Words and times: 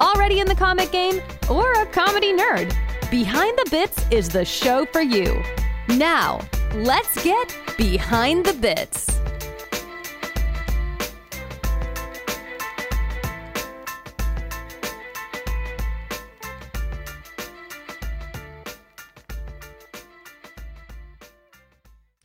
already 0.00 0.40
in 0.40 0.46
the 0.46 0.54
comic 0.54 0.90
game, 0.90 1.20
or 1.48 1.72
a 1.72 1.86
comedy 1.86 2.32
nerd, 2.32 2.74
Behind 3.10 3.58
the 3.58 3.70
Bits 3.70 4.04
is 4.10 4.28
the 4.28 4.44
show 4.44 4.86
for 4.86 5.02
you. 5.02 5.42
Now, 5.88 6.40
let's 6.74 7.22
get 7.24 7.56
Behind 7.76 8.44
the 8.44 8.54
Bits. 8.54 9.20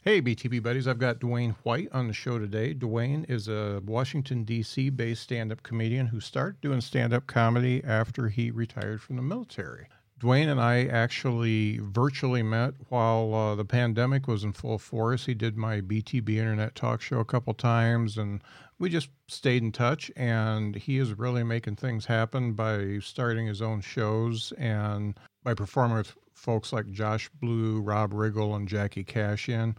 Hey, 0.08 0.22
BTB 0.22 0.62
buddies, 0.62 0.88
I've 0.88 1.00
got 1.00 1.18
Dewayne 1.18 1.56
White 1.64 1.90
on 1.92 2.06
the 2.06 2.14
show 2.14 2.38
today. 2.38 2.76
Dewayne 2.76 3.28
is 3.28 3.48
a 3.48 3.82
Washington, 3.84 4.44
D.C. 4.44 4.92
based 4.92 5.24
stand 5.24 5.52
up 5.52 5.64
comedian 5.64 6.06
who 6.06 6.20
started 6.20 6.62
doing 6.62 6.80
stand 6.80 7.12
up 7.12 7.26
comedy 7.26 7.84
after 7.84 8.30
he 8.30 8.52
retired 8.52 9.02
from 9.02 9.16
the 9.16 9.24
military. 9.24 9.88
Dewayne 10.20 10.48
and 10.48 10.62
I 10.62 10.86
actually 10.86 11.80
virtually 11.80 12.44
met 12.44 12.76
while 12.90 13.34
uh, 13.34 13.56
the 13.56 13.66
pandemic 13.66 14.28
was 14.28 14.44
in 14.44 14.54
full 14.54 14.78
force. 14.78 15.26
He 15.26 15.34
did 15.34 15.58
my 15.58 15.82
BTB 15.82 16.36
internet 16.36 16.76
talk 16.76 17.02
show 17.02 17.18
a 17.18 17.26
couple 17.26 17.56
times, 17.56 18.16
and 18.16 18.44
we 18.78 18.92
just 18.92 19.10
stayed 19.28 19.64
in 19.64 19.72
touch. 19.72 20.12
And 20.16 20.76
he 20.76 21.00
is 21.00 21.18
really 21.18 21.44
making 21.44 21.78
things 21.78 22.06
happen 22.06 22.54
by 22.54 23.00
starting 23.02 23.48
his 23.48 23.60
own 23.60 23.82
shows 23.82 24.54
and 24.60 25.20
by 25.44 25.56
performing 25.56 25.98
with 25.98 26.16
folks 26.36 26.72
like 26.72 26.92
Josh 26.92 27.30
Blue, 27.42 27.82
Rob 27.82 28.14
Riggle, 28.14 28.56
and 28.56 28.68
Jackie 28.68 29.04
Kashian, 29.04 29.76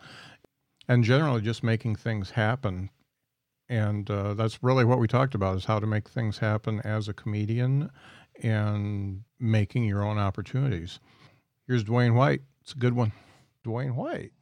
and 0.89 1.05
generally 1.05 1.41
just 1.41 1.63
making 1.63 1.97
things 1.97 2.31
happen. 2.31 2.91
And 3.69 4.11
uh, 4.11 4.35
that's 4.35 4.63
really 4.63 4.85
what 4.85 4.99
we 4.99 5.07
talked 5.07 5.35
about 5.35 5.57
is 5.57 5.65
how 5.65 5.79
to 5.79 5.87
make 5.87 6.09
things 6.09 6.39
happen 6.39 6.81
as 6.81 7.09
a 7.09 7.13
comedian 7.13 7.91
and 8.43 9.23
making 9.39 9.85
your 9.85 10.05
own 10.05 10.19
opportunities. 10.19 11.01
Here's 11.67 11.85
Dewayne 11.85 12.15
White. 12.15 12.43
It's 12.63 12.73
a 12.73 12.79
good 12.79 12.95
one. 12.95 13.13
Dewayne 13.65 13.95
White. 13.95 14.33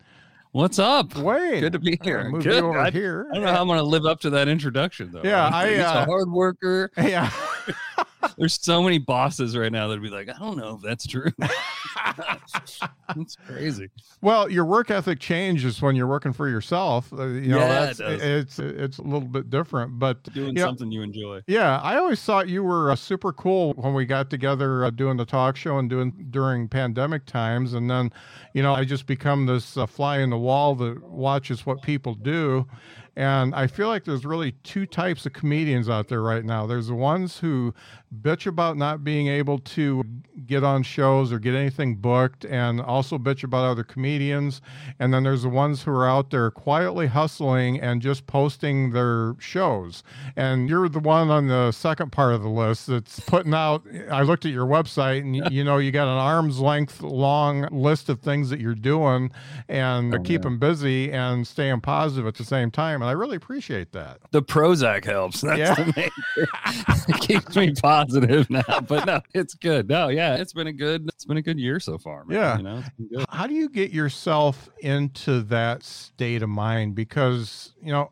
What's 0.53 0.79
up? 0.79 1.09
Dewayne. 1.11 1.61
Good 1.61 1.73
to 1.73 1.79
be 1.79 1.99
here. 2.03 2.29
Move 2.29 2.45
Good. 2.45 2.63
you 2.63 2.69
over 2.69 2.79
I, 2.79 2.91
here. 2.91 3.27
I 3.31 3.35
don't 3.35 3.45
know 3.45 3.53
how 3.53 3.63
I'm 3.63 3.67
going 3.67 3.79
to 3.79 3.85
live 3.85 4.05
up 4.05 4.21
to 4.21 4.31
that 4.31 4.47
introduction, 4.47 5.11
though. 5.11 5.23
Yeah, 5.25 5.51
I, 5.53 5.71
He's 5.71 5.81
uh, 5.81 6.03
a 6.03 6.05
hard 6.05 6.31
worker. 6.31 6.91
Yeah. 6.97 7.31
There's 8.39 8.59
so 8.61 8.83
many 8.83 8.99
bosses 8.99 9.57
right 9.57 9.71
now 9.73 9.89
that'd 9.89 10.03
be 10.03 10.11
like, 10.11 10.29
I 10.29 10.39
don't 10.39 10.57
know 10.57 10.75
if 10.77 10.83
that's 10.83 11.07
true. 11.07 11.31
It's 13.17 13.37
crazy. 13.47 13.91
Well, 14.23 14.51
your 14.51 14.65
work 14.65 14.91
ethic 14.91 15.21
changes 15.21 15.81
when 15.81 15.95
you're 15.95 16.07
working 16.07 16.33
for 16.33 16.49
yourself. 16.49 17.13
Uh, 17.13 17.27
you 17.27 17.49
know, 17.51 17.59
Yeah, 17.59 17.69
that's, 17.69 18.01
it 18.01 18.03
does. 18.03 18.23
it's 18.23 18.59
it's 18.59 18.99
a 18.99 19.03
little 19.03 19.29
bit 19.29 19.51
different, 19.51 19.99
but 19.99 20.23
Doing 20.33 20.57
Yeah. 20.57 20.65
something 20.65 20.91
you 20.91 21.03
enjoy. 21.03 21.43
Yeah, 21.47 21.79
I 21.81 21.97
always 21.97 22.23
thought 22.23 22.49
you 22.49 22.63
were 22.63 22.91
uh, 22.91 22.97
super 22.97 23.33
cool 23.33 23.75
when 23.75 23.95
we 23.95 24.05
got 24.07 24.31
together 24.31 24.85
uh, 24.85 24.91
doing 24.91 25.17
the 25.17 25.25
talk 25.27 25.57
show 25.57 25.79
and 25.79 25.89
doing 25.89 26.27
during 26.31 26.67
pandemic 26.69 27.27
times, 27.27 27.75
and 27.75 27.89
then, 27.91 28.11
you 28.55 28.63
know, 28.63 28.75
I 28.75 28.85
just 28.85 29.07
become 29.07 29.47
this 29.47 29.77
uh, 29.77 29.87
fly 29.87 30.19
in 30.19 30.31
the 30.31 30.39
wall 30.39 30.75
that 30.77 31.03
watches 31.05 31.65
what 31.67 31.83
people 31.83 32.15
do, 32.15 32.67
and 33.17 33.55
I 33.55 33.67
feel 33.67 33.89
like 33.89 34.05
there's 34.05 34.25
really 34.25 34.53
two 34.63 34.87
types 34.87 35.25
of 35.27 35.33
comedians 35.33 35.89
out 35.89 36.09
there 36.09 36.23
right 36.23 36.45
now. 36.45 36.67
There's 36.67 36.89
the 36.89 36.95
ones 36.95 37.39
who 37.39 37.75
bitch 38.23 38.47
about 38.47 38.77
not 38.77 39.03
being 39.03 39.27
able 39.27 39.59
to 39.59 40.05
get 40.47 40.63
on 40.63 40.83
shows 40.83 41.33
or 41.33 41.39
get 41.39 41.55
anything 41.55 41.97
booked, 41.97 42.45
and 42.45 42.81
also 42.81 43.19
bitch 43.19 43.43
about 43.45 43.65
other 43.65 43.83
comedians, 43.85 44.61
and 44.99 45.13
then 45.13 45.23
there's 45.25 45.43
the 45.43 45.49
ones 45.49 45.83
who 45.83 45.91
are 45.91 46.09
out 46.09 46.31
there 46.31 46.51
quietly 46.51 47.07
hustling 47.07 47.81
and 47.81 48.03
just 48.03 48.27
posting 48.27 48.91
their 48.91 49.35
shows. 49.39 50.03
And 50.37 50.69
you're 50.69 50.89
the 50.89 51.01
one 51.01 51.31
on 51.31 51.49
the 51.49 51.73
second 51.73 52.13
part 52.13 52.35
of 52.35 52.43
the 52.43 52.49
list 52.49 52.87
that's 52.87 53.21
putting 53.21 53.55
out. 53.55 53.85
I 54.11 54.23
looked 54.23 54.45
at 54.45 54.53
your 54.53 54.67
website, 54.67 55.21
and 55.21 55.35
you 55.53 55.65
know 55.65 55.79
you 55.79 55.91
got 55.91 56.09
an 56.09 56.19
arm's 56.19 56.61
length 56.61 57.03
long 57.03 57.69
list 57.71 58.09
of 58.09 58.21
things 58.21 58.51
that 58.51 58.61
you're 58.61 58.75
doing, 58.75 59.31
and 59.69 60.15
Oh, 60.15 60.19
keeping 60.21 60.59
busy 60.59 61.11
and 61.13 61.47
staying 61.47 61.81
positive 61.81 62.27
at 62.27 62.35
the 62.37 62.45
same 62.45 62.71
time. 62.71 63.03
And 63.05 63.11
I 63.11 63.13
really 63.13 63.37
appreciate 63.37 63.93
that. 63.93 64.19
The 64.31 64.43
Prozac 64.43 65.05
helps. 65.05 65.41
That's 65.43 65.59
Yeah. 65.59 65.75
the 65.75 65.93
main 65.97 66.11
it 67.09 67.21
keeps 67.21 67.55
me 67.55 67.73
positive 67.83 68.49
now. 68.49 68.63
But 68.89 69.05
no, 69.07 69.21
it's 69.35 69.55
good. 69.55 69.89
No, 69.89 70.09
yeah, 70.09 70.37
it's 70.37 70.53
been 70.55 70.67
a 70.69 70.73
good 70.73 71.07
it's 71.09 71.27
been 71.27 71.37
a 71.37 71.43
good 71.43 71.59
year 71.59 71.79
so 71.81 71.99
far. 71.99 72.25
Man. 72.25 72.37
Yeah. 72.37 72.57
You 72.57 72.63
know, 72.63 72.79
it's 72.79 72.89
been 72.91 73.09
good. 73.09 73.27
How 73.29 73.47
do 73.47 73.55
you 73.55 73.69
get 73.69 73.91
yourself 73.91 74.69
into 74.81 75.43
that 75.43 75.83
state 75.83 76.43
of 76.43 76.49
mind? 76.49 76.95
Because, 76.95 77.75
you 77.83 77.93
know, 77.93 78.11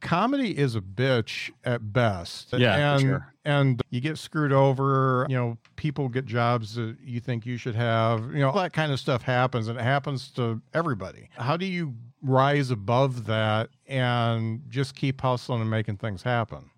comedy 0.00 0.56
is 0.56 0.74
a 0.74 0.80
bitch 0.80 1.50
at 1.64 1.92
best. 1.92 2.52
Yeah, 2.52 2.74
for 2.74 2.80
and, 2.80 3.00
sure. 3.00 3.34
And 3.44 3.82
you 3.90 4.00
get 4.00 4.18
screwed 4.18 4.52
over, 4.52 5.26
you 5.28 5.36
know, 5.36 5.58
people 5.76 6.08
get 6.08 6.26
jobs 6.26 6.74
that 6.74 6.96
you 7.02 7.20
think 7.20 7.46
you 7.46 7.56
should 7.56 7.74
have, 7.74 8.32
you 8.32 8.40
know, 8.40 8.50
all 8.50 8.56
that 8.56 8.72
kind 8.72 8.92
of 8.92 9.00
stuff 9.00 9.22
happens 9.22 9.68
and 9.68 9.78
it 9.78 9.82
happens 9.82 10.28
to 10.32 10.60
everybody. 10.74 11.30
How 11.32 11.56
do 11.56 11.66
you 11.66 11.94
rise 12.22 12.70
above 12.70 13.26
that 13.26 13.70
and 13.86 14.62
just 14.68 14.94
keep 14.94 15.20
hustling 15.20 15.60
and 15.60 15.70
making 15.70 15.96
things 15.96 16.22
happen? 16.22 16.70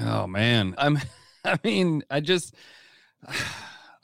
Oh 0.00 0.26
man. 0.26 0.74
I'm 0.78 0.98
I 1.44 1.58
mean, 1.64 2.02
I 2.10 2.20
just 2.20 2.54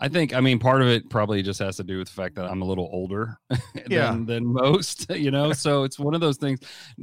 I 0.03 0.09
think 0.09 0.35
I 0.35 0.41
mean 0.41 0.59
part 0.59 0.83
of 0.83 0.89
it 0.89 1.09
probably 1.09 1.43
just 1.43 1.61
has 1.61 1.77
to 1.77 1.85
do 1.85 1.99
with 1.99 2.09
the 2.09 2.13
fact 2.15 2.35
that 2.35 2.47
I'm 2.51 2.61
a 2.61 2.65
little 2.65 2.89
older 2.93 3.39
Yeah. 3.89 4.11
than, 4.11 4.27
than 4.27 4.45
most, 4.45 5.09
you 5.15 5.31
know. 5.31 5.53
So 5.53 5.85
it's 5.85 5.97
one 5.97 6.13
of 6.15 6.21
those 6.21 6.39
things. 6.39 6.59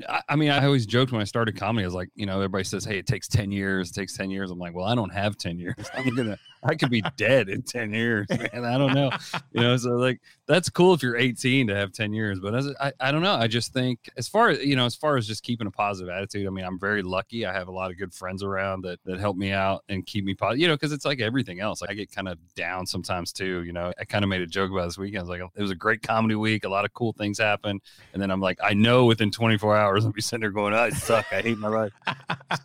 I, 0.10 0.22
I 0.28 0.36
mean, 0.36 0.50
I 0.50 0.66
always 0.66 0.86
joked 0.86 1.14
when 1.14 1.22
I 1.22 1.24
started 1.24 1.56
comedy, 1.56 1.86
I 1.86 1.88
was 1.88 1.94
like, 1.94 2.10
you 2.16 2.26
know, 2.26 2.36
everybody 2.36 2.66
says, 2.66 2.84
Hey, 2.84 2.98
it 2.98 3.08
takes 3.08 3.30
10 3.30 3.52
years, 3.52 3.90
it 3.92 3.94
takes 3.94 4.18
10 4.18 4.30
years. 4.30 4.52
I'm 4.52 4.60
like, 4.60 4.74
Well, 4.76 4.86
I 4.86 4.96
don't 4.96 5.14
have 5.14 5.38
10 5.38 5.60
years. 5.60 5.76
I'm 5.96 6.14
gonna 6.14 6.38
I 6.64 6.76
could 6.76 6.90
be 6.90 7.02
dead 7.18 7.50
in 7.50 7.62
10 7.62 7.94
years, 7.94 8.28
man. 8.30 8.66
I 8.66 8.78
don't 8.78 8.94
know. 8.94 9.12
You 9.52 9.62
know, 9.62 9.78
so 9.78 9.92
like 9.92 10.22
that's 10.46 10.70
cool 10.70 10.94
if 10.94 11.04
you're 11.04 11.16
18 11.16 11.68
to 11.68 11.76
have 11.76 11.92
10 11.92 12.14
years, 12.14 12.40
but 12.40 12.56
as 12.56 12.68
I, 12.80 12.92
I 13.00 13.12
don't 13.12 13.22
know. 13.22 13.36
I 13.36 13.48
just 13.48 13.72
think 13.72 14.10
as 14.18 14.28
far 14.28 14.50
as 14.50 14.64
you 14.64 14.76
know, 14.76 14.86
as 14.86 14.96
far 14.96 15.18
as 15.18 15.28
just 15.28 15.44
keeping 15.44 15.68
a 15.68 15.72
positive 15.72 16.10
attitude, 16.10 16.48
I 16.48 16.50
mean, 16.50 16.66
I'm 16.66 16.80
very 16.80 17.02
lucky. 17.02 17.46
I 17.46 17.54
have 17.54 17.68
a 17.68 17.72
lot 17.72 17.92
of 17.92 17.98
good 17.98 18.14
friends 18.14 18.44
around 18.44 18.82
that 18.84 19.00
that 19.06 19.20
help 19.20 19.38
me 19.38 19.52
out 19.52 19.84
and 19.90 20.06
keep 20.06 20.26
me 20.26 20.34
positive, 20.34 20.62
you 20.62 20.68
know, 20.68 20.76
because 20.76 20.92
it's 20.92 21.06
like 21.06 21.20
everything 21.20 21.60
else. 21.60 21.82
Like 21.82 21.92
I 21.92 21.94
get 21.94 22.12
kind 22.12 22.28
of 22.28 22.38
down 22.56 22.86
sometimes 22.86 23.32
too, 23.32 23.64
you 23.64 23.74
know. 23.74 23.94
I 24.00 24.06
kind 24.06 24.24
of 24.24 24.30
made 24.30 24.42
a 24.42 24.48
joke 24.48 24.72
about 24.72 24.86
this 24.86 24.98
weekend. 24.98 25.20
I 25.20 25.22
was 25.22 25.30
like, 25.30 25.42
oh, 25.42 25.52
it 25.56 25.62
was 25.62 25.72
a 25.72 25.76
great 25.76 26.02
comedy 26.02 26.36
week, 26.36 26.66
a 26.66 26.70
lot 26.70 26.86
of 26.86 26.94
cool 26.94 27.14
things 27.14 27.38
happened. 27.38 27.82
And 28.14 28.22
then 28.22 28.32
I'm 28.32 28.42
like, 28.42 28.60
I 28.64 28.74
know 28.74 29.06
within 29.06 29.32
24 29.32 29.78
hours 29.78 30.06
I'll 30.06 30.12
be 30.12 30.22
sitting 30.22 30.42
there 30.42 30.52
going, 30.52 30.74
I 30.74 30.90
suck, 30.90 31.26
I 31.32 31.42
hate 31.42 31.58
my 31.58 31.68
life. 31.68 31.94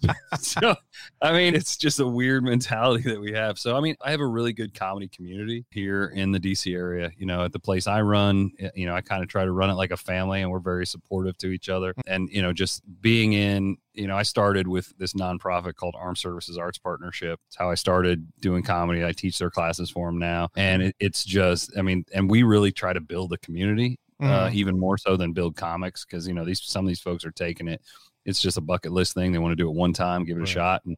so 0.41 0.75
I 1.21 1.33
mean, 1.33 1.55
it's 1.55 1.77
just 1.77 2.01
a 2.01 2.07
weird 2.07 2.45
mentality 2.45 3.11
that 3.11 3.21
we 3.21 3.33
have. 3.33 3.59
So, 3.59 3.77
I 3.77 3.81
mean, 3.81 3.84
I 3.85 3.87
mean, 3.87 3.97
I 4.01 4.11
have 4.13 4.21
a 4.21 4.27
really 4.27 4.55
good 4.55 4.73
comedy 4.73 5.09
community 5.09 5.67
here 5.71 6.07
in 6.07 6.33
the 6.33 6.41
DC 6.41 6.75
area. 6.75 7.13
You 7.19 7.27
know, 7.27 7.45
at 7.45 7.53
the 7.53 7.59
place 7.59 7.87
I 7.87 8.01
run, 8.01 8.51
you 8.75 8.87
know, 8.87 8.95
I 8.95 9.03
kind 9.03 9.23
of 9.23 9.29
try 9.29 9.45
to 9.45 9.53
run 9.53 9.69
it 9.69 9.75
like 9.75 9.91
a 9.91 9.97
family 9.99 10.41
and 10.41 10.51
we're 10.51 10.59
very 10.59 10.87
supportive 10.87 11.37
to 11.39 11.49
each 11.49 11.69
other. 11.69 11.93
And, 12.07 12.31
you 12.31 12.41
know, 12.41 12.55
just 12.55 12.81
being 13.03 13.35
in, 13.35 13.77
you 13.93 14.07
know, 14.07 14.17
I 14.17 14.23
started 14.23 14.67
with 14.67 14.97
this 14.97 15.13
nonprofit 15.13 15.75
called 15.75 15.95
Armed 15.99 16.17
Services 16.17 16.57
Arts 16.57 16.79
Partnership. 16.79 17.39
It's 17.49 17.57
how 17.57 17.71
I 17.71 17.75
started 17.75 18.27
doing 18.41 18.63
comedy. 18.63 19.05
I 19.05 19.13
teach 19.13 19.39
their 19.39 19.51
classes 19.51 19.91
for 19.91 20.09
them 20.09 20.19
now. 20.19 20.49
And 20.57 20.81
it, 20.83 20.97
it's 20.99 21.23
just, 21.23 21.77
I 21.77 21.83
mean, 21.83 22.07
and 22.15 22.31
we 22.31 22.43
really 22.43 22.73
try 22.73 22.95
to 22.95 23.01
build 23.03 23.35
a 23.35 23.39
community 23.39 23.99
uh, 24.19 24.49
Mhm. 24.49 24.55
even 24.55 24.81
more 24.81 24.97
so 24.97 25.19
than 25.19 25.35
build 25.35 25.57
comics 25.57 26.07
because, 26.07 26.27
you 26.27 26.33
know, 26.33 26.47
these, 26.47 26.63
some 26.63 26.87
of 26.87 26.89
these 26.89 27.01
folks 27.01 27.23
are 27.27 27.33
taking 27.33 27.69
it 27.69 27.83
it's 28.27 28.41
just 28.41 28.57
a 28.57 28.61
bucket 28.63 28.91
list 28.91 29.13
thing. 29.13 29.33
They 29.33 29.39
want 29.39 29.53
to 29.53 29.57
do 29.63 29.69
it 29.69 29.75
one 29.75 29.93
time, 29.93 30.25
give 30.25 30.39
it 30.39 30.43
a 30.43 30.47
shot. 30.47 30.81
And, 30.87 30.97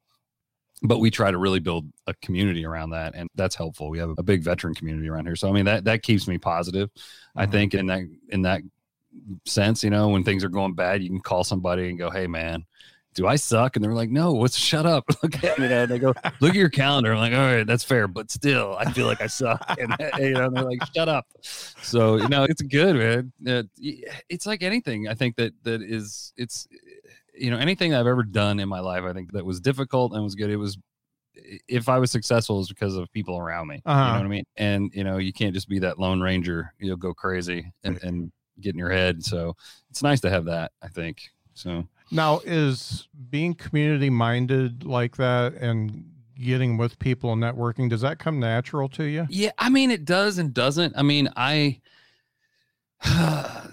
but 0.82 0.98
we 0.98 1.10
try 1.10 1.30
to 1.30 1.38
really 1.38 1.60
build 1.60 1.86
a 2.06 2.14
community 2.14 2.64
around 2.66 2.90
that. 2.90 3.14
And 3.14 3.28
that's 3.34 3.54
helpful. 3.54 3.88
We 3.88 3.98
have 3.98 4.14
a 4.18 4.22
big 4.22 4.42
veteran 4.42 4.74
community 4.74 5.08
around 5.08 5.26
here. 5.26 5.36
So, 5.36 5.48
I 5.48 5.52
mean, 5.52 5.64
that, 5.64 5.84
that 5.84 6.02
keeps 6.02 6.28
me 6.28 6.38
positive. 6.38 6.90
I 7.34 7.46
Mhm. 7.46 7.50
think 7.50 7.74
in 7.74 7.86
that, 7.86 8.02
in 8.28 8.42
that 8.42 8.60
sense, 9.46 9.82
you 9.82 9.90
know, 9.90 10.08
when 10.08 10.24
things 10.24 10.44
are 10.44 10.48
going 10.50 10.74
bad, 10.74 11.02
you 11.02 11.08
can 11.08 11.20
call 11.20 11.44
somebody 11.44 11.88
and 11.88 11.98
go, 11.98 12.10
Hey 12.10 12.26
man, 12.26 12.64
do 13.14 13.26
I 13.26 13.36
suck? 13.36 13.76
And 13.76 13.82
they're 13.82 13.94
like, 13.94 14.10
no, 14.10 14.34
what's 14.34 14.56
shut 14.70 14.84
up. 14.84 15.04
Look 15.22 15.42
at 15.42 15.58
me. 15.58 15.72
And 15.72 15.90
they 15.90 15.98
go, 15.98 16.12
look 16.40 16.50
at 16.50 16.54
your 16.54 16.68
calendar. 16.68 17.12
I'm 17.14 17.18
like, 17.18 17.32
all 17.32 17.38
right, 17.38 17.66
that's 17.66 17.82
fair. 17.82 18.06
But 18.08 18.30
still, 18.30 18.76
I 18.78 18.92
feel 18.92 19.06
like 19.06 19.22
I 19.22 19.26
suck. 19.26 19.64
And, 19.80 19.96
you 20.18 20.32
know, 20.34 20.50
they're 20.50 20.64
like, 20.64 20.80
shut 20.94 21.08
up. 21.08 21.26
So, 21.40 22.16
you 22.16 22.28
know, 22.28 22.44
it's 22.44 22.60
good, 22.60 22.96
man. 22.96 23.32
It- 23.80 24.04
it's 24.28 24.44
like 24.44 24.62
anything. 24.62 25.08
I 25.08 25.14
think 25.14 25.36
that, 25.36 25.54
that 25.62 25.80
is, 25.80 26.34
it's, 26.36 26.68
you 27.36 27.50
know, 27.50 27.58
anything 27.58 27.94
I've 27.94 28.06
ever 28.06 28.22
done 28.22 28.60
in 28.60 28.68
my 28.68 28.80
life, 28.80 29.04
I 29.04 29.12
think 29.12 29.32
that 29.32 29.44
was 29.44 29.60
difficult 29.60 30.12
and 30.12 30.22
was 30.22 30.34
good. 30.34 30.50
It 30.50 30.56
was, 30.56 30.78
if 31.68 31.88
I 31.88 31.98
was 31.98 32.10
successful, 32.10 32.60
it's 32.60 32.68
because 32.68 32.96
of 32.96 33.12
people 33.12 33.36
around 33.36 33.68
me. 33.68 33.82
Uh-huh. 33.84 34.00
You 34.00 34.06
know 34.06 34.18
what 34.18 34.24
I 34.24 34.28
mean? 34.28 34.44
And 34.56 34.90
you 34.94 35.04
know, 35.04 35.18
you 35.18 35.32
can't 35.32 35.54
just 35.54 35.68
be 35.68 35.78
that 35.80 35.98
lone 35.98 36.20
ranger. 36.20 36.72
You'll 36.78 36.96
go 36.96 37.14
crazy 37.14 37.72
and, 37.84 38.02
and 38.02 38.32
get 38.60 38.74
in 38.74 38.78
your 38.78 38.90
head. 38.90 39.24
So 39.24 39.54
it's 39.90 40.02
nice 40.02 40.20
to 40.22 40.30
have 40.30 40.46
that. 40.46 40.72
I 40.82 40.88
think 40.88 41.22
so. 41.54 41.86
Now, 42.10 42.40
is 42.44 43.08
being 43.30 43.54
community 43.54 44.10
minded 44.10 44.84
like 44.84 45.16
that 45.16 45.54
and 45.54 46.04
getting 46.38 46.76
with 46.76 46.98
people 46.98 47.32
and 47.32 47.42
networking, 47.42 47.88
does 47.88 48.02
that 48.02 48.18
come 48.18 48.38
natural 48.38 48.88
to 48.90 49.04
you? 49.04 49.26
Yeah, 49.28 49.50
I 49.58 49.70
mean 49.70 49.90
it 49.90 50.04
does 50.04 50.38
and 50.38 50.54
doesn't. 50.54 50.96
I 50.96 51.02
mean, 51.02 51.28
I 51.36 51.80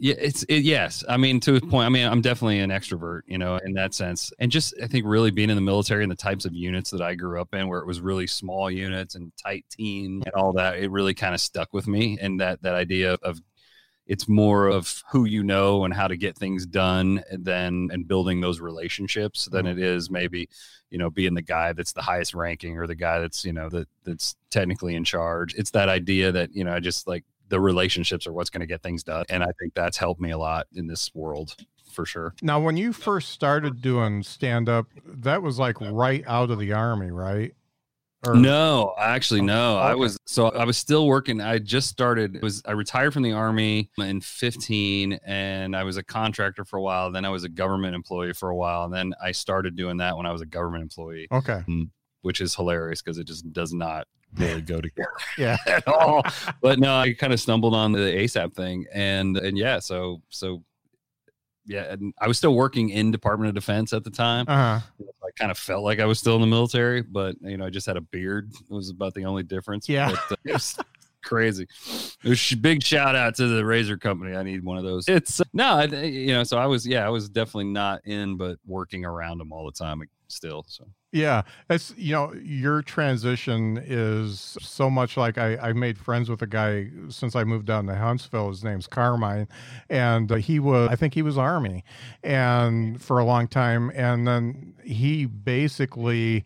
yeah, 0.00 0.14
it's 0.18 0.44
it, 0.44 0.62
yes. 0.64 1.04
I 1.08 1.16
mean, 1.16 1.40
to 1.40 1.56
a 1.56 1.60
point. 1.60 1.86
I 1.86 1.88
mean, 1.88 2.06
I'm 2.06 2.20
definitely 2.20 2.60
an 2.60 2.70
extrovert, 2.70 3.22
you 3.26 3.36
know, 3.36 3.56
in 3.56 3.72
that 3.74 3.94
sense. 3.94 4.32
And 4.38 4.50
just 4.50 4.74
I 4.82 4.86
think 4.86 5.04
really 5.06 5.30
being 5.30 5.50
in 5.50 5.56
the 5.56 5.62
military 5.62 6.04
and 6.04 6.10
the 6.10 6.16
types 6.16 6.44
of 6.44 6.54
units 6.54 6.90
that 6.90 7.02
I 7.02 7.14
grew 7.14 7.40
up 7.40 7.52
in, 7.54 7.68
where 7.68 7.80
it 7.80 7.86
was 7.86 8.00
really 8.00 8.26
small 8.26 8.70
units 8.70 9.16
and 9.16 9.32
tight 9.36 9.64
team 9.70 10.22
and 10.24 10.34
all 10.34 10.52
that, 10.52 10.78
it 10.78 10.90
really 10.90 11.14
kind 11.14 11.34
of 11.34 11.40
stuck 11.40 11.72
with 11.72 11.88
me. 11.88 12.18
And 12.20 12.40
that 12.40 12.62
that 12.62 12.74
idea 12.74 13.14
of 13.22 13.40
it's 14.06 14.26
more 14.26 14.68
of 14.68 15.02
who 15.10 15.26
you 15.26 15.44
know 15.44 15.84
and 15.84 15.92
how 15.92 16.08
to 16.08 16.16
get 16.16 16.36
things 16.36 16.64
done 16.64 17.22
than 17.30 17.90
and 17.92 18.08
building 18.08 18.40
those 18.40 18.60
relationships 18.60 19.46
than 19.52 19.66
mm-hmm. 19.66 19.78
it 19.78 19.84
is 19.84 20.10
maybe 20.10 20.48
you 20.90 20.98
know 20.98 21.10
being 21.10 21.34
the 21.34 21.42
guy 21.42 21.72
that's 21.74 21.92
the 21.92 22.02
highest 22.02 22.34
ranking 22.34 22.78
or 22.78 22.86
the 22.86 22.94
guy 22.94 23.20
that's 23.20 23.44
you 23.44 23.52
know 23.52 23.68
that 23.68 23.86
that's 24.04 24.34
technically 24.50 24.94
in 24.94 25.04
charge 25.04 25.54
it's 25.54 25.70
that 25.70 25.90
idea 25.90 26.32
that 26.32 26.54
you 26.54 26.64
know 26.64 26.72
i 26.72 26.80
just 26.80 27.06
like 27.06 27.24
the 27.48 27.60
relationships 27.60 28.26
are 28.26 28.32
what's 28.32 28.50
going 28.50 28.60
to 28.60 28.66
get 28.66 28.82
things 28.82 29.02
done 29.02 29.24
and 29.28 29.42
i 29.42 29.48
think 29.60 29.74
that's 29.74 29.96
helped 29.96 30.20
me 30.20 30.30
a 30.30 30.38
lot 30.38 30.66
in 30.74 30.86
this 30.86 31.10
world 31.14 31.54
for 31.92 32.04
sure 32.06 32.34
Now, 32.42 32.60
when 32.60 32.76
you 32.76 32.92
first 32.92 33.30
started 33.30 33.80
doing 33.80 34.22
stand 34.22 34.68
up, 34.68 34.86
that 35.04 35.42
was 35.42 35.58
like 35.58 35.80
right 35.80 36.22
out 36.28 36.50
of 36.50 36.58
the 36.60 36.72
army, 36.72 37.10
right? 37.10 37.54
Or- 38.26 38.34
No, 38.36 38.94
actually, 38.98 39.40
no. 39.42 39.76
Oh, 39.76 39.80
I 39.80 39.94
was 39.94 40.16
so 40.26 40.48
I 40.50 40.64
was 40.64 40.76
still 40.76 41.06
working. 41.08 41.40
I 41.40 41.58
just 41.58 41.88
started. 41.88 42.40
Was 42.42 42.62
I 42.66 42.72
retired 42.72 43.14
from 43.14 43.22
the 43.22 43.32
army 43.32 43.90
in 43.98 44.20
15, 44.20 45.18
and 45.24 45.74
I 45.74 45.82
was 45.84 45.96
a 45.96 46.02
contractor 46.04 46.64
for 46.64 46.76
a 46.76 46.82
while. 46.82 47.10
Then 47.10 47.24
I 47.24 47.30
was 47.30 47.42
a 47.44 47.48
government 47.48 47.94
employee 47.96 48.32
for 48.34 48.50
a 48.50 48.56
while, 48.56 48.84
and 48.84 48.92
then 48.92 49.14
I 49.22 49.32
started 49.32 49.74
doing 49.74 49.96
that 49.96 50.16
when 50.16 50.26
I 50.26 50.30
was 50.32 50.42
a 50.42 50.46
government 50.46 50.82
employee, 50.82 51.26
Okay. 51.32 51.62
Mm, 51.68 51.90
which 52.22 52.40
is 52.40 52.54
hilarious 52.54 53.02
because 53.02 53.18
it 53.18 53.26
just 53.26 53.50
does 53.52 53.72
not 53.72 54.06
really 54.36 54.60
go 54.62 54.80
together 54.80 55.08
Yeah. 55.38 55.56
at 55.66 55.86
all. 55.88 56.22
But 56.60 56.78
no, 56.78 56.94
I 56.96 57.12
kind 57.14 57.32
of 57.32 57.40
stumbled 57.40 57.74
on 57.74 57.92
the 57.92 57.98
ASAP 58.00 58.54
thing, 58.54 58.86
and 58.92 59.36
and 59.36 59.56
yeah, 59.56 59.78
so 59.78 60.22
so 60.28 60.62
yeah, 61.66 61.92
and 61.92 62.14
I 62.20 62.26
was 62.28 62.38
still 62.38 62.54
working 62.54 62.88
in 62.90 63.10
Department 63.10 63.48
of 63.50 63.54
Defense 63.54 63.92
at 63.92 64.02
the 64.04 64.10
time. 64.10 64.46
Uh 64.48 64.80
huh. 64.80 64.86
I 65.22 65.30
kind 65.38 65.50
of 65.50 65.58
felt 65.58 65.84
like 65.84 66.00
I 66.00 66.06
was 66.06 66.18
still 66.18 66.34
in 66.36 66.40
the 66.40 66.46
military, 66.46 67.02
but 67.02 67.36
you 67.42 67.56
know, 67.58 67.66
I 67.66 67.70
just 67.70 67.86
had 67.86 67.96
a 67.96 68.00
beard. 68.00 68.50
It 68.54 68.72
was 68.72 68.90
about 68.90 69.14
the 69.14 69.24
only 69.26 69.42
difference. 69.42 69.88
Yeah. 69.88 70.10
But, 70.10 70.32
uh, 70.32 70.36
it 70.46 70.52
was 70.54 70.78
crazy. 71.22 71.66
It 72.24 72.28
was 72.28 72.54
big 72.54 72.82
shout 72.82 73.14
out 73.14 73.34
to 73.36 73.46
the 73.48 73.64
Razor 73.64 73.98
Company. 73.98 74.34
I 74.34 74.42
need 74.42 74.64
one 74.64 74.78
of 74.78 74.84
those. 74.84 75.08
It's 75.08 75.40
uh, 75.40 75.44
no, 75.52 75.64
I, 75.74 75.84
you 75.84 76.32
know, 76.32 76.42
so 76.44 76.56
I 76.56 76.64
was, 76.64 76.86
yeah, 76.86 77.04
I 77.04 77.10
was 77.10 77.28
definitely 77.28 77.64
not 77.64 78.00
in, 78.06 78.38
but 78.38 78.58
working 78.66 79.04
around 79.04 79.36
them 79.36 79.52
all 79.52 79.66
the 79.66 79.72
time 79.72 80.00
still. 80.28 80.64
So 80.68 80.84
Yeah, 81.12 81.42
it's 81.68 81.94
you 81.96 82.12
know 82.12 82.32
your 82.34 82.82
transition 82.82 83.82
is 83.84 84.56
so 84.60 84.90
much 84.90 85.16
like 85.16 85.38
I 85.38 85.56
I 85.56 85.72
made 85.72 85.98
friends 85.98 86.28
with 86.28 86.42
a 86.42 86.46
guy 86.46 86.88
since 87.08 87.34
I 87.34 87.44
moved 87.44 87.66
down 87.66 87.86
to 87.86 87.94
Huntsville. 87.94 88.48
His 88.48 88.62
name's 88.62 88.86
Carmine, 88.86 89.48
and 89.88 90.30
uh, 90.30 90.36
he 90.36 90.58
was 90.58 90.88
I 90.90 90.96
think 90.96 91.14
he 91.14 91.22
was 91.22 91.38
Army, 91.38 91.84
and 92.22 93.00
for 93.00 93.18
a 93.18 93.24
long 93.24 93.48
time, 93.48 93.90
and 93.94 94.26
then 94.26 94.74
he 94.84 95.26
basically 95.26 96.44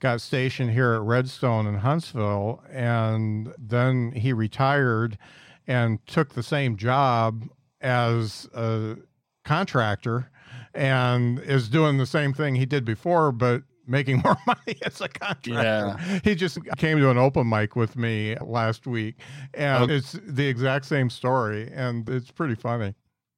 got 0.00 0.20
stationed 0.20 0.70
here 0.70 0.92
at 0.94 1.00
Redstone 1.00 1.66
in 1.66 1.76
Huntsville, 1.76 2.62
and 2.70 3.54
then 3.58 4.12
he 4.12 4.32
retired 4.32 5.18
and 5.66 6.04
took 6.06 6.34
the 6.34 6.42
same 6.42 6.76
job 6.76 7.48
as 7.80 8.48
a 8.54 8.96
contractor 9.44 10.30
and 10.74 11.38
is 11.40 11.68
doing 11.68 11.98
the 11.98 12.06
same 12.06 12.32
thing 12.32 12.54
he 12.54 12.66
did 12.66 12.84
before, 12.84 13.32
but 13.32 13.62
making 13.86 14.18
more 14.24 14.36
money 14.46 14.76
as 14.84 15.00
a 15.00 15.08
contractor. 15.08 15.50
Yeah. 15.52 16.20
He 16.24 16.34
just 16.34 16.58
came 16.76 16.98
to 16.98 17.10
an 17.10 17.18
open 17.18 17.48
mic 17.48 17.76
with 17.76 17.96
me 17.96 18.36
last 18.40 18.86
week, 18.86 19.16
and 19.52 19.84
Okay. 19.84 19.96
it's 19.96 20.12
the 20.26 20.46
exact 20.46 20.86
same 20.86 21.10
story, 21.10 21.70
and 21.72 22.08
it's 22.08 22.30
pretty 22.30 22.54
funny. 22.54 22.94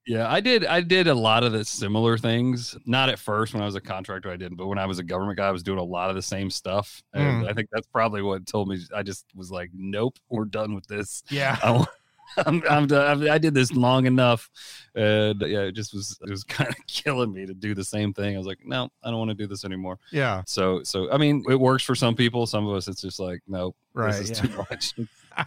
yeah, 0.06 0.30
I 0.30 0.38
did, 0.40 0.64
I 0.64 0.82
did 0.82 1.08
a 1.08 1.14
lot 1.14 1.42
of 1.42 1.50
the 1.50 1.64
similar 1.64 2.16
things. 2.16 2.76
Not 2.86 3.08
at 3.08 3.18
first 3.18 3.54
when 3.54 3.62
I 3.62 3.66
was 3.66 3.74
a 3.74 3.80
contractor, 3.80 4.30
I 4.30 4.36
didn't, 4.36 4.56
but 4.56 4.68
when 4.68 4.78
I 4.78 4.86
was 4.86 5.00
a 5.00 5.02
government 5.02 5.36
guy, 5.36 5.48
I 5.48 5.50
was 5.50 5.64
doing 5.64 5.80
a 5.80 5.84
lot 5.84 6.10
of 6.10 6.14
the 6.14 6.22
same 6.22 6.48
stuff. 6.48 7.02
And 7.12 7.42
Mm. 7.44 7.50
I 7.50 7.52
think 7.52 7.68
that's 7.72 7.88
probably 7.88 8.22
what 8.22 8.46
told 8.46 8.68
me. 8.68 8.78
I 8.94 9.02
just 9.02 9.24
was 9.34 9.50
like, 9.50 9.70
nope, 9.74 10.16
we're 10.28 10.44
done 10.44 10.74
with 10.76 10.86
this. 10.86 11.24
Yeah. 11.28 11.58
I, 11.64 11.84
I'm, 12.46 12.62
I'm, 12.68 12.86
done. 12.86 13.28
I 13.28 13.38
did 13.38 13.54
this 13.54 13.72
long 13.72 14.06
enough, 14.06 14.50
and 14.94 15.40
yeah, 15.42 15.60
it 15.60 15.72
just 15.72 15.94
was 15.94 16.18
it 16.22 16.30
was 16.30 16.44
kind 16.58 16.68
of 16.70 16.76
killing 16.86 17.32
me 17.32 17.46
to 17.46 17.54
do 17.54 17.74
the 17.74 17.84
same 17.84 18.12
thing. 18.12 18.34
I 18.34 18.38
was 18.38 18.46
like, 18.46 18.60
no, 18.64 18.90
I 19.02 19.10
don't 19.10 19.18
want 19.18 19.30
to 19.30 19.34
do 19.34 19.46
this 19.46 19.64
anymore. 19.64 19.98
Yeah. 20.12 20.42
So, 20.46 20.82
so 20.82 21.10
I 21.12 21.18
mean, 21.18 21.44
it 21.48 21.58
works 21.58 21.84
for 21.84 21.94
some 21.94 22.14
people. 22.14 22.46
Some 22.46 22.66
of 22.66 22.74
us, 22.74 22.88
it's 22.88 23.00
just 23.00 23.20
like, 23.20 23.40
no, 23.46 23.74
Right. 23.94 24.12
this 24.12 24.30
is 24.30 24.42
yeah. 24.42 24.46
too 24.48 24.56
much. 24.70 24.94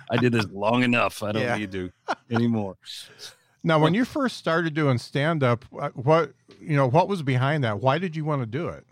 I 0.10 0.18
did 0.18 0.31
this 0.31 0.46
long 0.52 0.84
enough. 0.84 1.24
I 1.24 1.31
don't 1.31 1.42
Yeah. 1.42 1.58
need 1.58 1.72
to 1.72 1.92
anymore. 2.31 2.78
Now, 3.64 3.78
when 3.80 3.94
you 3.94 4.06
first 4.06 4.38
started 4.38 4.74
doing 4.74 4.98
stand 4.98 5.44
up, 5.44 5.66
what 5.70 6.31
you 6.62 6.76
know, 6.76 6.88
what 6.88 7.08
was 7.08 7.22
behind 7.22 7.64
that? 7.64 7.81
Why 7.81 7.98
did 7.98 8.16
you 8.16 8.24
want 8.24 8.42
to 8.42 8.46
do 8.46 8.70
it? 8.70 8.86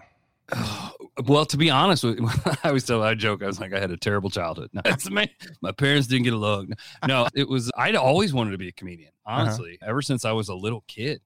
well, 1.26 1.46
to 1.46 1.58
be 1.58 1.70
honest 1.70 2.04
with 2.04 2.20
you, 2.20 2.30
I 2.46 2.70
always 2.70 2.86
tell 2.86 3.04
I 3.04 3.14
joke. 3.16 3.44
I 3.44 3.48
was 3.48 3.60
like, 3.60 3.74
I 3.74 3.80
had 3.80 3.92
a 3.92 3.98
terrible 3.98 4.30
childhood. 4.30 4.70
No, 4.74 4.82
me. 5.12 5.32
My 5.62 5.72
parents 5.72 6.08
didn't 6.08 6.24
get 6.24 6.34
along. 6.34 6.74
No, 7.08 7.28
it 7.36 7.48
was. 7.48 7.72
I'd 7.76 7.96
always 7.96 8.34
wanted 8.34 8.52
to 8.52 8.58
be 8.58 8.70
a 8.70 8.74
comedian. 8.74 9.12
Honestly, 9.26 9.78
ever 9.82 10.02
since 10.02 10.24
I 10.24 10.32
was 10.32 10.50
a 10.50 10.56
little 10.56 10.84
kid, 10.88 11.22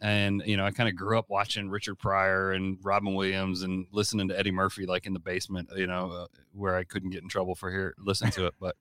and 0.00 0.42
you 0.46 0.56
know, 0.56 0.64
I 0.64 0.70
kind 0.70 0.88
of 0.88 0.94
grew 0.94 1.18
up 1.18 1.26
watching 1.28 1.68
Richard 1.68 1.96
Pryor 1.96 2.52
and 2.52 2.78
Robin 2.82 3.14
Williams 3.14 3.62
and 3.62 3.86
listening 3.90 4.28
to 4.28 4.38
Eddie 4.38 4.52
Murphy, 4.52 4.86
like 4.86 5.06
in 5.06 5.12
the 5.12 5.20
basement. 5.20 5.70
You 5.74 5.86
know, 5.86 6.12
uh, 6.12 6.26
where 6.52 6.76
I 6.76 6.84
couldn't 6.84 7.10
get 7.10 7.22
in 7.22 7.28
trouble 7.28 7.54
for 7.54 7.70
here 7.70 7.94
listening 7.98 8.32
to 8.32 8.46
it, 8.46 8.54
but. 8.60 8.76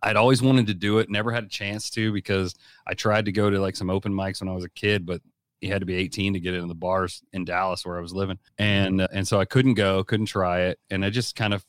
I'd 0.00 0.14
always 0.14 0.40
wanted 0.40 0.68
to 0.68 0.74
do 0.74 1.00
it, 1.00 1.10
never 1.10 1.32
had 1.32 1.42
a 1.42 1.48
chance 1.48 1.90
to 1.90 2.12
because 2.12 2.54
I 2.86 2.94
tried 2.94 3.24
to 3.24 3.32
go 3.32 3.50
to 3.50 3.58
like 3.60 3.74
some 3.74 3.90
open 3.90 4.12
mics 4.12 4.40
when 4.40 4.48
I 4.48 4.54
was 4.54 4.62
a 4.62 4.68
kid, 4.68 5.04
but 5.04 5.20
you 5.62 5.72
had 5.72 5.80
to 5.80 5.86
be 5.86 5.94
18 5.94 6.34
to 6.34 6.40
get 6.40 6.54
into 6.54 6.66
the 6.66 6.74
bars 6.74 7.22
in 7.32 7.44
Dallas 7.44 7.86
where 7.86 7.96
I 7.96 8.00
was 8.00 8.12
living. 8.12 8.38
And 8.58 9.00
uh, 9.00 9.08
and 9.12 9.26
so 9.26 9.38
I 9.40 9.44
couldn't 9.44 9.74
go, 9.74 10.02
couldn't 10.04 10.26
try 10.26 10.62
it, 10.62 10.78
and 10.90 11.04
I 11.04 11.10
just 11.10 11.36
kind 11.36 11.54
of 11.54 11.64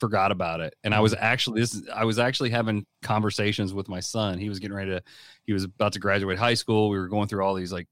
forgot 0.00 0.32
about 0.32 0.60
it. 0.60 0.74
And 0.82 0.94
I 0.94 1.00
was 1.00 1.14
actually 1.14 1.60
this 1.60 1.82
I 1.94 2.04
was 2.04 2.18
actually 2.18 2.50
having 2.50 2.86
conversations 3.02 3.72
with 3.74 3.88
my 3.88 4.00
son. 4.00 4.38
He 4.38 4.48
was 4.48 4.58
getting 4.58 4.76
ready 4.76 4.90
to 4.90 5.02
he 5.44 5.52
was 5.52 5.64
about 5.64 5.92
to 5.92 5.98
graduate 5.98 6.38
high 6.38 6.54
school. 6.54 6.88
We 6.88 6.98
were 6.98 7.08
going 7.08 7.28
through 7.28 7.44
all 7.44 7.54
these 7.54 7.72
like 7.72 7.86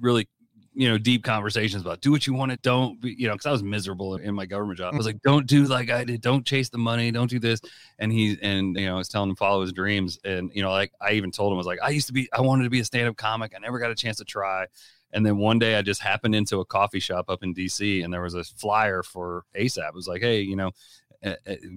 really 0.00 0.28
you 0.74 0.88
know 0.88 0.98
deep 0.98 1.22
conversations 1.22 1.82
about 1.82 2.00
do 2.00 2.10
what 2.10 2.26
you 2.26 2.34
want 2.34 2.50
to 2.50 2.58
don't 2.58 3.00
be, 3.00 3.14
you 3.16 3.28
know 3.28 3.34
because 3.34 3.46
i 3.46 3.52
was 3.52 3.62
miserable 3.62 4.16
in 4.16 4.34
my 4.34 4.44
government 4.44 4.78
job. 4.78 4.92
I 4.92 4.96
was 4.96 5.06
mm. 5.06 5.10
like 5.10 5.22
don't 5.22 5.46
do 5.46 5.64
like 5.64 5.90
i 5.90 6.04
did. 6.04 6.20
Don't 6.20 6.44
chase 6.44 6.68
the 6.68 6.78
money. 6.78 7.10
Don't 7.10 7.30
do 7.30 7.38
this. 7.38 7.60
And 7.98 8.12
he 8.12 8.36
and 8.42 8.76
you 8.76 8.86
know 8.86 8.94
i 8.94 8.98
was 8.98 9.08
telling 9.08 9.30
him 9.30 9.36
follow 9.36 9.62
his 9.62 9.72
dreams. 9.72 10.18
And 10.24 10.50
you 10.54 10.62
know 10.62 10.70
like 10.70 10.92
i 11.00 11.12
even 11.12 11.30
told 11.30 11.52
him 11.52 11.56
i 11.56 11.58
was 11.58 11.66
like 11.66 11.78
i 11.82 11.90
used 11.90 12.08
to 12.08 12.12
be 12.12 12.28
i 12.32 12.40
wanted 12.40 12.64
to 12.64 12.70
be 12.70 12.80
a 12.80 12.84
stand-up 12.84 13.16
comic. 13.16 13.52
I 13.54 13.60
never 13.60 13.78
got 13.78 13.90
a 13.90 13.94
chance 13.94 14.18
to 14.18 14.24
try. 14.24 14.66
And 15.12 15.24
then 15.24 15.38
one 15.38 15.60
day 15.60 15.76
i 15.76 15.82
just 15.82 16.02
happened 16.02 16.34
into 16.34 16.58
a 16.58 16.64
coffee 16.64 16.98
shop 16.98 17.26
up 17.28 17.44
in 17.44 17.54
dc 17.54 18.04
and 18.04 18.12
there 18.12 18.22
was 18.22 18.34
a 18.34 18.42
flyer 18.42 19.04
for 19.04 19.44
asap 19.56 19.88
it 19.88 19.94
was 19.94 20.08
like 20.08 20.22
hey 20.22 20.40
you 20.40 20.56
know 20.56 20.72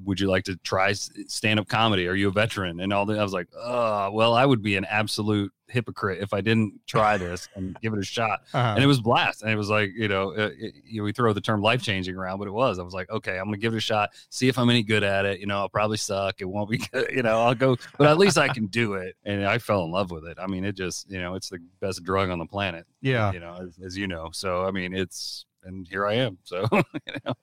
would 0.04 0.20
you 0.20 0.28
like 0.28 0.44
to 0.46 0.56
try 0.58 0.94
stand-up 0.94 1.68
comedy? 1.68 2.08
Are 2.08 2.16
you 2.16 2.28
a 2.28 2.32
veteran? 2.32 2.80
And 2.80 2.92
all 2.94 3.06
that 3.06 3.20
i 3.20 3.24
was 3.24 3.34
like 3.34 3.48
oh 3.56 4.12
well 4.12 4.34
i 4.34 4.46
would 4.46 4.62
be 4.62 4.76
an 4.76 4.86
absolute 4.86 5.52
hypocrite 5.70 6.22
if 6.22 6.34
i 6.34 6.40
didn't 6.40 6.80
try 6.88 7.18
this 7.18 7.50
and 7.56 7.78
give 7.82 7.94
it 7.94 8.00
a 8.00 8.04
shot. 8.04 8.42
Uh-huh. 8.54 8.74
and 8.76 8.84
it 8.84 8.88
was 8.88 9.02
blast. 9.02 9.42
And 9.42 9.52
it 9.52 9.56
was 9.56 9.70
like 9.70 9.92
you 9.96 10.08
know 10.08 10.32
uh, 10.32 10.50
it, 10.58 10.76
you 10.86 11.02
know, 11.02 11.04
we 11.04 11.12
throw 11.12 11.34
the 11.34 11.42
term 11.42 11.62
life 11.62 11.82
changing 11.82 12.16
around 12.16 12.40
but 12.40 12.48
it 12.48 12.52
was. 12.52 12.80
I 12.80 12.84
was 12.84 12.94
like 12.94 13.10
okay 13.10 13.38
i'm 13.38 13.46
gonna 13.46 13.58
give 13.58 13.74
it 13.74 13.78
a 13.78 13.82
shot 13.82 14.12
see 14.30 14.48
if 14.48 14.58
i'm 14.58 14.70
any 14.70 14.84
good 14.84 15.04
at 15.04 15.26
it. 15.26 15.40
You 15.40 15.46
know 15.46 15.58
i'll 15.58 15.70
probably 15.70 15.98
suck. 15.98 16.42
It 16.42 16.46
won't 16.46 16.70
be 16.70 16.78
good 16.92 17.12
you 17.12 17.24
know 17.24 17.42
i'll 17.42 17.56
go. 17.56 17.78
But 17.98 18.08
at 18.08 18.18
least 18.18 18.38
i 18.38 18.48
can 18.48 18.68
do 18.68 18.94
it. 18.94 19.16
And 19.26 19.46
i 19.46 19.58
fell 19.58 19.84
in 19.84 19.92
love 19.92 20.12
with 20.12 20.26
it. 20.26 20.38
I 20.40 20.48
mean 20.48 20.64
it 20.66 20.76
just 20.76 21.10
you 21.10 21.20
know 21.20 21.36
it's 21.36 21.50
the 21.50 21.60
best 21.80 22.04
drug 22.04 22.30
on 22.30 22.40
the 22.40 22.46
planet 22.46 22.86
yeah. 23.02 23.32
you 23.32 23.40
know 23.40 23.58
as, 23.62 23.78
as 23.84 23.98
you 23.98 24.08
know. 24.08 24.30
So 24.34 24.66
i 24.66 24.72
mean 24.72 24.94
it's 24.94 25.46
and 25.64 25.88
here 25.88 26.06
i 26.06 26.14
am. 26.14 26.38
So 26.44 26.68
you 26.72 27.14
know. 27.26 27.34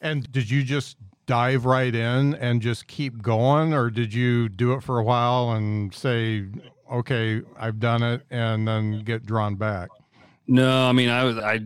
And 0.00 0.30
did 0.30 0.50
you 0.50 0.62
just 0.62 0.96
dive 1.26 1.64
right 1.64 1.94
in 1.94 2.34
and 2.34 2.62
just 2.62 2.86
keep 2.86 3.22
going, 3.22 3.74
or 3.74 3.90
did 3.90 4.14
you 4.14 4.48
do 4.48 4.72
it 4.72 4.82
for 4.82 4.98
a 4.98 5.02
while 5.04 5.52
and 5.52 5.94
say, 5.94 6.46
"Okay, 6.90 7.42
I've 7.58 7.78
done 7.78 8.02
it," 8.02 8.22
and 8.30 8.66
then 8.66 9.02
get 9.04 9.26
drawn 9.26 9.56
back? 9.56 9.88
No, 10.46 10.88
I 10.88 10.92
mean, 10.92 11.08
I 11.08 11.24
was 11.24 11.38
I 11.38 11.60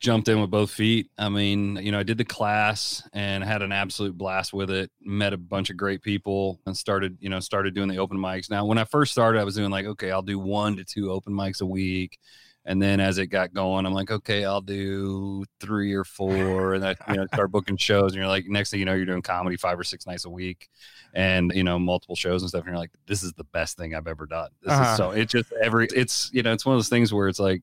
jumped 0.00 0.28
in 0.28 0.40
with 0.40 0.50
both 0.50 0.70
feet. 0.70 1.10
I 1.18 1.30
mean, 1.30 1.76
you 1.76 1.90
know, 1.90 1.98
I 1.98 2.02
did 2.02 2.18
the 2.18 2.24
class 2.24 3.02
and 3.14 3.42
had 3.42 3.62
an 3.62 3.72
absolute 3.72 4.16
blast 4.16 4.52
with 4.52 4.70
it. 4.70 4.90
Met 5.00 5.32
a 5.32 5.38
bunch 5.38 5.70
of 5.70 5.78
great 5.78 6.02
people 6.02 6.60
and 6.66 6.76
started, 6.76 7.16
you 7.20 7.30
know, 7.30 7.40
started 7.40 7.74
doing 7.74 7.88
the 7.88 7.98
open 7.98 8.18
mics. 8.18 8.50
Now, 8.50 8.66
when 8.66 8.76
I 8.76 8.84
first 8.84 9.12
started, 9.12 9.40
I 9.40 9.44
was 9.44 9.54
doing 9.54 9.70
like, 9.70 9.86
okay, 9.86 10.10
I'll 10.10 10.22
do 10.22 10.38
one 10.38 10.76
to 10.76 10.84
two 10.84 11.10
open 11.10 11.32
mics 11.32 11.62
a 11.62 11.66
week. 11.66 12.18
And 12.66 12.80
then 12.80 12.98
as 12.98 13.18
it 13.18 13.26
got 13.26 13.52
going, 13.52 13.84
I'm 13.84 13.92
like, 13.92 14.10
okay, 14.10 14.44
I'll 14.44 14.62
do 14.62 15.44
three 15.60 15.92
or 15.92 16.04
four, 16.04 16.74
and 16.74 16.84
I 16.86 16.96
you 17.06 17.16
know 17.16 17.26
start 17.26 17.52
booking 17.52 17.76
shows. 17.76 18.12
And 18.12 18.16
you're 18.16 18.26
like, 18.26 18.46
next 18.46 18.70
thing 18.70 18.80
you 18.80 18.86
know, 18.86 18.94
you're 18.94 19.04
doing 19.04 19.22
comedy 19.22 19.56
five 19.56 19.78
or 19.78 19.84
six 19.84 20.06
nights 20.06 20.24
a 20.24 20.30
week, 20.30 20.68
and 21.12 21.52
you 21.54 21.62
know 21.64 21.78
multiple 21.78 22.16
shows 22.16 22.42
and 22.42 22.48
stuff. 22.48 22.60
And 22.62 22.68
you're 22.68 22.78
like, 22.78 22.92
this 23.06 23.22
is 23.22 23.32
the 23.34 23.44
best 23.44 23.76
thing 23.76 23.94
I've 23.94 24.08
ever 24.08 24.26
done. 24.26 24.48
This 24.62 24.72
Uh-huh. 24.72 24.82
is 24.84 24.96
so 24.96 25.10
it's 25.10 25.30
just 25.32 25.52
every 25.62 25.88
it's 25.94 26.30
you 26.32 26.42
know 26.42 26.52
it's 26.52 26.64
one 26.64 26.74
of 26.74 26.78
those 26.78 26.88
things 26.88 27.12
where 27.12 27.28
it's 27.28 27.38
like, 27.40 27.62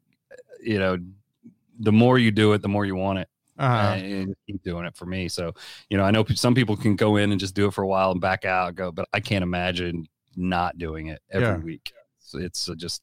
you 0.64 0.78
know, 0.78 0.98
the 1.80 1.92
more 1.92 2.20
you 2.20 2.30
do 2.32 2.54
it, 2.54 2.62
the 2.62 2.68
more 2.70 2.86
you 2.86 2.96
want 2.96 3.20
it 3.20 3.28
Uh-huh. 3.58 3.96
and 3.96 4.36
keep 4.46 4.62
doing 4.64 4.86
it 4.86 4.96
for 4.96 5.06
me. 5.08 5.28
So, 5.30 5.54
you 5.90 5.98
know, 5.98 6.04
I 6.04 6.12
know 6.12 6.24
some 6.36 6.54
people 6.54 6.78
can 6.78 6.96
go 6.96 7.16
in 7.16 7.32
and 7.32 7.40
just 7.40 7.56
do 7.56 7.68
it 7.68 7.74
for 7.74 7.82
a 7.84 7.88
while 7.88 8.12
and 8.12 8.22
back 8.22 8.46
out, 8.46 8.68
and 8.70 8.78
go, 8.78 8.92
but 8.92 9.08
I 9.14 9.20
can't 9.20 9.44
imagine 9.44 10.06
not 10.36 10.78
doing 10.78 11.08
it 11.08 11.22
every 11.32 11.58
Yeah. 11.58 11.58
week. 11.58 11.92
So 12.20 12.38
it's 12.38 12.70
uh, 12.70 12.76
just, 12.76 13.02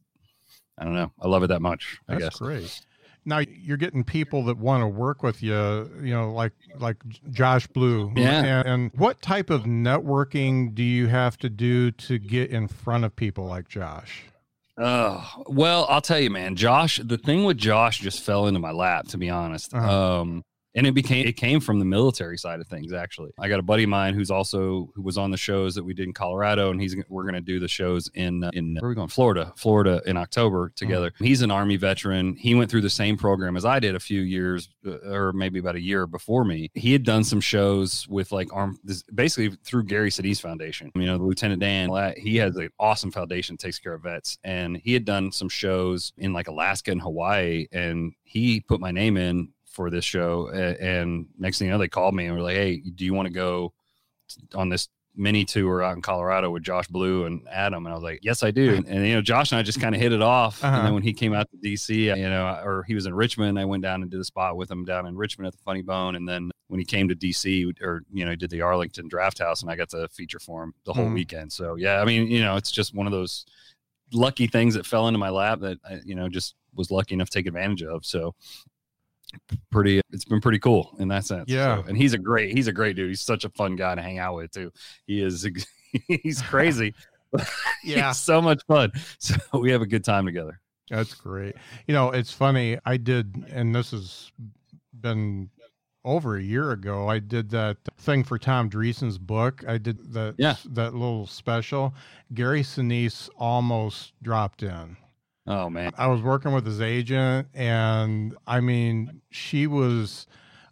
I 0.78 0.85
don't 0.85 0.94
know. 0.94 1.12
I 1.20 1.28
love 1.28 1.42
it 1.42 1.49
that 1.49 1.62
much. 1.62 1.99
I 2.08 2.14
That's 2.14 2.25
guess. 2.25 2.38
great. 2.38 2.80
Now 3.25 3.38
you're 3.40 3.76
getting 3.76 4.04
people 4.04 4.44
that 4.44 4.56
want 4.56 4.82
to 4.82 4.87
work 4.87 5.23
with 5.23 5.42
you, 5.42 5.54
you 6.02 6.14
know, 6.14 6.32
like 6.32 6.52
like 6.78 6.97
Josh 7.30 7.66
Blue. 7.66 8.12
Yeah. 8.16 8.61
And, 8.61 8.68
and 8.68 8.90
what 8.94 9.20
type 9.20 9.50
of 9.50 9.62
networking 9.62 10.75
do 10.75 10.82
you 10.82 11.08
have 11.08 11.37
to 11.38 11.50
do 11.50 11.90
to 11.90 12.18
get 12.18 12.50
in 12.50 12.68
front 12.68 13.04
of 13.04 13.14
people 13.14 13.44
like 13.44 13.68
Josh? 13.68 14.25
Oh, 14.78 15.42
well, 15.49 15.87
I'll 15.88 16.00
tell 16.00 16.20
you, 16.20 16.30
man, 16.30 16.54
Josh, 16.54 17.00
the 17.04 17.18
thing 17.18 17.44
with 17.44 17.58
Josh 17.58 17.99
just 17.99 18.23
fell 18.23 18.47
into 18.47 18.61
my 18.61 18.70
lap, 18.70 19.08
to 19.08 19.18
be 19.18 19.28
honest. 19.28 19.75
Uh-huh. 19.75 20.20
Um, 20.20 20.44
and 20.78 20.87
it 20.87 20.92
became 20.92 21.26
it 21.26 21.37
came 21.37 21.58
from 21.58 21.80
the 21.80 21.85
military 21.85 22.38
side 22.38 22.61
of 22.61 22.68
things 22.68 22.92
actually. 22.92 23.32
I 23.38 23.49
got 23.49 23.58
a 23.58 23.62
buddy 23.62 23.82
of 23.82 23.88
mine 23.88 24.14
who's 24.14 24.30
also 24.30 24.90
who 24.94 25.02
was 25.02 25.18
on 25.18 25.32
the 25.32 25.37
shows 25.37 25.75
that 25.75 25.82
we 25.82 25.92
did 25.92 26.06
in 26.06 26.12
colorado 26.12 26.70
and 26.70 26.80
he's 26.80 26.94
we're 27.08 27.25
going 27.25 27.35
to 27.35 27.40
do 27.40 27.58
the 27.58 27.66
shows 27.66 28.08
in 28.14 28.49
in 28.52 28.76
where 28.76 28.87
are 28.87 28.88
we 28.90 28.94
going? 28.94 29.08
Florida 29.08 29.52
florida 29.56 30.00
in 30.06 30.16
october 30.16 30.73
together. 30.76 31.12
He's 31.18 31.42
an 31.42 31.50
army 31.50 31.76
veteran. 31.76 32.37
He 32.37 32.54
went 32.54 32.70
through 32.70 32.82
the 32.82 32.90
same 32.90 33.16
program 33.16 33.56
as 33.56 33.64
i 33.64 33.80
did 33.80 33.97
a 33.97 34.00
few 34.00 34.20
years 34.20 34.68
uh, 34.87 34.99
or 35.11 35.32
maybe 35.32 35.58
about 35.58 35.75
a 35.75 35.80
year 35.80 36.06
before 36.06 36.44
me. 36.44 36.70
He 36.75 36.92
had 36.92 37.02
done 37.02 37.25
some 37.25 37.40
shows 37.40 38.06
with 38.08 38.30
like 38.30 38.49
arm 38.52 38.78
this, 38.85 39.02
basically 39.02 39.58
through 39.64 39.85
gary 39.85 40.11
Sinise's 40.11 40.40
foundation. 40.40 40.92
You 40.94 41.06
know 41.06 41.18
the 41.18 41.25
lieutenant 41.25 41.61
dan 41.61 41.90
he 42.16 42.37
has 42.37 42.56
an 42.56 42.70
awesome 42.78 43.11
foundation 43.11 43.56
takes 43.56 43.80
care 43.80 43.94
of 43.94 44.02
vets. 44.04 44.38
And 44.44 44.76
he 44.76 44.92
had 44.92 45.04
done 45.04 45.32
some 45.32 45.49
shows 45.49 46.12
in 46.18 46.32
like 46.32 46.47
alaska 46.47 46.92
and 46.92 47.02
hawaii 47.02 47.66
and 47.73 48.12
he 48.23 48.61
put 48.61 48.78
my 48.78 48.92
name 48.92 49.16
in 49.16 49.49
for 49.78 49.90
this 49.90 50.04
show. 50.04 50.49
And 50.49 51.26
next 51.38 51.58
thing 51.61 51.68
you 51.68 51.73
know, 51.73 51.78
they 51.78 51.87
called 51.87 52.16
me 52.16 52.26
and 52.26 52.35
were 52.35 52.42
like, 52.42 52.56
Hey, 52.56 52.80
do 52.80 53.04
you 53.04 53.14
want 53.14 53.26
to 53.28 53.32
go 53.32 53.73
on 54.56 54.68
this 54.70 54.88
mini 55.14 55.44
tour 55.44 55.85
out 55.85 55.94
in 55.94 56.02
Colorado 56.02 56.50
with 56.50 56.64
Josh 56.64 56.88
Blue 56.88 57.26
and 57.26 57.47
Adam? 57.49 57.87
And 57.87 57.92
I 57.92 57.94
was 57.94 58.02
like, 58.02 58.18
Yes, 58.25 58.42
I 58.42 58.50
do. 58.50 58.75
And, 58.75 58.88
and, 58.88 59.06
you 59.06 59.14
know, 59.14 59.23
Josh 59.23 59.52
and 59.52 59.58
I 59.61 59.62
just 59.62 59.80
kind 59.80 59.94
of 59.94 60.00
hit 60.00 60.12
it 60.12 60.20
off. 60.20 60.64
Uh-huh. 60.64 60.76
And 60.78 60.87
then 60.88 60.94
when 60.94 61.04
he 61.04 61.12
came 61.12 61.32
out 61.32 61.49
to 61.52 61.56
DC, 61.58 61.94
you 61.94 62.16
know, 62.16 62.61
or 62.64 62.82
he 62.88 62.97
was 62.97 63.06
in 63.06 63.14
Richmond, 63.14 63.56
I 63.56 63.64
went 63.66 63.85
down 63.85 64.02
and 64.02 64.11
did 64.11 64.18
a 64.18 64.25
spot 64.25 64.56
with 64.56 64.68
him 64.68 64.85
down 64.85 65.06
in 65.06 65.16
Richmond 65.16 65.47
at 65.47 65.52
the 65.52 65.62
Funny 65.64 65.82
Bone. 65.82 66.16
And 66.16 66.28
then 66.28 66.50
when 66.66 66.80
he 66.80 66.85
came 66.85 67.06
to 67.08 67.14
DC 67.14 67.80
or, 67.80 68.02
you 68.12 68.25
know, 68.25 68.32
he 68.32 68.37
did 68.37 68.50
the 68.50 68.62
Arlington 68.62 69.06
Draft 69.06 69.38
House 69.38 69.62
and 69.62 69.70
I 69.70 69.76
got 69.76 69.90
to 69.90 70.08
feature 70.08 70.40
for 70.40 70.64
him 70.64 70.75
the 70.87 70.92
whole 70.92 71.06
Mhm. 71.06 71.14
weekend. 71.14 71.52
So, 71.52 71.76
yeah, 71.76 72.00
I 72.02 72.04
mean, 72.04 72.26
you 72.28 72.40
know, 72.40 72.56
it's 72.56 72.73
just 72.73 72.97
one 72.97 73.06
of 73.06 73.12
those 73.12 73.47
lucky 74.12 74.49
things 74.49 74.75
that 74.75 74.87
fell 74.87 75.06
into 75.06 75.18
my 75.18 75.30
lap 75.30 75.61
that 75.61 75.78
I, 75.88 76.00
you 76.04 76.16
know, 76.16 76.28
just 76.28 76.56
was 76.75 76.90
lucky 76.90 77.14
enough 77.14 77.28
to 77.30 77.38
take 77.38 77.47
advantage 77.47 77.82
of. 77.82 78.04
So 78.04 78.35
pretty, 79.70 80.00
it's 80.11 80.25
been 80.25 80.40
pretty 80.40 80.58
cool 80.58 80.94
in 80.99 81.08
that 81.08 81.25
sense. 81.25 81.44
Yeah. 81.49 81.76
So, 81.82 81.88
and 81.88 81.97
he's 81.97 82.14
a 82.14 82.18
great, 82.18 82.54
he's 82.56 82.66
a 82.66 82.73
great 82.73 82.97
dude. 82.97 83.08
He's 83.08 83.20
such 83.20 83.44
a 83.44 83.50
fun 83.50 83.76
guy 83.76 83.94
to 83.94 84.02
hang 84.02 84.18
out 84.18 84.35
with 84.37 84.50
too. 84.52 84.73
He 85.06 85.23
is, 85.23 85.47
he's 86.08 86.42
crazy. 86.49 86.94
Yeah. 87.85 88.08
He's 88.08 88.18
so 88.20 88.40
much 88.42 88.62
fun. 88.66 88.90
So 89.18 89.37
we 89.61 89.70
have 89.70 89.82
a 89.82 89.87
good 89.87 90.02
time 90.04 90.25
together. 90.26 90.61
That's 90.90 91.12
great. 91.14 91.54
You 91.87 91.92
know, 91.94 92.11
it's 92.11 92.32
funny. 92.32 92.78
I 92.87 92.97
did, 92.97 93.44
and 93.50 93.75
this 93.75 93.90
has 93.90 94.32
been 94.99 95.50
over 96.04 96.37
a 96.38 96.42
year 96.42 96.73
ago. 96.73 97.08
I 97.08 97.18
did 97.18 97.50
that 97.50 97.76
thing 97.99 98.25
for 98.25 98.38
Tom 98.38 98.70
Dreesen's 98.70 99.18
book. 99.18 99.62
I 99.68 99.76
did 99.76 100.12
that 100.14 100.37
Yeah. 100.38 100.56
that 100.70 100.94
little 100.94 101.26
special. 101.26 101.94
Gary 102.32 102.62
Sinise 102.62 103.28
almost 103.37 104.14
dropped 104.23 104.62
in. 104.62 104.97
Oh 105.49 105.71
man. 105.71 105.93
I 105.97 106.07
was 106.09 106.21
working 106.21 106.52
with 106.52 106.67
his 106.67 106.81
agent, 106.81 107.49
and 107.55 108.37
I 108.47 108.61
mean, 108.61 109.23
she 109.31 109.67
was 109.67 110.26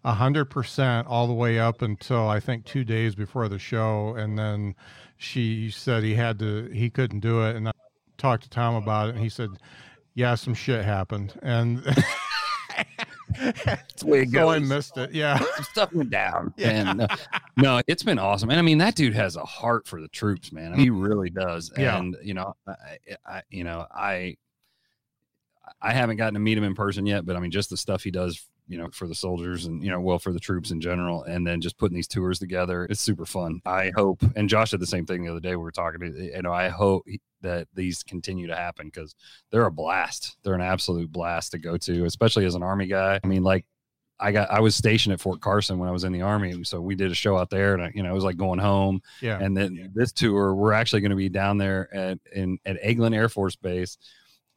a 0.04 0.12
hundred 0.12 0.44
percent 0.46 1.08
all 1.08 1.26
the 1.26 1.32
way 1.32 1.58
up 1.58 1.80
until 1.80 2.28
I 2.28 2.40
think 2.40 2.66
two 2.66 2.84
days 2.84 3.14
before 3.14 3.48
the 3.48 3.58
show, 3.58 4.14
and 4.14 4.38
then 4.38 4.74
she 5.16 5.70
said 5.70 6.04
he 6.04 6.14
had 6.14 6.38
to, 6.40 6.68
he 6.72 6.90
couldn't 6.90 7.20
do 7.20 7.42
it, 7.42 7.56
and 7.56 7.68
I 7.68 7.72
talked 8.18 8.42
to 8.44 8.50
Tom 8.50 8.74
about 8.74 9.08
it, 9.08 9.14
and 9.14 9.24
he 9.24 9.30
said, 9.30 9.50
"Yeah, 10.14 10.34
some 10.34 10.52
shit 10.52 10.84
happened," 10.84 11.32
and 11.42 11.82
That's 13.64 14.02
the 14.02 14.06
way 14.06 14.22
it 14.22 14.30
so 14.30 14.50
I 14.50 14.58
missed 14.58 14.96
it. 14.96 15.12
Yeah, 15.12 15.38
Some 15.38 15.64
stuff 15.64 15.92
went 15.92 16.10
down. 16.10 16.52
Yeah. 16.56 16.90
And 16.90 17.02
uh, 17.02 17.08
no, 17.56 17.80
it's 17.86 18.02
been 18.02 18.18
awesome. 18.18 18.50
And 18.50 18.58
I 18.58 18.62
mean, 18.62 18.78
that 18.78 18.94
dude 18.94 19.14
has 19.14 19.36
a 19.36 19.44
heart 19.44 19.86
for 19.86 20.00
the 20.00 20.08
troops, 20.08 20.52
man. 20.52 20.72
I 20.72 20.76
mean, 20.76 20.84
he 20.84 20.90
really 20.90 21.30
does. 21.30 21.70
Yeah. 21.76 21.98
And 21.98 22.16
you 22.22 22.34
know, 22.34 22.54
I, 22.66 22.98
I, 23.26 23.42
you 23.50 23.64
know, 23.64 23.86
I, 23.94 24.36
I 25.80 25.92
haven't 25.92 26.16
gotten 26.16 26.34
to 26.34 26.40
meet 26.40 26.58
him 26.58 26.64
in 26.64 26.74
person 26.74 27.06
yet, 27.06 27.26
but 27.26 27.36
I 27.36 27.40
mean, 27.40 27.50
just 27.50 27.70
the 27.70 27.76
stuff 27.76 28.02
he 28.02 28.10
does, 28.10 28.46
you 28.68 28.78
know, 28.78 28.88
for 28.92 29.06
the 29.06 29.14
soldiers 29.14 29.66
and 29.66 29.82
you 29.82 29.90
know, 29.90 30.00
well, 30.00 30.18
for 30.18 30.32
the 30.32 30.40
troops 30.40 30.70
in 30.70 30.80
general, 30.80 31.22
and 31.24 31.46
then 31.46 31.60
just 31.60 31.78
putting 31.78 31.94
these 31.94 32.08
tours 32.08 32.38
together, 32.38 32.84
it's 32.84 33.00
super 33.00 33.26
fun. 33.26 33.60
I 33.64 33.92
hope, 33.96 34.22
and 34.34 34.48
Josh 34.48 34.70
did 34.70 34.80
the 34.80 34.86
same 34.86 35.06
thing 35.06 35.24
the 35.24 35.30
other 35.30 35.40
day. 35.40 35.50
We 35.50 35.62
were 35.62 35.72
talking, 35.72 36.00
to, 36.00 36.06
you 36.08 36.42
know, 36.42 36.52
I 36.52 36.68
hope 36.68 37.06
that 37.42 37.68
these 37.74 38.02
continue 38.02 38.46
to 38.48 38.56
happen 38.56 38.86
because 38.86 39.14
they're 39.50 39.66
a 39.66 39.70
blast. 39.70 40.36
They're 40.42 40.54
an 40.54 40.60
absolute 40.60 41.12
blast 41.12 41.52
to 41.52 41.58
go 41.58 41.76
to, 41.76 42.04
especially 42.04 42.44
as 42.46 42.54
an 42.54 42.62
army 42.62 42.86
guy. 42.86 43.20
I 43.22 43.26
mean, 43.26 43.42
like 43.42 43.66
I 44.18 44.32
got 44.32 44.50
I 44.50 44.60
was 44.60 44.74
stationed 44.74 45.12
at 45.12 45.20
Fort 45.20 45.40
Carson 45.40 45.78
when 45.78 45.88
I 45.88 45.92
was 45.92 46.04
in 46.04 46.12
the 46.12 46.22
army, 46.22 46.64
so 46.64 46.80
we 46.80 46.94
did 46.94 47.10
a 47.10 47.14
show 47.14 47.36
out 47.36 47.50
there, 47.50 47.74
and 47.74 47.82
I, 47.82 47.92
you 47.94 48.02
know 48.02 48.10
it 48.10 48.14
was 48.14 48.24
like 48.24 48.36
going 48.36 48.58
home. 48.58 49.02
yeah, 49.20 49.38
And 49.40 49.56
then 49.56 49.92
this 49.94 50.12
tour, 50.12 50.54
we're 50.54 50.72
actually 50.72 51.02
going 51.02 51.10
to 51.10 51.16
be 51.16 51.28
down 51.28 51.58
there 51.58 51.94
at 51.94 52.18
in 52.34 52.58
at 52.64 52.82
Eglin 52.82 53.14
Air 53.14 53.28
Force 53.28 53.56
Base. 53.56 53.98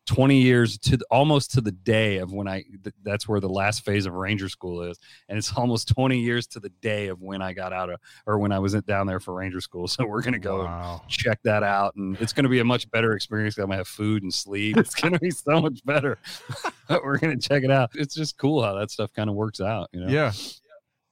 20 0.10 0.42
years 0.42 0.78
to 0.80 0.98
the, 0.98 1.06
almost 1.12 1.52
to 1.52 1.62
the 1.62 1.72
day 1.72 2.18
of 2.18 2.34
when 2.34 2.48
I 2.48 2.64
th- 2.84 2.96
that's 3.04 3.28
where 3.28 3.40
the 3.40 3.48
last 3.48 3.86
phase 3.86 4.06
of 4.08 4.14
Ranger 4.14 4.50
School 4.50 4.82
is. 4.82 5.00
And 5.30 5.38
it's 5.38 5.54
almost 5.56 5.88
20 5.90 6.20
years 6.20 6.48
to 6.48 6.60
the 6.60 6.70
day 6.82 7.08
of 7.08 7.22
when 7.22 7.42
I 7.44 7.54
got 7.54 7.72
out 7.72 7.90
of 7.92 8.00
or 8.26 8.40
when 8.40 8.52
I 8.52 8.58
was 8.60 8.74
down 8.84 9.06
there 9.08 9.20
for 9.20 9.34
Ranger 9.34 9.62
School. 9.62 9.88
So 10.00 10.06
we're 10.06 10.22
going 10.24 10.34
to 10.34 10.40
go 10.40 10.64
Wow. 10.66 11.04
check 11.08 11.40
that 11.44 11.62
out. 11.64 11.96
And 11.96 12.20
it's 12.20 12.34
going 12.34 12.44
to 12.44 12.50
be 12.50 12.60
a 12.60 12.66
much 12.66 12.90
better 12.92 13.14
experience. 13.14 13.58
I'm 13.58 13.64
going 13.68 13.72
to 13.72 13.78
have 13.78 13.88
food 13.88 14.24
and 14.24 14.34
sleep. 14.34 14.78
It's 14.78 14.96
going 15.02 15.14
to 15.14 15.20
be 15.20 15.32
so 15.32 15.62
much 15.62 15.80
better. 15.86 16.18
But 16.88 17.04
we're 17.04 17.20
going 17.20 17.40
to 17.40 17.48
check 17.48 17.64
it 17.64 17.70
out. 17.70 17.92
It's 17.94 18.16
just 18.16 18.36
cool 18.40 18.64
how 18.64 18.74
that 18.74 18.90
stuff 18.90 19.14
kind 19.14 19.30
of 19.30 19.36
works 19.36 19.62
out 19.62 19.90
you 19.94 20.00
know? 20.00 20.08
Yeah. 20.12 20.32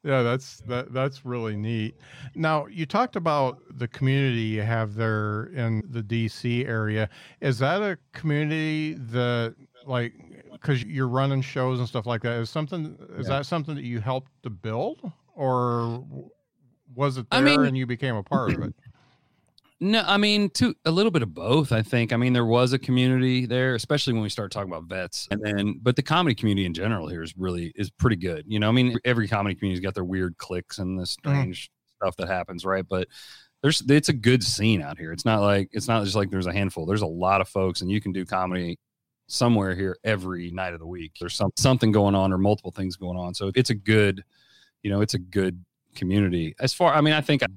Yeah, 0.04 0.22
that's 0.22 0.58
that 0.62 0.94
that's 0.94 1.26
really 1.26 1.56
neat. 1.56 1.96
Now, 2.36 2.68
you 2.68 2.86
talked 2.86 3.16
about 3.16 3.60
the 3.78 3.88
community 3.88 4.42
you 4.42 4.62
have 4.62 4.96
there 4.96 5.46
in 5.56 5.84
the 5.90 6.02
DC 6.04 6.66
area. 6.68 7.10
Is 7.42 7.60
that 7.60 7.82
a 7.82 7.98
community 8.14 8.94
that 8.94 9.56
like 9.86 10.14
cuz 10.62 10.84
you're 10.84 11.08
running 11.08 11.42
shows 11.42 11.80
and 11.80 11.88
stuff 11.88 12.06
like 12.06 12.22
that 12.22 12.40
is 12.40 12.50
something 12.50 12.98
is 13.18 13.28
Yeah. 13.28 13.38
that 13.38 13.46
something 13.46 13.76
that 13.76 13.84
you 13.84 14.00
helped 14.00 14.32
to 14.44 14.50
build 14.50 15.12
or 15.36 16.04
was 16.96 17.18
it 17.18 17.26
I 17.32 17.42
there 17.42 17.58
mean- 17.58 17.66
and 17.68 17.78
you 17.78 17.86
became 17.86 18.16
a 18.16 18.24
part 18.24 18.54
of 18.54 18.62
it? 18.64 18.76
No 19.80 20.04
i 20.08 20.18
mean 20.18 20.50
to 20.50 20.74
a 20.86 20.92
little 20.92 21.12
bit 21.12 21.22
of 21.22 21.34
both 21.34 21.72
i 21.72 21.82
think. 21.82 22.12
I 22.12 22.18
mean 22.18 22.34
there 22.34 22.46
was 22.46 22.74
a 22.74 22.80
community 22.80 23.46
there 23.46 23.76
especially 23.76 24.14
when 24.14 24.24
we 24.24 24.30
start 24.30 24.52
talking 24.52 24.72
about 24.72 24.86
vets. 24.86 25.28
And 25.32 25.42
then 25.42 25.80
but 25.82 25.96
the 25.96 26.04
comedy 26.04 26.36
community 26.36 26.66
in 26.66 26.74
general 26.74 27.08
here 27.08 27.22
is 27.22 27.36
really 27.38 27.72
is 27.76 27.90
pretty 27.92 28.16
good. 28.16 28.46
You 28.48 28.60
know 28.60 28.70
i 28.70 28.72
mean 28.72 28.98
every 29.06 29.28
comedy 29.28 29.56
community's 29.56 29.84
got 29.84 29.94
their 29.94 30.04
weird 30.04 30.38
clicks 30.38 30.80
and 30.80 30.98
the 30.98 31.04
mm-hmm. 31.04 31.30
strange 31.30 31.72
stuff 31.98 32.16
that 32.18 32.28
happens 32.28 32.66
right? 32.66 32.86
But 32.88 33.08
there's 33.62 33.82
it's 33.90 34.10
a 34.10 34.14
good 34.14 34.44
scene 34.44 34.82
out 34.82 34.98
here. 34.98 35.12
It's 35.12 35.26
not 35.26 35.42
like 35.42 35.70
it's 35.72 35.88
not 35.88 36.04
just 36.04 36.16
like 36.16 36.30
there's 36.30 36.48
a 36.48 36.54
handful. 36.54 36.86
There's 36.86 37.02
a 37.02 37.08
lot 37.08 37.42
of 37.42 37.50
folks 37.50 37.82
and 37.82 37.92
you 37.92 38.02
can 38.02 38.12
do 38.12 38.26
comedy 38.26 38.78
somewhere 39.28 39.76
here 39.76 39.98
every 40.04 40.52
night 40.52 40.74
of 40.74 40.80
the 40.80 40.88
week. 40.88 41.14
There's 41.20 41.36
some, 41.36 41.52
something 41.58 41.92
going 41.92 42.16
on 42.16 42.32
or 42.32 42.38
multiple 42.38 42.72
things 42.72 42.96
going 42.96 43.18
on. 43.18 43.34
So 43.34 43.52
it's 43.56 43.70
a 43.70 43.76
good 43.76 44.24
you 44.84 44.90
know 44.90 45.02
it's 45.02 45.16
a 45.16 45.20
good 45.20 45.64
community. 45.96 46.56
As 46.60 46.74
far 46.74 46.94
i 46.94 47.02
mean 47.02 47.14
i 47.14 47.22
think 47.22 47.44
i 47.44 47.48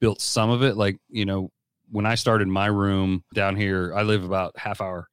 built 0.00 0.20
some 0.20 0.50
of 0.50 0.62
it 0.62 0.76
like 0.76 0.98
you 1.08 1.24
know 1.24 1.50
when 1.92 2.06
i 2.06 2.16
started 2.16 2.48
my 2.48 2.66
room 2.66 3.22
down 3.34 3.54
here 3.54 3.92
i 3.94 4.02
live 4.02 4.24
about 4.24 4.58
half 4.58 4.80
hour 4.80 5.08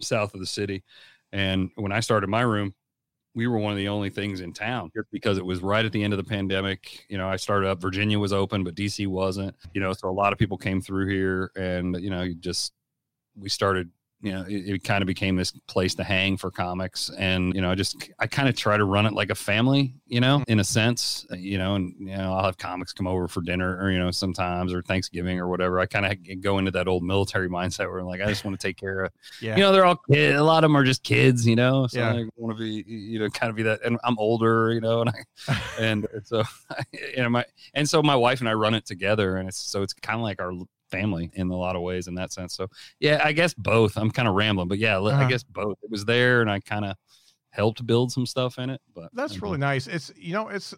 south 0.00 0.34
of 0.34 0.40
the 0.40 0.46
city. 0.46 0.84
And 1.32 1.70
when 1.76 1.92
i 1.92 2.00
started 2.00 2.28
my 2.28 2.42
room 2.42 2.74
we 3.34 3.46
were 3.46 3.58
one 3.58 3.70
of 3.70 3.78
the 3.78 3.88
only 3.88 4.10
things 4.10 4.40
in 4.40 4.52
town 4.52 4.90
because 5.12 5.38
it 5.38 5.46
was 5.46 5.60
right 5.62 5.84
at 5.84 5.92
the 5.92 6.02
end 6.02 6.12
of 6.12 6.16
the 6.16 6.24
pandemic. 6.24 7.06
You 7.08 7.18
know 7.18 7.28
i 7.28 7.36
started 7.36 7.68
up 7.68 7.80
virginia 7.80 8.18
was 8.18 8.32
open 8.32 8.64
but 8.64 8.74
dc 8.74 9.06
wasn't. 9.06 9.54
You 9.72 9.80
know 9.80 9.92
so 9.92 10.08
a 10.08 10.10
lot 10.10 10.32
of 10.32 10.38
people 10.38 10.58
came 10.58 10.80
through 10.80 11.08
here 11.08 11.52
and 11.56 11.96
you 12.00 12.10
know 12.10 12.28
just 12.40 12.72
we 13.36 13.48
started 13.48 13.90
you 14.20 14.32
know, 14.32 14.44
it, 14.48 14.68
it 14.68 14.84
kind 14.84 15.00
of 15.00 15.06
became 15.06 15.36
this 15.36 15.52
place 15.68 15.94
to 15.94 16.02
hang 16.02 16.36
for 16.36 16.50
comics. 16.50 17.08
And, 17.16 17.54
you 17.54 17.60
know, 17.60 17.70
I 17.70 17.76
just, 17.76 18.10
I 18.18 18.26
kind 18.26 18.48
of 18.48 18.56
try 18.56 18.76
to 18.76 18.84
run 18.84 19.06
it 19.06 19.12
like 19.12 19.30
a 19.30 19.34
family, 19.34 19.94
you 20.06 20.20
know, 20.20 20.38
mm-hmm. 20.38 20.50
in 20.50 20.58
a 20.58 20.64
sense, 20.64 21.24
you 21.36 21.56
know, 21.56 21.76
and, 21.76 21.94
you 21.98 22.16
know, 22.16 22.32
I'll 22.32 22.44
have 22.44 22.58
comics 22.58 22.92
come 22.92 23.06
over 23.06 23.28
for 23.28 23.42
dinner 23.42 23.78
or, 23.80 23.92
you 23.92 23.98
know, 23.98 24.10
sometimes 24.10 24.72
or 24.72 24.82
Thanksgiving 24.82 25.38
or 25.38 25.48
whatever. 25.48 25.78
I 25.78 25.86
kind 25.86 26.04
of 26.04 26.40
go 26.40 26.58
into 26.58 26.72
that 26.72 26.88
old 26.88 27.04
military 27.04 27.48
mindset 27.48 27.88
where 27.90 28.00
I'm 28.00 28.06
like, 28.06 28.20
I 28.20 28.26
just 28.26 28.44
want 28.44 28.58
to 28.58 28.66
take 28.66 28.76
care 28.76 29.04
of, 29.04 29.12
yeah. 29.40 29.54
you 29.54 29.62
know, 29.62 29.70
they're 29.70 29.84
all 29.84 30.00
kids. 30.10 30.36
A 30.36 30.42
lot 30.42 30.64
of 30.64 30.70
them 30.70 30.76
are 30.76 30.84
just 30.84 31.04
kids, 31.04 31.46
you 31.46 31.56
know, 31.56 31.86
so 31.86 32.00
yeah. 32.00 32.12
I 32.12 32.24
want 32.36 32.58
to 32.58 32.62
be, 32.62 32.84
you 32.90 33.20
know, 33.20 33.28
kind 33.28 33.50
of 33.50 33.56
be 33.56 33.62
that. 33.64 33.84
And 33.84 33.98
I'm 34.02 34.18
older, 34.18 34.72
you 34.72 34.80
know, 34.80 35.02
and 35.02 35.10
I, 35.10 35.62
and 35.78 36.08
so, 36.24 36.42
you 36.92 37.22
know, 37.22 37.28
my, 37.28 37.44
and 37.74 37.88
so 37.88 38.02
my 38.02 38.16
wife 38.16 38.40
and 38.40 38.48
I 38.48 38.54
run 38.54 38.74
it 38.74 38.84
together 38.84 39.36
and 39.36 39.48
it's, 39.48 39.58
so 39.58 39.82
it's 39.82 39.94
kind 39.94 40.16
of 40.16 40.22
like 40.22 40.42
our 40.42 40.52
family 40.90 41.30
in 41.34 41.50
a 41.50 41.56
lot 41.56 41.76
of 41.76 41.82
ways 41.82 42.08
in 42.08 42.14
that 42.16 42.32
sense. 42.32 42.54
So 42.54 42.68
yeah, 43.00 43.20
I 43.24 43.32
guess 43.32 43.54
both. 43.54 43.96
I'm 43.96 44.10
kind 44.10 44.28
of 44.28 44.34
rambling, 44.34 44.68
but 44.68 44.78
yeah, 44.78 44.98
uh-huh. 44.98 45.24
I 45.24 45.28
guess 45.28 45.42
both. 45.42 45.78
It 45.82 45.90
was 45.90 46.04
there, 46.04 46.40
and 46.40 46.50
I 46.50 46.60
kind 46.60 46.84
of 46.84 46.96
helped 47.50 47.86
build 47.86 48.12
some 48.12 48.26
stuff 48.26 48.58
in 48.58 48.70
it. 48.70 48.80
But 48.94 49.10
that's 49.12 49.42
really 49.42 49.58
nice. 49.58 49.86
It's 49.86 50.12
you 50.16 50.32
know, 50.32 50.48
it's 50.48 50.74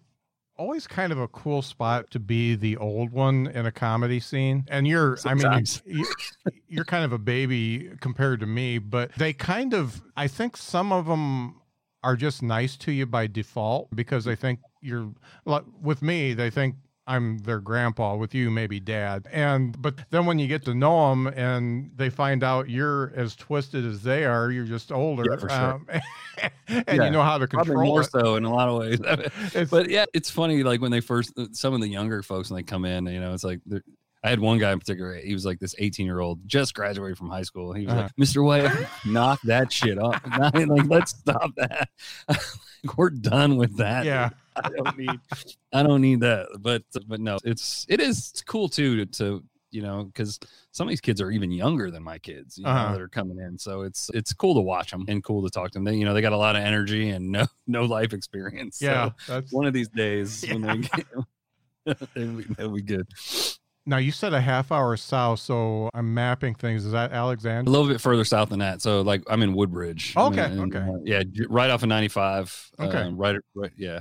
always 0.61 0.87
kind 0.87 1.11
of 1.11 1.19
a 1.19 1.29
cool 1.29 1.63
spot 1.63 2.11
to 2.11 2.21
be 2.21 2.55
the 2.55 2.77
old 2.77 3.11
one 3.11 3.47
in 3.47 3.65
a 3.65 3.73
comedy 3.73 4.21
scene. 4.21 4.63
And 4.69 4.87
you're, 4.87 5.17
Sometimes. 5.17 5.83
I 5.87 5.91
mean, 5.91 6.05
you're 6.69 6.85
kind 6.85 7.03
of 7.03 7.15
a 7.15 7.19
baby 7.19 7.91
compared 8.01 8.41
to 8.41 8.47
me, 8.47 8.77
but 8.77 9.11
they 9.15 9.33
kind 9.33 9.73
of, 9.73 10.03
I 10.19 10.29
think 10.29 10.59
some 10.59 10.93
of 10.93 11.07
them 11.07 11.63
are 12.03 12.15
just 12.15 12.43
nice 12.43 12.77
to 12.77 12.93
you 12.93 13.07
by 13.07 13.27
default 13.27 13.89
because 13.97 14.27
they 14.27 14.37
think 14.37 14.61
you're, 14.83 15.11
Like 15.47 15.65
with 15.81 16.03
me, 16.03 16.35
they 16.35 16.51
think 16.51 16.75
I'm 17.07 17.39
their 17.39 17.61
grandpa 17.61 18.17
with 18.17 18.35
you, 18.35 18.51
maybe 18.51 18.79
dad. 18.79 19.27
And 19.33 19.81
but 19.81 19.97
then 20.11 20.27
when 20.27 20.39
you 20.39 20.47
get 20.47 20.65
to 20.67 20.75
know 20.75 21.11
them 21.11 21.27
and 21.29 21.91
they 21.97 22.11
find 22.11 22.45
out 22.45 22.69
you're 22.69 23.13
as 23.17 23.35
twisted 23.35 23.85
as 23.85 24.03
they 24.03 24.25
are, 24.25 24.51
you're 24.51 24.65
just 24.65 24.93
older. 24.93 25.25
Yeah, 25.29 25.39
sure. 25.39 25.51
Um, 25.51 25.87
and 26.69 26.85
yeah, 26.87 27.05
you 27.05 27.11
know 27.11 27.23
how 27.23 27.39
to 27.39 27.47
control 27.47 27.65
Probably 27.65 27.89
more 27.89 28.03
it. 28.03 28.11
so 28.11 28.37
in 28.37 28.45
a 28.45 28.53
lot 28.53 28.69
of 28.69 28.79
ways. 28.79 29.67
but 29.71 29.91
yeah, 29.91 30.05
it's 30.15 30.31
funny. 30.31 30.63
Like 30.63 30.81
when 30.81 30.91
they 30.91 31.01
first, 31.01 31.33
some 31.57 31.75
of 31.75 31.81
the 31.81 31.89
younger 31.89 32.23
folks 32.23 32.51
when 32.51 32.57
they 32.57 32.63
come 32.63 32.85
in, 32.85 33.07
you 33.07 33.21
know, 33.21 33.35
it's 33.35 33.45
like 33.45 33.61
I 34.23 34.29
had 34.29 34.41
one 34.41 34.59
guy 34.59 34.73
in 34.73 34.79
particular. 34.79 35.15
He 35.15 35.33
was 35.33 35.47
like 35.47 35.59
this 35.59 35.75
18 35.79 36.05
year 36.05 36.21
old, 36.21 36.47
just 36.47 36.75
graduated 36.75 37.17
from 37.17 37.31
high 37.31 37.43
school. 37.43 37.73
He 37.73 37.87
was 37.87 37.93
uh-huh. 37.95 38.03
like, 38.03 38.17
"Mr. 38.17 38.45
White, 38.45 38.71
knock 39.07 39.41
that 39.45 39.73
shit 39.73 39.99
off. 39.99 40.21
like, 40.55 40.89
let's 40.89 41.13
stop 41.13 41.53
that. 41.57 41.89
We're 42.97 43.11
done 43.11 43.57
with 43.57 43.77
that. 43.79 44.05
Yeah, 44.05 44.31
I 44.57 44.69
don't 44.69 44.99
need, 44.99 45.21
I 45.73 45.83
don't 45.83 46.01
need 46.01 46.21
that. 46.21 46.49
But, 46.61 46.83
but 47.07 47.21
no, 47.21 47.39
it's 47.45 47.87
it 47.89 48.01
is 48.01 48.43
cool 48.47 48.69
too 48.69 49.05
to, 49.05 49.07
to 49.07 49.45
you 49.71 49.83
know 49.83 50.05
because 50.05 50.39
some 50.73 50.87
of 50.87 50.91
these 50.91 51.01
kids 51.01 51.21
are 51.21 51.31
even 51.31 51.51
younger 51.51 51.91
than 51.91 52.03
my 52.03 52.19
kids 52.19 52.59
you 52.59 52.67
uh-huh. 52.67 52.89
know, 52.89 52.93
that 52.93 53.01
are 53.01 53.09
coming 53.09 53.39
in 53.39 53.59
so 53.59 53.83
it's 53.83 54.11
it's 54.15 54.33
cool 54.33 54.55
to 54.55 54.61
watch 54.61 54.91
them 54.91 55.05
and 55.09 55.23
cool 55.23 55.43
to 55.43 55.51
talk 55.51 55.71
to 55.71 55.75
them 55.75 55.85
they 55.85 55.95
you 55.95 56.05
know 56.05 56.15
they 56.15 56.21
got 56.21 56.33
a 56.33 56.37
lot 56.37 56.57
of 56.57 56.63
energy 56.63 57.11
and 57.11 57.31
no 57.31 57.47
no 57.67 57.85
life 57.85 58.13
experience 58.13 58.81
yeah 58.81 59.11
so 59.25 59.35
that's 59.35 59.53
one 59.53 59.67
of 59.67 59.73
these 59.73 59.89
days 59.89 60.45
yeah. 60.45 60.55
when 60.55 60.63
they 60.63 60.77
get 60.89 61.07
they'll, 62.15 62.33
be, 62.33 62.43
they'll 62.57 62.71
be 62.71 62.83
good 62.83 63.07
now 63.87 63.97
you 63.97 64.13
said 64.13 64.33
a 64.35 64.41
half 64.41 64.71
hour 64.71 64.97
south, 64.97 65.41
so 65.41 65.89
I'm 65.95 66.13
mapping 66.13 66.55
things. 66.55 66.85
Is 66.85 66.93
that 66.93 67.13
Alexandria? 67.13 67.71
A 67.71 67.73
little 67.73 67.89
bit 67.89 68.01
further 68.01 68.25
south 68.25 68.51
than 68.51 68.59
that. 68.61 68.83
So 68.83 69.01
like 69.01 69.23
I'm 69.29 69.43
in 69.43 69.55
Woodbridge. 69.55 70.15
Okay. 70.17 70.45
In, 70.45 70.61
okay. 70.75 70.79
Uh, 70.79 70.99
yeah, 71.05 71.23
right 71.49 71.71
off 71.71 71.83
of 71.83 71.89
95. 71.89 72.71
Okay. 72.79 72.99
Uh, 72.99 73.11
right, 73.13 73.37
right. 73.55 73.73
Yeah. 73.77 74.01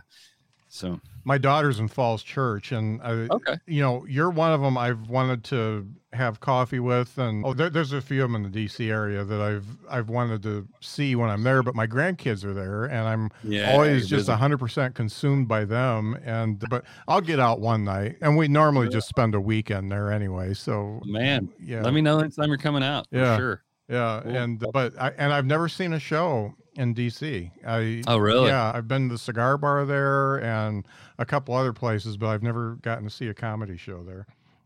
So 0.67 0.99
my 1.29 1.37
daughter's 1.37 1.79
in 1.79 1.87
Falls 1.87 2.23
Church, 2.23 2.71
and 2.71 2.99
I, 3.03 3.11
okay, 3.29 3.57
you 3.67 3.83
know, 3.83 4.03
you're 4.07 4.31
one 4.31 4.51
of 4.51 4.61
them 4.61 4.79
I've 4.79 5.09
wanted 5.09 5.43
to 5.45 5.87
have 6.11 6.39
coffee 6.39 6.79
with, 6.79 7.19
and 7.19 7.45
oh, 7.45 7.53
there, 7.53 7.69
there's 7.69 7.93
a 7.93 8.01
few 8.01 8.23
of 8.23 8.31
them 8.31 8.43
in 8.43 8.51
the 8.51 8.65
DC 8.65 8.89
area 8.89 9.23
that 9.23 9.39
I've 9.39 9.67
I've 9.87 10.09
wanted 10.09 10.41
to 10.41 10.67
see 10.81 11.15
when 11.15 11.29
I'm 11.29 11.43
there. 11.43 11.61
But 11.61 11.75
my 11.75 11.85
grandkids 11.85 12.43
are 12.43 12.55
there, 12.55 12.85
and 12.85 13.07
I'm 13.07 13.29
yeah, 13.43 13.71
always 13.71 14.09
just 14.09 14.27
100 14.27 14.57
percent 14.57 14.95
consumed 14.95 15.47
by 15.47 15.65
them. 15.65 16.17
And 16.25 16.67
but 16.67 16.83
I'll 17.07 17.21
get 17.21 17.39
out 17.39 17.59
one 17.59 17.83
night, 17.83 18.15
and 18.21 18.35
we 18.35 18.47
normally 18.47 18.87
yeah. 18.87 18.93
just 18.93 19.07
spend 19.07 19.35
a 19.35 19.39
weekend 19.39 19.91
there 19.91 20.11
anyway. 20.11 20.55
So 20.55 20.99
man, 21.05 21.49
yeah, 21.61 21.83
let 21.83 21.93
me 21.93 22.01
know 22.01 22.19
next 22.19 22.37
time 22.37 22.47
you're 22.47 22.57
coming 22.57 22.81
out. 22.81 23.05
Yeah, 23.11 23.37
sure. 23.37 23.63
Yeah, 23.87 24.21
cool. 24.23 24.35
and 24.35 24.65
but 24.73 24.99
I 24.99 25.09
and 25.11 25.31
I've 25.31 25.45
never 25.45 25.69
seen 25.69 25.93
a 25.93 25.99
show 25.99 26.55
in 26.79 26.95
DC. 26.95 27.51
I 27.67 28.01
oh 28.07 28.17
really? 28.17 28.47
Yeah, 28.47 28.71
I've 28.73 28.87
been 28.87 29.09
to 29.09 29.15
the 29.15 29.19
cigar 29.19 29.57
bar 29.57 29.85
there 29.85 30.37
and 30.37 30.87
a 31.17 31.25
couple 31.25 31.53
other 31.53 31.73
places, 31.73 32.15
but 32.15 32.27
I've 32.27 32.41
never 32.41 32.75
gotten 32.81 33.03
to 33.03 33.09
see 33.09 33.27
a 33.27 33.33
comedy 33.33 33.77
show 33.77 34.01
there. 34.03 34.25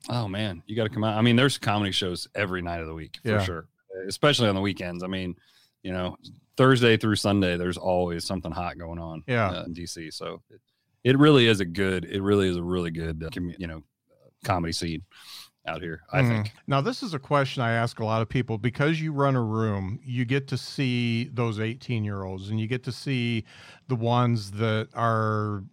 Oh 0.09 0.27
man, 0.27 0.61
you 0.67 0.75
got 0.75 0.83
to 0.83 0.89
come 0.89 1.03
out. 1.03 1.17
I 1.17 1.21
mean, 1.21 1.35
there's 1.35 1.57
comedy 1.57 1.91
shows 1.91 2.27
every 2.35 2.61
night 2.61 2.81
of 2.81 2.87
the 2.87 2.93
week 2.93 3.17
for 3.23 3.31
yeah. 3.31 3.43
sure, 3.43 3.65
especially 4.07 4.47
on 4.47 4.55
the 4.55 4.61
weekends. 4.61 5.03
I 5.03 5.07
mean, 5.07 5.35
you 5.81 5.91
know, 5.91 6.15
Thursday 6.55 6.97
through 6.97 7.15
Sunday, 7.15 7.57
there's 7.57 7.77
always 7.77 8.25
something 8.25 8.51
hot 8.51 8.77
going 8.77 8.99
on. 8.99 9.23
Yeah, 9.27 9.49
uh, 9.49 9.63
in 9.63 9.73
DC. 9.73 10.13
So 10.13 10.43
it, 10.51 10.61
it 11.03 11.17
really 11.17 11.47
is 11.47 11.61
a 11.61 11.65
good. 11.65 12.05
It 12.05 12.21
really 12.21 12.47
is 12.47 12.57
a 12.57 12.63
really 12.63 12.91
good, 12.91 13.23
uh, 13.23 13.29
you 13.57 13.65
know, 13.67 13.81
comedy 14.43 14.73
scene 14.73 15.01
out 15.65 15.81
here, 15.81 16.01
I 16.11 16.21
mm. 16.21 16.27
think. 16.27 16.51
Now, 16.67 16.81
this 16.81 17.03
is 17.03 17.13
a 17.13 17.19
question 17.19 17.63
I 17.63 17.73
ask 17.73 17.99
a 17.99 18.05
lot 18.05 18.21
of 18.21 18.29
people 18.29 18.57
because 18.57 18.99
you 18.99 19.13
run 19.13 19.35
a 19.35 19.41
room, 19.41 19.99
you 20.03 20.25
get 20.25 20.47
to 20.49 20.57
see 20.57 21.25
those 21.33 21.59
18 21.59 22.03
year 22.03 22.23
olds 22.23 22.49
and 22.49 22.59
you 22.59 22.67
get 22.67 22.83
to 22.83 22.91
see 22.91 23.45
the 23.87 23.95
ones 23.95 24.51
that 24.51 24.89
are 24.93 25.63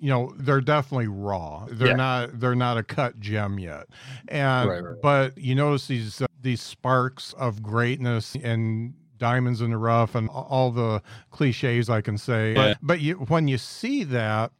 you 0.00 0.10
know 0.10 0.34
they're 0.36 0.60
definitely 0.60 1.06
raw 1.06 1.66
they're 1.70 1.88
yeah. 1.88 1.94
not 1.94 2.40
they're 2.40 2.56
not 2.56 2.76
a 2.76 2.82
cut 2.82 3.18
gem 3.20 3.58
yet 3.58 3.86
and 4.28 4.68
right, 4.68 4.84
right. 4.84 5.00
but 5.00 5.38
you 5.38 5.54
notice 5.54 5.86
these 5.86 6.20
uh, 6.20 6.26
these 6.42 6.60
sparks 6.60 7.32
of 7.34 7.62
greatness 7.62 8.36
and 8.42 8.92
diamonds 9.18 9.60
in 9.60 9.70
the 9.70 9.78
rough 9.78 10.14
and 10.16 10.28
all 10.28 10.70
the 10.72 11.00
cliches 11.30 11.88
i 11.88 12.00
can 12.00 12.18
say 12.18 12.52
yeah. 12.52 12.74
but, 12.74 12.78
but 12.82 13.00
you 13.00 13.14
when 13.28 13.46
you 13.46 13.56
see 13.56 14.02
that 14.02 14.50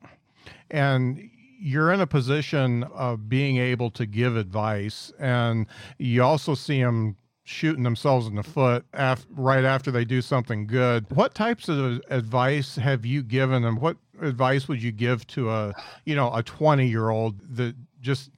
and 0.70 1.28
you're 1.58 1.92
in 1.92 2.00
a 2.00 2.06
position 2.06 2.84
of 2.84 3.28
being 3.28 3.56
able 3.56 3.90
to 3.92 4.06
give 4.06 4.36
advice, 4.36 5.12
and 5.18 5.66
you 5.98 6.22
also 6.22 6.54
see 6.54 6.82
them 6.82 7.16
shooting 7.44 7.82
themselves 7.82 8.26
in 8.26 8.34
the 8.34 8.42
foot 8.42 8.84
af- 8.94 9.26
right 9.30 9.64
after 9.64 9.90
they 9.90 10.04
do 10.04 10.22
something 10.22 10.66
good. 10.66 11.04
What 11.14 11.34
types 11.34 11.68
of 11.68 12.00
advice 12.08 12.76
have 12.76 13.04
you 13.04 13.22
given 13.22 13.62
them? 13.62 13.76
What 13.76 13.96
advice 14.20 14.66
would 14.68 14.82
you 14.82 14.92
give 14.92 15.26
to 15.28 15.50
a 15.50 15.74
you 16.04 16.14
know 16.14 16.32
a 16.34 16.42
20 16.42 16.86
year 16.86 17.10
old 17.10 17.38
that 17.56 17.74
just 18.00 18.30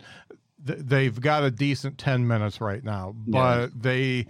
they've 0.58 1.20
got 1.20 1.44
a 1.44 1.50
decent 1.50 1.98
10 1.98 2.26
minutes 2.26 2.60
right 2.60 2.82
now, 2.82 3.14
but 3.26 3.60
yeah. 3.60 3.66
they 3.74 4.26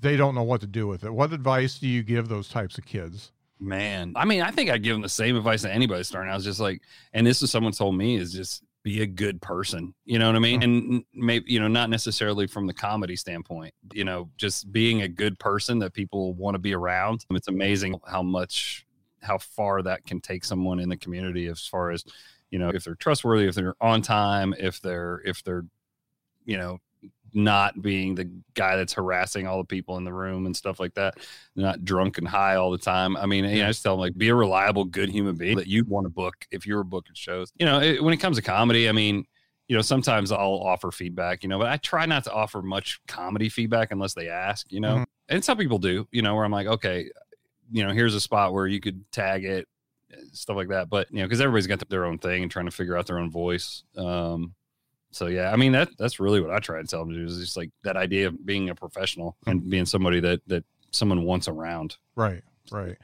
they 0.00 0.16
don't 0.16 0.34
know 0.34 0.42
what 0.42 0.60
to 0.62 0.66
do 0.66 0.86
with 0.86 1.04
it. 1.04 1.12
What 1.12 1.32
advice 1.32 1.78
do 1.78 1.88
you 1.88 2.02
give 2.02 2.28
those 2.28 2.48
types 2.48 2.78
of 2.78 2.86
kids? 2.86 3.32
Man, 3.62 4.14
I 4.16 4.24
mean, 4.24 4.42
I 4.42 4.50
think 4.50 4.70
I'd 4.70 4.82
give 4.82 4.94
them 4.94 5.02
the 5.02 5.08
same 5.08 5.36
advice 5.36 5.62
that 5.62 5.72
anybody 5.72 6.02
starting 6.02 6.32
out. 6.32 6.38
Is 6.38 6.44
just 6.44 6.58
like, 6.58 6.82
and 7.12 7.24
this 7.24 7.42
is 7.42 7.50
someone 7.52 7.72
told 7.72 7.96
me 7.96 8.16
is 8.16 8.32
just 8.32 8.64
be 8.82 9.02
a 9.02 9.06
good 9.06 9.40
person. 9.40 9.94
You 10.04 10.18
know 10.18 10.26
what 10.26 10.34
I 10.34 10.40
mean? 10.40 10.60
Mm-hmm. 10.60 10.94
And 10.94 11.04
maybe 11.14 11.44
you 11.52 11.60
know, 11.60 11.68
not 11.68 11.88
necessarily 11.88 12.48
from 12.48 12.66
the 12.66 12.74
comedy 12.74 13.14
standpoint. 13.14 13.72
You 13.92 14.02
know, 14.02 14.28
just 14.36 14.72
being 14.72 15.02
a 15.02 15.08
good 15.08 15.38
person 15.38 15.78
that 15.78 15.94
people 15.94 16.34
want 16.34 16.56
to 16.56 16.58
be 16.58 16.74
around. 16.74 17.24
It's 17.30 17.46
amazing 17.46 18.00
how 18.04 18.24
much, 18.24 18.84
how 19.20 19.38
far 19.38 19.80
that 19.82 20.04
can 20.06 20.20
take 20.20 20.44
someone 20.44 20.80
in 20.80 20.88
the 20.88 20.96
community 20.96 21.46
as 21.46 21.64
far 21.64 21.92
as, 21.92 22.04
you 22.50 22.58
know, 22.58 22.70
if 22.70 22.82
they're 22.82 22.96
trustworthy, 22.96 23.46
if 23.46 23.54
they're 23.54 23.76
on 23.80 24.02
time, 24.02 24.56
if 24.58 24.80
they're 24.80 25.22
if 25.24 25.44
they're, 25.44 25.64
you 26.44 26.56
know, 26.58 26.80
not 27.34 27.80
being 27.80 28.14
the 28.14 28.30
guy 28.54 28.76
that's 28.76 28.92
harassing 28.92 29.46
all 29.46 29.58
the 29.58 29.64
people 29.64 29.96
in 29.96 30.04
the 30.04 30.12
room 30.12 30.46
and 30.46 30.56
stuff 30.56 30.78
like 30.78 30.94
that, 30.94 31.18
not 31.56 31.84
drunk 31.84 32.18
and 32.18 32.28
high 32.28 32.56
all 32.56 32.70
the 32.70 32.78
time. 32.78 33.16
I 33.16 33.26
mean, 33.26 33.44
you 33.44 33.58
know, 33.58 33.64
I 33.64 33.68
just 33.68 33.82
tell 33.82 33.94
them 33.94 34.00
like 34.00 34.16
be 34.16 34.28
a 34.28 34.34
reliable, 34.34 34.84
good 34.84 35.08
human 35.08 35.36
being 35.36 35.56
that 35.56 35.66
you 35.66 35.84
want 35.84 36.04
to 36.04 36.10
book 36.10 36.46
if 36.50 36.66
you're 36.66 36.84
booking 36.84 37.14
shows. 37.14 37.52
You 37.56 37.66
know, 37.66 37.80
it, 37.80 38.02
when 38.02 38.12
it 38.12 38.18
comes 38.18 38.36
to 38.36 38.42
comedy, 38.42 38.88
I 38.88 38.92
mean, 38.92 39.24
you 39.68 39.76
know, 39.76 39.82
sometimes 39.82 40.32
I'll 40.32 40.60
offer 40.60 40.90
feedback, 40.90 41.42
you 41.42 41.48
know, 41.48 41.58
but 41.58 41.68
I 41.68 41.78
try 41.78 42.04
not 42.04 42.24
to 42.24 42.32
offer 42.32 42.60
much 42.60 43.00
comedy 43.06 43.48
feedback 43.48 43.90
unless 43.90 44.12
they 44.12 44.28
ask, 44.28 44.70
you 44.70 44.80
know, 44.80 44.96
mm-hmm. 44.96 45.04
and 45.28 45.44
some 45.44 45.56
people 45.56 45.78
do, 45.78 46.06
you 46.10 46.20
know, 46.20 46.34
where 46.34 46.44
I'm 46.44 46.52
like, 46.52 46.66
okay, 46.66 47.08
you 47.70 47.86
know, 47.86 47.92
here's 47.92 48.14
a 48.14 48.20
spot 48.20 48.52
where 48.52 48.66
you 48.66 48.80
could 48.80 49.10
tag 49.12 49.44
it, 49.44 49.66
stuff 50.32 50.56
like 50.56 50.68
that. 50.68 50.90
But, 50.90 51.10
you 51.10 51.18
know, 51.18 51.24
because 51.24 51.40
everybody's 51.40 51.66
got 51.66 51.88
their 51.88 52.04
own 52.04 52.18
thing 52.18 52.42
and 52.42 52.52
trying 52.52 52.66
to 52.66 52.70
figure 52.70 52.98
out 52.98 53.06
their 53.06 53.18
own 53.18 53.30
voice. 53.30 53.84
Um, 53.96 54.54
so 55.12 55.26
yeah, 55.26 55.52
I 55.52 55.56
mean 55.56 55.72
that 55.72 55.90
that's 55.98 56.18
really 56.18 56.40
what 56.40 56.50
I 56.50 56.58
try 56.58 56.80
to 56.80 56.86
tell 56.86 57.00
them 57.00 57.10
to 57.10 57.20
do 57.20 57.26
is 57.26 57.38
just 57.38 57.56
like 57.56 57.70
that 57.84 57.96
idea 57.96 58.26
of 58.28 58.44
being 58.44 58.70
a 58.70 58.74
professional 58.74 59.36
and 59.46 59.68
being 59.68 59.86
somebody 59.86 60.20
that 60.20 60.40
that 60.48 60.64
someone 60.90 61.24
wants 61.24 61.48
around. 61.48 61.96
Right, 62.16 62.42
right. 62.70 62.96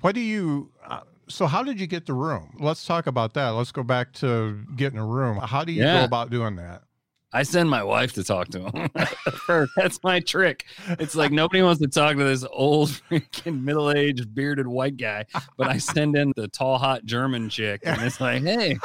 What 0.00 0.14
do 0.14 0.20
you? 0.20 0.70
Uh, 0.86 1.00
so 1.28 1.46
how 1.46 1.62
did 1.62 1.80
you 1.80 1.86
get 1.86 2.06
the 2.06 2.14
room? 2.14 2.56
Let's 2.60 2.86
talk 2.86 3.06
about 3.06 3.34
that. 3.34 3.50
Let's 3.50 3.72
go 3.72 3.82
back 3.82 4.12
to 4.14 4.64
getting 4.76 4.98
a 4.98 5.04
room. 5.04 5.38
How 5.38 5.64
do 5.64 5.72
you 5.72 5.82
yeah. 5.82 5.98
go 5.98 6.04
about 6.04 6.30
doing 6.30 6.56
that? 6.56 6.82
I 7.30 7.42
send 7.42 7.68
my 7.68 7.82
wife 7.82 8.14
to 8.14 8.24
talk 8.24 8.48
to 8.48 8.70
him. 8.70 8.88
That's 9.76 10.02
my 10.02 10.20
trick. 10.20 10.64
It's 10.98 11.14
like 11.14 11.30
nobody 11.30 11.60
wants 11.60 11.80
to 11.82 11.88
talk 11.88 12.16
to 12.16 12.24
this 12.24 12.44
old 12.50 12.88
freaking 13.10 13.62
middle-aged 13.62 14.34
bearded 14.34 14.66
white 14.66 14.96
guy, 14.96 15.26
but 15.58 15.68
I 15.68 15.76
send 15.76 16.16
in 16.16 16.32
the 16.36 16.48
tall 16.48 16.78
hot 16.78 17.04
German 17.04 17.50
chick 17.50 17.82
and 17.84 18.00
it's 18.00 18.18
like, 18.18 18.42
"Hey, 18.42 18.78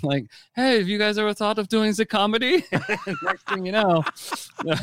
like, 0.04 0.26
hey, 0.54 0.78
have 0.78 0.88
you 0.88 0.98
guys 0.98 1.18
ever 1.18 1.34
thought 1.34 1.58
of 1.58 1.68
doing 1.68 1.92
the 1.92 2.06
comedy? 2.06 2.64
Next 3.22 3.48
thing 3.48 3.66
you 3.66 3.72
know, 3.72 4.04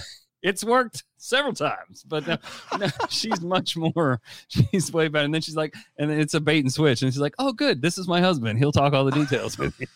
it's 0.41 0.63
worked 0.63 1.03
several 1.17 1.53
times, 1.53 2.03
but 2.03 2.27
no, 2.27 2.37
no, 2.79 2.87
she's 3.09 3.41
much 3.41 3.75
more. 3.75 4.21
She's 4.47 4.91
way 4.91 5.07
better. 5.07 5.25
And 5.25 5.33
then 5.33 5.41
she's 5.41 5.55
like, 5.55 5.73
and 5.97 6.11
it's 6.11 6.33
a 6.33 6.39
bait 6.39 6.63
and 6.63 6.71
switch, 6.71 7.01
and 7.01 7.11
she's 7.11 7.21
like, 7.21 7.35
"Oh, 7.39 7.53
good, 7.53 7.81
this 7.81 7.97
is 7.97 8.07
my 8.07 8.21
husband. 8.21 8.59
He'll 8.59 8.71
talk 8.71 8.93
all 8.93 9.05
the 9.05 9.11
details 9.11 9.57
with 9.57 9.79
you." 9.79 9.87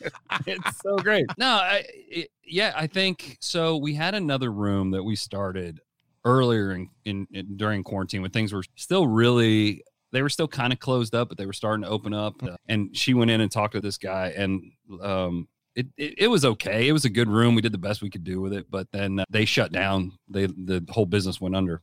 it's 0.46 0.82
so 0.82 0.98
great. 0.98 1.26
No, 1.38 1.48
I, 1.48 1.86
it, 1.88 2.30
yeah, 2.44 2.74
I 2.76 2.88
think 2.88 3.38
so. 3.40 3.78
We 3.78 3.94
had 3.94 4.16
another 4.16 4.52
room 4.52 4.92
that 4.92 5.04
we 5.04 5.16
started 5.16 5.80
earlier 6.26 6.74
in, 6.74 6.90
in, 7.06 7.28
in 7.32 7.58
during 7.58 7.84
quarantine 7.84 8.22
when 8.22 8.32
things 8.32 8.54
were 8.54 8.64
still 8.76 9.08
really 9.08 9.84
they 10.12 10.22
were 10.22 10.30
still 10.30 10.48
kind 10.48 10.74
of 10.74 10.80
closed 10.80 11.16
up, 11.16 11.30
but 11.30 11.38
they 11.38 11.46
were 11.46 11.54
starting 11.54 11.84
to 11.84 11.90
open 11.90 12.14
up. 12.14 12.42
Uh, 12.44 12.56
and 12.68 12.96
she 12.96 13.14
went 13.14 13.32
in 13.32 13.42
and 13.42 13.52
talked 13.52 13.74
to 13.74 13.82
this 13.82 13.98
guy, 13.98 14.34
and 14.36 14.72
um, 15.02 15.48
it, 15.76 15.88
it, 15.98 16.16
it 16.18 16.28
was 16.28 16.46
okay. 16.46 16.88
It 16.88 16.92
was 16.92 17.06
a 17.06 17.10
good 17.10 17.30
room. 17.30 17.56
We 17.56 17.62
did 17.62 17.72
the 17.72 17.78
best 17.78 18.02
we 18.02 18.10
could 18.10 18.24
do 18.24 18.42
with 18.42 18.54
it, 18.54 18.70
but 18.70 18.88
then 18.92 19.20
uh, 19.20 19.26
they 19.30 19.46
shut 19.46 19.72
down. 19.72 20.14
They 20.30 20.48
the 20.48 20.86
whole 20.90 21.06
business 21.06 21.40
went 21.40 21.56
under. 21.56 21.82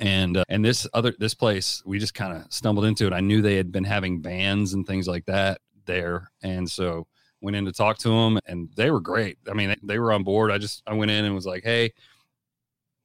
And 0.00 0.36
uh, 0.36 0.44
and 0.48 0.64
this 0.64 0.86
other 0.92 1.14
this 1.18 1.34
place, 1.34 1.82
we 1.86 1.98
just 1.98 2.14
kind 2.14 2.36
of 2.36 2.52
stumbled 2.52 2.84
into 2.84 3.06
it. 3.06 3.12
I 3.12 3.20
knew 3.20 3.40
they 3.40 3.56
had 3.56 3.72
been 3.72 3.84
having 3.84 4.20
bands 4.20 4.74
and 4.74 4.86
things 4.86 5.08
like 5.08 5.24
that 5.26 5.60
there, 5.86 6.30
and 6.42 6.70
so 6.70 7.06
went 7.40 7.56
in 7.56 7.64
to 7.64 7.72
talk 7.72 7.98
to 7.98 8.08
them, 8.08 8.38
and 8.46 8.68
they 8.76 8.90
were 8.90 9.00
great. 9.00 9.38
I 9.48 9.54
mean, 9.54 9.68
they, 9.70 9.76
they 9.82 9.98
were 9.98 10.12
on 10.12 10.24
board. 10.24 10.50
I 10.50 10.58
just 10.58 10.82
I 10.86 10.92
went 10.92 11.10
in 11.10 11.24
and 11.24 11.34
was 11.34 11.46
like, 11.46 11.64
hey, 11.64 11.92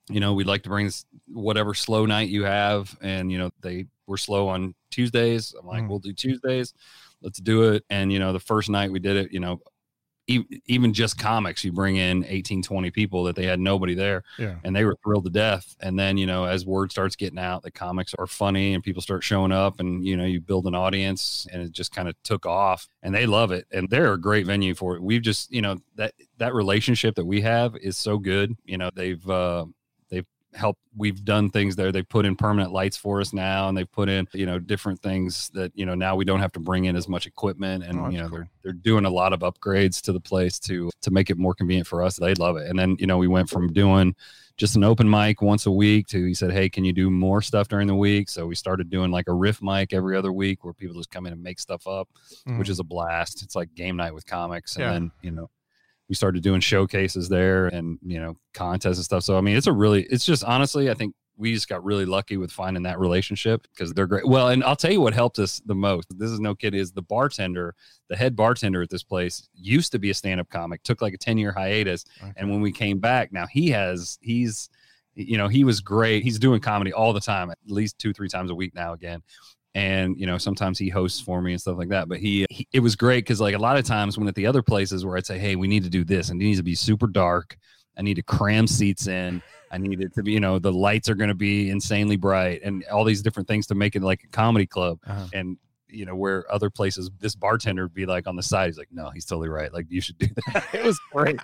you 0.10 0.20
know, 0.20 0.34
we'd 0.34 0.48
like 0.48 0.64
to 0.64 0.70
bring 0.70 0.86
this 0.86 1.06
whatever 1.28 1.74
slow 1.74 2.06
night 2.06 2.30
you 2.30 2.44
have, 2.44 2.96
and 3.02 3.32
you 3.32 3.38
know 3.38 3.52
they 3.62 3.86
were 4.08 4.18
slow 4.18 4.48
on 4.50 4.76
Tuesdays. 4.92 5.54
I'm 5.60 5.66
like, 5.66 5.84
mm. 5.84 5.90
we'll 5.90 6.00
do 6.00 6.14
Tuesdays. 6.14 6.74
Let's 7.22 7.40
do 7.40 7.72
it. 7.72 7.84
And 7.90 8.12
you 8.12 8.20
know, 8.20 8.34
the 8.34 8.40
first 8.40 8.70
night 8.70 8.92
we 8.92 9.00
did 9.00 9.16
it, 9.16 9.32
you 9.32 9.40
know, 9.40 9.62
even 10.28 10.94
just 10.94 11.18
comics, 11.18 11.66
you 11.66 11.74
bring 11.74 11.98
in 11.98 12.24
18, 12.26 12.64
20 12.64 12.92
people 12.92 13.26
that 13.26 13.36
they 13.36 13.46
had 13.46 13.60
nobody 13.60 13.94
there 13.94 14.24
yeah. 14.38 14.56
and 14.64 14.74
they 14.74 14.86
were 14.86 14.96
thrilled 15.04 15.26
to 15.26 15.30
death. 15.30 15.76
And 15.82 16.00
then, 16.00 16.18
you 16.18 16.26
know, 16.26 16.46
as 16.46 16.66
word 16.66 16.92
starts 16.92 17.18
getting 17.18 17.40
out 17.40 17.64
that 17.64 17.74
comics 17.74 18.14
are 18.18 18.28
funny 18.28 18.74
and 18.74 18.82
people 18.82 19.02
start 19.02 19.24
showing 19.24 19.52
up 19.52 19.82
and, 19.82 20.06
you 20.06 20.16
know, 20.16 20.24
you 20.24 20.40
build 20.40 20.66
an 20.66 20.76
audience 20.76 21.46
and 21.52 21.62
it 21.62 21.74
just 21.74 21.94
kind 21.94 22.08
of 22.08 22.16
took 22.24 22.46
off 22.46 22.88
and 23.02 23.14
they 23.14 23.26
love 23.26 23.52
it. 23.52 23.68
And 23.72 23.90
they're 23.90 24.14
a 24.14 24.20
great 24.20 24.46
venue 24.46 24.76
for 24.76 24.96
it. 24.96 25.04
We've 25.04 25.22
just, 25.22 25.52
you 25.52 25.62
know, 25.62 25.78
that, 25.96 26.14
that 26.38 26.54
relationship 26.54 27.16
that 27.16 27.26
we 27.26 27.42
have 27.42 27.76
is 27.76 27.98
so 27.98 28.18
good. 28.18 28.56
You 28.64 28.78
know, 28.78 28.92
they've, 28.96 29.30
uh, 29.30 29.66
help 30.56 30.78
we've 30.96 31.24
done 31.26 31.50
things 31.50 31.76
there 31.76 31.92
they've 31.92 32.08
put 32.08 32.26
in 32.26 32.36
permanent 32.36 32.72
lights 32.72 32.98
for 32.98 33.20
us 33.20 33.34
now 33.34 33.68
and 33.68 33.78
they've 33.78 33.92
put 33.92 34.10
in 34.10 34.28
you 34.34 34.46
know 34.46 34.60
different 34.60 35.02
things 35.02 35.50
that 35.54 35.72
you 35.76 35.86
know 35.86 35.96
now 35.96 36.16
we 36.16 36.26
don't 36.26 36.40
have 36.40 36.52
to 36.52 36.60
bring 36.60 36.86
in 36.86 36.96
as 36.96 37.08
much 37.08 37.26
equipment 37.26 37.84
and 37.84 38.00
oh, 38.00 38.10
you 38.10 38.18
know 38.18 38.28
cool. 38.28 38.38
they're 38.38 38.50
they're 38.64 38.74
doing 38.74 39.06
a 39.06 39.10
lot 39.10 39.34
of 39.34 39.40
upgrades 39.40 40.02
to 40.02 40.12
the 40.12 40.20
place 40.20 40.60
to 40.60 40.90
to 41.02 41.12
make 41.12 41.30
it 41.30 41.38
more 41.38 41.54
convenient 41.54 41.88
for 41.88 42.04
us 42.04 42.18
they 42.18 42.34
love 42.36 42.58
it 42.58 42.70
and 42.70 42.78
then 42.78 42.96
you 43.00 43.08
know 43.08 43.18
we 43.18 43.28
went 43.28 43.50
from 43.50 43.72
doing 43.74 44.16
just 44.56 44.76
an 44.76 44.84
open 44.84 45.10
mic 45.10 45.42
once 45.42 45.66
a 45.66 45.72
week 45.72 46.08
to 46.08 46.26
he 46.26 46.34
said 46.34 46.52
hey 46.52 46.70
can 46.70 46.86
you 46.86 46.94
do 46.94 47.10
more 47.10 47.42
stuff 47.42 47.68
during 47.68 47.88
the 47.88 47.96
week 47.96 48.30
so 48.30 48.46
we 48.46 48.56
started 48.56 48.90
doing 48.90 49.12
like 49.12 49.28
a 49.28 49.34
riff 49.34 49.62
mic 49.62 49.94
every 49.94 50.16
other 50.16 50.32
week 50.32 50.64
where 50.64 50.74
people 50.74 50.96
just 50.96 51.10
come 51.10 51.26
in 51.26 51.34
and 51.34 51.42
make 51.42 51.60
stuff 51.60 51.88
up 51.88 52.08
mm. 52.48 52.60
which 52.60 52.70
is 52.70 52.80
a 52.80 52.84
blast 52.84 53.42
it's 53.42 53.56
like 53.56 53.74
game 53.74 53.98
night 53.98 54.14
with 54.14 54.26
comics 54.26 54.76
and 54.76 54.84
yeah. 54.84 54.94
then 54.94 55.12
you 55.22 55.32
know 55.32 55.50
we 56.14 56.16
started 56.16 56.44
doing 56.44 56.62
showcases 56.62 57.28
there 57.28 57.66
and 57.70 57.98
you 58.04 58.20
know 58.20 58.38
contests 58.54 58.98
and 58.98 59.06
stuff. 59.06 59.24
So 59.24 59.36
i 59.36 59.42
mean 59.42 59.58
it's 59.58 59.66
a 59.66 59.74
really 59.74 60.04
it's 60.04 60.26
just 60.26 60.44
honestly 60.44 60.92
i 60.92 60.94
think 60.94 61.16
we 61.38 61.52
just 61.56 61.68
got 61.68 61.84
really 61.84 62.06
lucky 62.06 62.38
with 62.38 62.52
finding 62.52 62.84
that 62.84 63.00
relationship 63.00 63.66
because 63.74 63.92
they're 63.94 64.06
great. 64.06 64.28
Well 64.28 64.50
and 64.50 64.64
i'll 64.64 64.76
tell 64.76 64.92
you 64.92 65.02
what 65.02 65.16
helped 65.16 65.40
us 65.40 65.60
the 65.66 65.74
most 65.74 66.08
this 66.20 66.30
is 66.30 66.40
no 66.40 66.54
kid 66.54 66.76
is 66.76 66.92
the 66.92 67.02
bartender 67.02 67.74
the 68.10 68.16
head 68.16 68.36
bartender 68.36 68.84
at 68.84 68.92
this 68.92 69.02
place 69.04 69.50
used 69.56 69.92
to 69.94 69.98
be 69.98 70.12
a 70.12 70.14
stand-up 70.14 70.50
comic 70.50 70.84
took 70.84 71.02
like 71.02 71.16
a 71.16 71.18
10 71.18 71.40
year 71.40 71.52
hiatus. 71.52 72.06
Okay. 72.22 72.32
and 72.38 72.52
when 72.52 72.62
we 72.62 72.72
came 72.72 73.00
back 73.00 73.34
now 73.34 73.48
he 73.48 73.70
has 73.70 74.20
he's 74.22 74.70
you 75.16 75.38
know 75.38 75.48
he 75.48 75.64
was 75.64 75.80
great. 75.80 76.24
He's 76.24 76.38
doing 76.38 76.62
comedy 76.62 76.94
all 76.94 77.14
the 77.14 77.20
time 77.20 77.50
at 77.50 77.58
least 77.66 77.98
two 77.98 78.14
three 78.14 78.30
times 78.30 78.52
a 78.52 78.56
week 78.56 78.76
now 78.76 78.94
again 78.94 79.24
and 79.76 80.20
you 80.20 80.28
know 80.28 80.38
sometimes 80.38 80.78
he 80.78 80.90
hosts 80.90 81.20
for 81.20 81.42
me 81.42 81.52
and 81.52 81.62
stuff 81.62 81.78
like 81.78 81.90
that 81.90 82.08
but 82.08 82.20
he, 82.20 82.46
he 82.50 82.68
it 82.74 82.80
was 82.80 82.96
great 82.96 83.24
because 83.24 83.42
like 83.42 83.56
a 83.56 83.60
lot 83.60 83.78
of 83.78 83.86
times 83.86 84.18
when 84.18 84.28
at 84.28 84.36
the 84.36 84.46
other 84.46 84.62
places 84.62 85.06
where 85.06 85.18
i'd 85.18 85.26
say 85.26 85.38
hey 85.38 85.56
we 85.56 85.68
need 85.68 85.84
to 85.84 85.90
do 85.90 86.04
this 86.04 86.30
and 86.30 86.42
it 86.42 86.46
needs 86.46 86.60
to 86.60 86.64
be 86.64 86.76
super 86.76 87.08
dark 87.08 87.58
i 87.98 88.02
need 88.02 88.16
to 88.16 88.24
cram 88.24 88.68
seats 88.68 89.08
in 89.08 89.42
i 89.72 89.78
need 89.78 90.02
it 90.02 90.14
to 90.14 90.22
be 90.22 90.32
you 90.32 90.40
know 90.40 90.60
the 90.60 90.72
lights 90.72 91.10
are 91.10 91.16
going 91.16 91.30
to 91.30 91.36
be 91.36 91.70
insanely 91.70 92.18
bright 92.18 92.62
and 92.64 92.84
all 92.86 93.04
these 93.04 93.22
different 93.22 93.48
things 93.48 93.66
to 93.68 93.76
make 93.76 93.96
it 93.96 94.04
like 94.04 94.24
a 94.24 94.28
comedy 94.28 94.68
club 94.68 95.00
uh-huh. 95.08 95.28
and 95.34 95.58
you 95.88 96.06
know 96.06 96.16
where 96.16 96.52
other 96.52 96.70
places 96.70 97.10
this 97.20 97.36
bartender 97.36 97.84
would 97.84 97.94
be 97.94 98.06
like 98.06 98.28
on 98.28 98.36
the 98.36 98.44
side 98.44 98.68
he's 98.68 98.78
like 98.78 98.90
no 98.92 99.10
he's 99.12 99.26
totally 99.26 99.50
right 99.50 99.74
like 99.74 99.86
you 99.90 100.02
should 100.02 100.18
do 100.18 100.28
that 100.48 100.66
it 100.74 100.84
was 100.84 101.00
great 101.12 101.40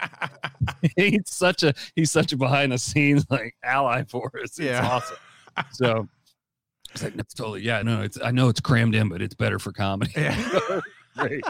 he's 0.96 1.22
such 1.26 1.63
a 1.63 1.74
he's 1.96 2.12
such 2.12 2.34
a 2.34 2.38
behind 2.38 2.72
the 2.72 2.78
scenes 2.78 3.26
like 3.30 3.56
ally 3.63 4.04
for 4.04 4.32
us 4.44 4.58
it's 4.58 4.60
yeah. 4.60 4.88
awesome 4.88 5.18
so 5.72 6.08
it's 6.91 7.04
like 7.04 7.15
that's 7.15 7.34
totally 7.34 7.62
yeah. 7.62 7.82
No, 7.82 8.02
it's 8.02 8.19
I 8.21 8.32
know 8.32 8.49
it's 8.49 8.60
crammed 8.60 8.95
in, 8.95 9.10
but 9.10 9.21
it's 9.21 9.36
better 9.36 9.60
for 9.60 9.71
comedy. 9.71 10.12
Yeah. 10.15 10.82
great. 11.17 11.43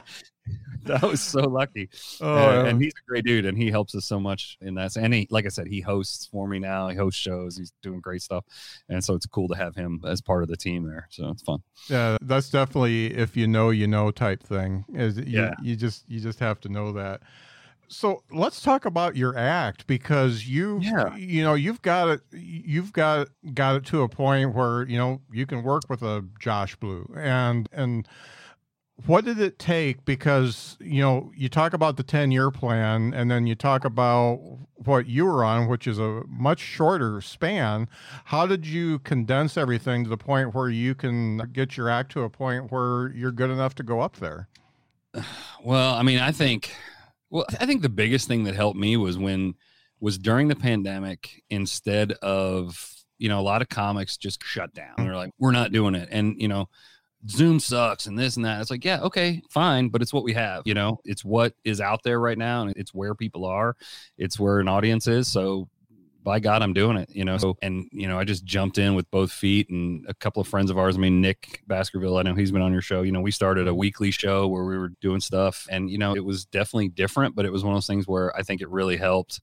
That 0.84 1.04
was 1.04 1.21
so 1.21 1.41
lucky. 1.41 1.89
Oh, 2.21 2.34
uh, 2.34 2.63
and 2.65 2.82
he's 2.82 2.93
a 2.93 3.06
great 3.08 3.25
dude, 3.25 3.45
and 3.45 3.58
he 3.58 3.69
helps 3.69 3.93
us 3.93 4.06
so 4.06 4.19
much 4.19 4.58
in 4.62 4.75
that. 4.75 4.95
And 4.95 5.13
he, 5.13 5.28
like 5.30 5.45
I 5.45 5.49
said, 5.49 5.67
he 5.67 5.82
hosts 5.82 6.28
for 6.32 6.47
me 6.47 6.58
now. 6.58 6.88
He 6.88 6.95
hosts 6.95 7.19
shows. 7.19 7.58
He's 7.58 7.71
doing 7.84 7.99
great 7.99 8.21
stuff, 8.21 8.45
and 8.88 9.04
so 9.04 9.13
it's 9.13 9.25
cool 9.25 9.47
to 9.49 9.56
have 9.56 9.75
him 9.75 10.02
as 10.06 10.21
part 10.21 10.41
of 10.41 10.49
the 10.49 10.58
team 10.58 10.88
there. 10.88 11.08
So 11.12 11.30
it's 11.30 11.43
fun. 11.43 11.62
Yeah, 11.89 12.17
that's 12.21 12.49
definitely 12.49 13.15
if 13.15 13.38
you 13.38 13.45
know, 13.45 13.69
you 13.69 13.88
know 13.88 14.10
type 14.10 14.41
thing. 14.41 14.86
Is 14.93 15.17
you, 15.17 15.25
yeah. 15.28 15.54
you 15.62 15.75
just 15.75 16.10
you 16.10 16.19
just 16.19 16.39
have 16.39 16.60
to 16.62 16.69
know 16.69 16.93
that. 16.93 17.21
So 17.89 18.23
let's 18.32 18.62
talk 18.62 18.86
about 18.86 19.15
your 19.15 19.36
act 19.36 19.88
because 19.88 20.47
you 20.47 20.80
yeah. 20.82 21.15
you 21.15 21.41
know 21.41 21.56
you've 21.56 21.82
got 21.82 22.08
it 22.08 22.21
you've 22.32 22.93
got 22.93 23.30
got 23.56 23.78
it 23.78 23.86
to 23.86 24.04
a 24.04 24.10
point 24.10 24.54
where 24.54 24.88
you 24.88 24.97
know 24.97 25.21
you 25.32 25.47
can 25.47 25.63
work 25.63 25.84
with 25.89 26.04
a 26.04 26.23
Josh 26.39 26.75
Blue. 26.75 27.12
And 27.17 27.67
and 27.73 28.08
what 29.08 29.25
did 29.25 29.39
it 29.39 29.58
take? 29.58 30.06
Because 30.06 30.78
you 30.80 31.02
know 31.02 31.32
you 31.36 31.49
talk 31.49 31.73
about 31.73 31.97
the 31.97 32.04
10 32.04 32.30
year 32.30 32.52
plan 32.52 33.12
and 33.12 33.32
then 33.32 33.47
you 33.47 33.56
talk 33.56 33.84
about 33.84 34.39
what 34.75 35.08
you 35.08 35.25
were 35.25 35.43
on 35.43 35.67
which 35.67 35.88
is 35.88 35.97
a 35.97 36.21
much 36.28 36.60
shorter 36.60 37.21
span. 37.21 37.89
How 38.25 38.45
did 38.45 38.67
you 38.67 38.99
condense 38.99 39.58
everything 39.58 40.04
to 40.04 40.10
the 40.12 40.17
point 40.17 40.54
where 40.54 40.69
you 40.69 40.93
can 40.93 41.38
get 41.52 41.75
your 41.75 41.89
act 41.89 42.12
to 42.12 42.21
a 42.21 42.30
point 42.30 42.71
where 42.71 43.12
you're 43.15 43.32
good 43.32 43.49
enough 43.49 43.73
to 43.75 43.84
go 43.84 43.99
up 43.99 44.17
there? 44.17 44.47
Well 45.62 45.95
i 45.95 46.04
mean 46.04 46.19
i 46.19 46.32
think 46.32 46.73
well, 47.30 47.46
I 47.60 47.65
think 47.65 47.82
the 47.82 47.89
biggest 47.89 48.28
thing 48.28 48.44
that 48.46 48.56
helped 48.56 48.80
me 48.80 48.98
was 48.98 49.18
when 49.18 49.56
was 50.00 50.18
during 50.18 50.48
the 50.48 50.56
pandemic 50.56 51.44
instead 51.50 52.13
of 52.22 52.94
you 53.18 53.30
know 53.30 53.39
a 53.39 53.42
lot 53.42 53.62
of 53.62 53.70
comics 53.70 54.18
just 54.18 54.44
shut 54.44 54.74
down. 54.74 54.96
Mm. 54.98 55.06
They're 55.06 55.15
like, 55.15 55.32
we're 55.39 55.52
not 55.52 55.72
doing 55.72 55.96
it, 55.96 56.10
and 56.12 56.39
you 56.39 56.48
know. 56.48 56.70
Zoom 57.28 57.60
sucks 57.60 58.06
and 58.06 58.18
this 58.18 58.38
and 58.38 58.46
that. 58.46 58.62
It's 58.62 58.72
like, 58.72 58.86
yeah, 58.86 59.02
okay, 59.02 59.42
fine, 59.50 59.89
but 59.89 60.02
it's 60.02 60.13
what 60.13 60.24
we 60.24 60.32
have, 60.36 60.63
you 60.63 60.74
know, 60.74 61.02
it's 61.04 61.26
what 61.26 61.54
is 61.65 61.82
out 61.82 62.02
there 62.02 62.18
right 62.18 62.38
now 62.38 62.62
and 62.62 62.74
it's 62.78 62.94
where 62.94 63.13
people 63.13 63.44
are, 63.44 63.76
it's 64.18 64.39
where 64.39 64.62
an 64.62 64.70
audience 64.70 65.06
is. 65.06 65.28
So 65.28 65.68
by 66.30 66.39
God, 66.39 66.62
I'm 66.62 66.74
doing 66.74 66.96
it, 66.96 67.10
you 67.12 67.26
know. 67.26 67.39
So, 67.39 67.58
and 67.63 67.89
you 67.92 68.08
know, 68.08 68.20
I 68.20 68.24
just 68.24 68.46
jumped 68.46 68.78
in 68.78 68.94
with 68.94 69.10
both 69.10 69.32
feet, 69.32 69.68
and 69.72 70.06
a 70.08 70.13
couple 70.13 70.42
of 70.44 70.48
friends 70.48 70.70
of 70.70 70.78
ours. 70.78 70.96
I 70.96 71.00
mean, 71.00 71.22
Nick 71.22 71.63
Baskerville, 71.65 72.18
I 72.18 72.22
know 72.22 72.36
he's 72.36 72.52
been 72.52 72.62
on 72.62 72.72
your 72.72 72.84
show. 72.84 73.02
You 73.02 73.12
know, 73.12 73.20
we 73.20 73.32
started 73.32 73.68
a 73.68 73.74
weekly 73.74 74.12
show 74.12 74.48
where 74.48 74.63
we 74.63 74.78
were 74.78 74.89
doing 75.02 75.22
stuff, 75.22 75.65
and 75.72 75.89
you 75.89 75.98
know, 75.98 76.15
it 76.15 76.24
was 76.24 76.46
definitely 76.46 76.89
different, 76.89 77.36
but 77.36 77.46
it 77.46 77.52
was 77.52 77.63
one 77.63 77.74
of 77.74 77.78
those 77.78 77.88
things 77.88 78.08
where 78.08 78.36
I 78.38 78.44
think 78.44 78.62
it 78.62 78.70
really 78.70 78.96
helped. 78.96 79.42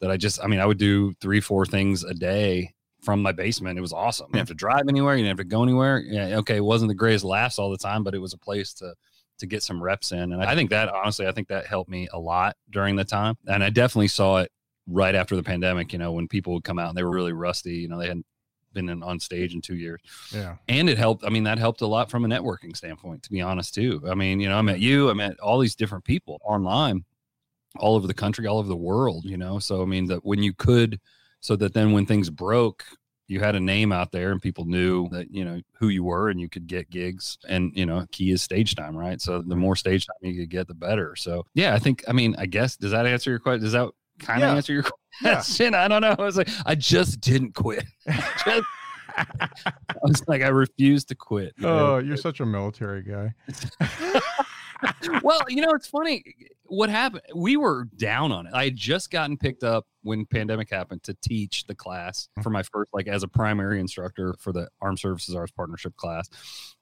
That 0.00 0.10
I 0.10 0.16
just, 0.16 0.42
I 0.42 0.48
mean, 0.48 0.58
I 0.58 0.66
would 0.66 0.78
do 0.78 1.12
three, 1.20 1.40
four 1.40 1.64
things 1.66 2.02
a 2.02 2.14
day 2.14 2.74
from 3.02 3.22
my 3.22 3.30
basement. 3.30 3.78
It 3.78 3.80
was 3.82 3.92
awesome. 3.92 4.26
You 4.26 4.32
didn't 4.32 4.48
have 4.48 4.48
to 4.48 4.54
drive 4.54 4.88
anywhere. 4.88 5.14
You 5.14 5.22
didn't 5.22 5.38
have 5.38 5.44
to 5.46 5.50
go 5.50 5.62
anywhere. 5.62 6.00
Yeah, 6.00 6.38
okay, 6.38 6.56
it 6.56 6.64
wasn't 6.64 6.88
the 6.88 6.96
greatest 6.96 7.24
laughs 7.24 7.60
all 7.60 7.70
the 7.70 7.78
time, 7.78 8.02
but 8.02 8.14
it 8.14 8.18
was 8.18 8.32
a 8.32 8.38
place 8.38 8.72
to 8.74 8.94
to 9.38 9.46
get 9.46 9.62
some 9.62 9.80
reps 9.80 10.10
in. 10.10 10.32
And 10.32 10.42
I 10.42 10.56
think 10.56 10.70
that 10.70 10.88
honestly, 10.88 11.28
I 11.28 11.32
think 11.32 11.46
that 11.46 11.64
helped 11.64 11.88
me 11.88 12.08
a 12.12 12.18
lot 12.18 12.56
during 12.70 12.96
the 12.96 13.04
time. 13.04 13.36
And 13.46 13.62
I 13.62 13.70
definitely 13.70 14.08
saw 14.08 14.38
it 14.38 14.50
right 14.88 15.14
after 15.14 15.36
the 15.36 15.42
pandemic, 15.42 15.92
you 15.92 15.98
know, 15.98 16.12
when 16.12 16.28
people 16.28 16.54
would 16.54 16.64
come 16.64 16.78
out 16.78 16.88
and 16.88 16.96
they 16.96 17.02
were 17.02 17.10
really 17.10 17.32
rusty, 17.32 17.74
you 17.74 17.88
know, 17.88 17.98
they 17.98 18.08
hadn't 18.08 18.26
been 18.72 18.88
in, 18.88 19.02
on 19.02 19.20
stage 19.20 19.54
in 19.54 19.60
two 19.60 19.76
years. 19.76 20.00
Yeah. 20.32 20.56
And 20.68 20.88
it 20.88 20.98
helped. 20.98 21.24
I 21.24 21.28
mean, 21.28 21.44
that 21.44 21.58
helped 21.58 21.80
a 21.80 21.86
lot 21.86 22.10
from 22.10 22.24
a 22.24 22.28
networking 22.28 22.76
standpoint, 22.76 23.22
to 23.24 23.30
be 23.30 23.40
honest, 23.40 23.74
too. 23.74 24.02
I 24.08 24.14
mean, 24.14 24.40
you 24.40 24.48
know, 24.48 24.58
I 24.58 24.62
met 24.62 24.80
you, 24.80 25.10
I 25.10 25.14
met 25.14 25.38
all 25.40 25.58
these 25.58 25.74
different 25.74 26.04
people 26.04 26.40
online, 26.44 27.04
all 27.76 27.96
over 27.96 28.06
the 28.06 28.14
country, 28.14 28.46
all 28.46 28.58
over 28.58 28.68
the 28.68 28.76
world, 28.76 29.24
you 29.24 29.36
know. 29.36 29.58
So, 29.58 29.82
I 29.82 29.84
mean, 29.84 30.06
that 30.06 30.24
when 30.24 30.42
you 30.42 30.52
could, 30.52 31.00
so 31.40 31.56
that 31.56 31.74
then 31.74 31.92
when 31.92 32.06
things 32.06 32.30
broke, 32.30 32.84
you 33.28 33.40
had 33.40 33.54
a 33.54 33.60
name 33.60 33.92
out 33.92 34.10
there 34.10 34.32
and 34.32 34.40
people 34.40 34.64
knew 34.64 35.08
that 35.10 35.30
you 35.30 35.44
know 35.44 35.60
who 35.74 35.88
you 35.88 36.02
were 36.02 36.30
and 36.30 36.40
you 36.40 36.48
could 36.48 36.66
get 36.66 36.90
gigs 36.90 37.38
and 37.46 37.70
you 37.76 37.86
know 37.86 38.04
key 38.10 38.32
is 38.32 38.42
stage 38.42 38.74
time 38.74 38.96
right 38.96 39.20
so 39.20 39.42
the 39.42 39.54
more 39.54 39.76
stage 39.76 40.06
time 40.06 40.16
you 40.22 40.40
could 40.40 40.48
get 40.48 40.66
the 40.66 40.74
better 40.74 41.14
so 41.14 41.44
yeah 41.54 41.74
i 41.74 41.78
think 41.78 42.02
i 42.08 42.12
mean 42.12 42.34
i 42.38 42.46
guess 42.46 42.76
does 42.76 42.90
that 42.90 43.06
answer 43.06 43.30
your 43.30 43.38
question 43.38 43.62
does 43.62 43.72
that 43.72 43.88
kind 44.18 44.42
of 44.42 44.48
yeah. 44.48 44.56
answer 44.56 44.72
your 44.72 44.84
question. 45.22 45.72
Yeah. 45.72 45.84
I 45.84 45.88
don't 45.88 46.02
know. 46.02 46.14
I 46.18 46.22
was 46.22 46.36
like, 46.36 46.48
I 46.66 46.74
just 46.74 47.20
didn't 47.20 47.54
quit. 47.54 47.84
just, 48.06 48.66
I 49.16 49.48
was 50.02 50.22
like, 50.28 50.42
I 50.42 50.48
refused 50.48 51.08
to 51.08 51.14
quit. 51.14 51.54
Oh, 51.62 51.98
you're 51.98 52.16
such 52.16 52.40
a 52.40 52.46
military 52.46 53.02
guy. 53.02 53.34
well, 55.22 55.40
you 55.48 55.62
know, 55.62 55.70
it's 55.70 55.88
funny. 55.88 56.22
What 56.68 56.90
happened? 56.90 57.22
We 57.34 57.56
were 57.56 57.88
down 57.96 58.32
on 58.32 58.46
it. 58.46 58.52
I 58.54 58.64
had 58.64 58.76
just 58.76 59.10
gotten 59.10 59.36
picked 59.36 59.64
up 59.64 59.86
when 60.02 60.24
pandemic 60.26 60.70
happened 60.70 61.02
to 61.02 61.14
teach 61.22 61.66
the 61.66 61.74
class 61.74 62.28
hmm. 62.36 62.42
for 62.42 62.50
my 62.50 62.62
first, 62.62 62.90
like 62.92 63.08
as 63.08 63.22
a 63.22 63.28
primary 63.28 63.80
instructor 63.80 64.34
for 64.38 64.52
the 64.52 64.68
Armed 64.80 64.98
Services 64.98 65.34
Arts 65.34 65.52
Partnership 65.52 65.96
class. 65.96 66.28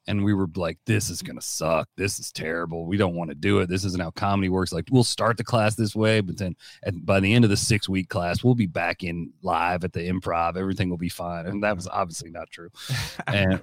And 0.08 0.24
we 0.24 0.34
were 0.34 0.46
like, 0.54 0.78
this 0.86 1.10
is 1.10 1.22
going 1.22 1.36
to 1.36 1.44
suck. 1.44 1.88
This 1.96 2.20
is 2.20 2.30
terrible. 2.30 2.86
We 2.86 2.96
don't 2.96 3.16
want 3.16 3.30
to 3.30 3.34
do 3.34 3.58
it. 3.58 3.68
This 3.68 3.84
isn't 3.84 4.00
how 4.00 4.12
comedy 4.12 4.48
works. 4.48 4.72
Like, 4.72 4.84
we'll 4.90 5.02
start 5.02 5.36
the 5.36 5.42
class 5.42 5.74
this 5.74 5.96
way, 5.96 6.20
but 6.20 6.38
then 6.38 6.54
at, 6.84 7.04
by 7.04 7.18
the 7.18 7.32
end 7.32 7.44
of 7.44 7.50
the 7.50 7.56
six 7.56 7.88
week 7.88 8.08
class, 8.08 8.44
we'll 8.44 8.54
be 8.54 8.66
back 8.66 9.02
in 9.02 9.32
live 9.42 9.82
at 9.82 9.92
the 9.92 10.08
improv. 10.08 10.56
Everything 10.56 10.90
will 10.90 10.96
be 10.96 11.08
fine. 11.08 11.46
And 11.46 11.62
that 11.64 11.74
was 11.74 11.88
obviously 11.88 12.30
not 12.30 12.50
true. 12.50 12.70
And 13.26 13.60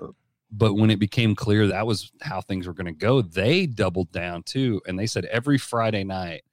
but 0.55 0.75
when 0.75 0.91
it 0.91 0.99
became 0.99 1.35
clear 1.35 1.67
that 1.67 1.87
was 1.87 2.11
how 2.21 2.39
things 2.41 2.67
were 2.67 2.73
going 2.73 2.85
to 2.85 2.91
go, 2.91 3.21
they 3.21 3.65
doubled 3.65 4.11
down 4.11 4.43
too. 4.43 4.81
And 4.87 4.97
they 4.99 5.07
said 5.07 5.25
every 5.25 5.57
Friday 5.57 6.03
night, 6.03 6.43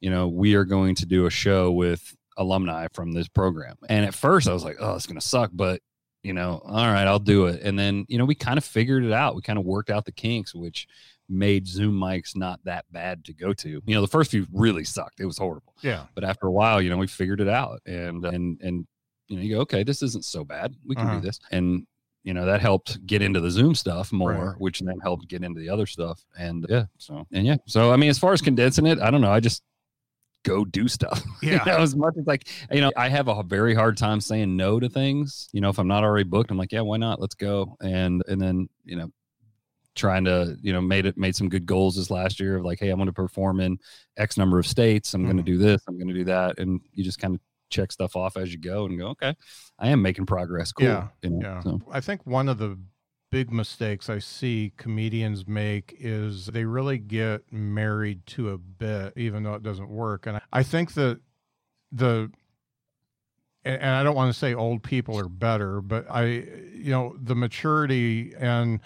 you 0.00 0.10
know, 0.10 0.28
we 0.28 0.54
are 0.54 0.64
going 0.64 0.96
to 0.96 1.06
do 1.06 1.26
a 1.26 1.30
show 1.30 1.70
with 1.70 2.14
alumni 2.36 2.88
from 2.92 3.12
this 3.12 3.28
program. 3.28 3.76
And 3.88 4.04
at 4.04 4.12
first 4.14 4.48
I 4.48 4.52
was 4.52 4.64
like, 4.64 4.76
oh, 4.80 4.94
it's 4.96 5.06
going 5.06 5.20
to 5.20 5.26
suck. 5.26 5.50
But, 5.52 5.80
you 6.24 6.32
know, 6.32 6.60
all 6.64 6.86
right, 6.92 7.06
I'll 7.06 7.18
do 7.20 7.46
it. 7.46 7.62
And 7.62 7.78
then, 7.78 8.04
you 8.08 8.18
know, 8.18 8.24
we 8.24 8.34
kind 8.34 8.58
of 8.58 8.64
figured 8.64 9.04
it 9.04 9.12
out. 9.12 9.36
We 9.36 9.42
kind 9.42 9.58
of 9.58 9.64
worked 9.64 9.90
out 9.90 10.04
the 10.04 10.12
kinks, 10.12 10.54
which 10.54 10.88
made 11.28 11.66
Zoom 11.66 11.98
mics 11.98 12.34
not 12.36 12.58
that 12.64 12.84
bad 12.90 13.24
to 13.26 13.32
go 13.32 13.52
to. 13.54 13.68
You 13.68 13.94
know, 13.94 14.00
the 14.00 14.08
first 14.08 14.30
few 14.32 14.46
really 14.52 14.84
sucked. 14.84 15.20
It 15.20 15.26
was 15.26 15.38
horrible. 15.38 15.74
Yeah. 15.80 16.04
But 16.14 16.24
after 16.24 16.46
a 16.48 16.52
while, 16.52 16.82
you 16.82 16.90
know, 16.90 16.96
we 16.98 17.06
figured 17.06 17.40
it 17.40 17.48
out. 17.48 17.80
And, 17.86 18.24
and, 18.26 18.60
and, 18.60 18.86
you 19.28 19.36
know, 19.36 19.42
you 19.42 19.54
go, 19.54 19.60
okay, 19.62 19.84
this 19.84 20.02
isn't 20.02 20.24
so 20.24 20.44
bad. 20.44 20.74
We 20.84 20.96
can 20.96 21.06
Uh-huh. 21.06 21.14
do 21.20 21.26
this. 21.26 21.38
And 21.50 21.86
you 22.24 22.34
know 22.34 22.46
that 22.46 22.60
helped 22.60 23.06
get 23.06 23.22
into 23.22 23.40
the 23.40 23.50
zoom 23.50 23.74
stuff 23.74 24.12
more 24.12 24.32
Right. 24.32 24.54
which 24.58 24.80
then 24.80 24.98
helped 25.00 25.28
get 25.28 25.44
into 25.44 25.60
the 25.60 25.68
other 25.68 25.86
stuff. 25.86 26.24
And 26.36 26.66
yeah. 26.68 26.86
so 26.98 27.26
and 27.32 27.46
yeah. 27.46 27.56
So 27.66 27.92
i 27.92 27.96
mean 27.96 28.10
as 28.10 28.18
far 28.18 28.32
as 28.32 28.42
condensing 28.42 28.86
it 28.86 28.98
i 28.98 29.10
don't 29.10 29.20
know. 29.20 29.30
I 29.30 29.40
just 29.40 29.62
go 30.42 30.64
do 30.64 30.88
stuff. 30.88 31.22
Yeah. 31.42 31.64
you 31.64 31.72
know, 31.72 31.78
as 31.78 31.94
much 31.94 32.14
as 32.18 32.26
like 32.26 32.48
you 32.72 32.80
know 32.80 32.90
i 32.96 33.08
have 33.08 33.28
a 33.28 33.42
very 33.42 33.74
hard 33.74 33.96
time 33.96 34.20
saying 34.20 34.56
no 34.56 34.80
to 34.80 34.88
things. 34.88 35.48
You 35.52 35.60
know 35.60 35.68
if 35.68 35.78
i'm 35.78 35.88
not 35.88 36.02
already 36.02 36.24
booked 36.24 36.50
i'm 36.50 36.56
like 36.56 36.72
yeah 36.72 36.80
why 36.80 36.96
not? 36.96 37.20
Let's 37.20 37.34
go. 37.34 37.76
And 37.80 38.22
and 38.26 38.40
then 38.40 38.68
you 38.84 38.96
know 38.96 39.10
trying 39.94 40.24
to 40.24 40.56
you 40.60 40.72
know 40.72 40.80
made 40.80 41.06
it 41.06 41.16
made 41.16 41.36
some 41.36 41.48
good 41.48 41.66
goals 41.66 41.94
this 41.94 42.10
last 42.10 42.40
year 42.40 42.56
of 42.56 42.64
like 42.64 42.80
hey 42.80 42.90
i'm 42.90 42.96
going 42.96 43.06
to 43.06 43.12
perform 43.12 43.60
in 43.60 43.78
x 44.16 44.36
number 44.36 44.58
of 44.58 44.66
states. 44.66 45.14
I'm 45.14 45.24
going 45.24 45.36
to 45.36 45.42
mm-hmm. 45.42 45.52
do 45.52 45.58
this. 45.58 45.82
I'm 45.86 45.96
going 45.98 46.08
to 46.08 46.14
do 46.14 46.24
that. 46.24 46.58
And 46.58 46.80
you 46.92 47.04
just 47.04 47.18
kind 47.18 47.34
of 47.34 47.40
check 47.74 47.90
stuff 47.92 48.14
off 48.16 48.36
as 48.36 48.52
you 48.52 48.58
go 48.58 48.86
and 48.86 48.98
go 48.98 49.08
okay 49.08 49.34
i 49.78 49.88
am 49.88 50.00
making 50.00 50.24
progress 50.26 50.70
cool 50.72 50.86
Yeah, 50.86 51.08
you 51.22 51.30
know, 51.30 51.40
Yeah. 51.42 51.60
so. 51.62 51.80
I 51.90 52.00
think 52.00 52.24
one 52.24 52.48
of 52.48 52.58
the 52.58 52.78
big 53.30 53.50
mistakes 53.52 54.08
I 54.08 54.20
see 54.20 54.72
comedians 54.76 55.46
make 55.48 55.96
is 55.98 56.46
they 56.46 56.64
really 56.64 56.98
get 56.98 57.52
married 57.52 58.24
to 58.26 58.50
a 58.50 58.58
bit, 58.58 59.12
even 59.16 59.42
though 59.42 59.54
it 59.54 59.62
doesn't 59.64 59.88
work. 59.88 60.26
And 60.28 60.40
I- 60.52 60.62
think 60.62 60.94
that 60.94 61.18
the, 61.90 62.30
and 63.64 63.82
I 63.90 64.04
don't 64.04 64.14
want 64.14 64.32
to 64.32 64.38
say 64.38 64.54
old 64.54 64.82
people 64.84 65.18
are 65.18 65.28
better, 65.28 65.80
but 65.80 66.06
I, 66.10 66.24
you 66.26 66.90
know, 66.90 67.16
the 67.20 67.34
maturity 67.34 68.34
and 68.38 68.78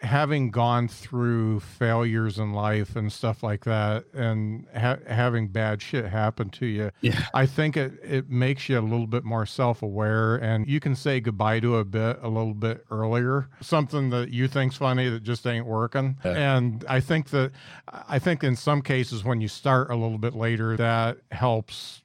having 0.00 0.50
gone 0.50 0.88
through 0.88 1.60
failures 1.60 2.38
in 2.38 2.52
life 2.52 2.96
and 2.96 3.12
stuff 3.12 3.42
like 3.42 3.64
that 3.64 4.04
and 4.14 4.66
ha- 4.74 4.96
having 5.06 5.48
bad 5.48 5.82
shit 5.82 6.06
happen 6.06 6.48
to 6.48 6.66
you 6.66 6.90
yeah 7.02 7.26
I 7.34 7.46
think 7.46 7.76
it, 7.76 7.92
it 8.02 8.30
makes 8.30 8.68
you 8.68 8.78
a 8.78 8.80
little 8.80 9.06
bit 9.06 9.24
more 9.24 9.44
self 9.46 9.82
aware 9.82 10.36
and 10.36 10.66
you 10.66 10.80
can 10.80 10.94
say 10.94 11.20
goodbye 11.20 11.60
to 11.60 11.76
a 11.76 11.84
bit 11.84 12.18
a 12.22 12.28
little 12.28 12.54
bit 12.54 12.84
earlier. 12.90 13.48
Something 13.60 14.10
that 14.10 14.30
you 14.30 14.48
think's 14.48 14.76
funny 14.76 15.08
that 15.08 15.22
just 15.22 15.46
ain't 15.46 15.66
working. 15.66 16.16
Yeah. 16.24 16.56
And 16.56 16.84
I 16.88 17.00
think 17.00 17.30
that 17.30 17.52
I 17.88 18.18
think 18.18 18.44
in 18.44 18.56
some 18.56 18.82
cases 18.82 19.24
when 19.24 19.40
you 19.40 19.48
start 19.48 19.90
a 19.90 19.96
little 19.96 20.18
bit 20.18 20.34
later, 20.34 20.76
that 20.76 21.18
helps 21.30 22.02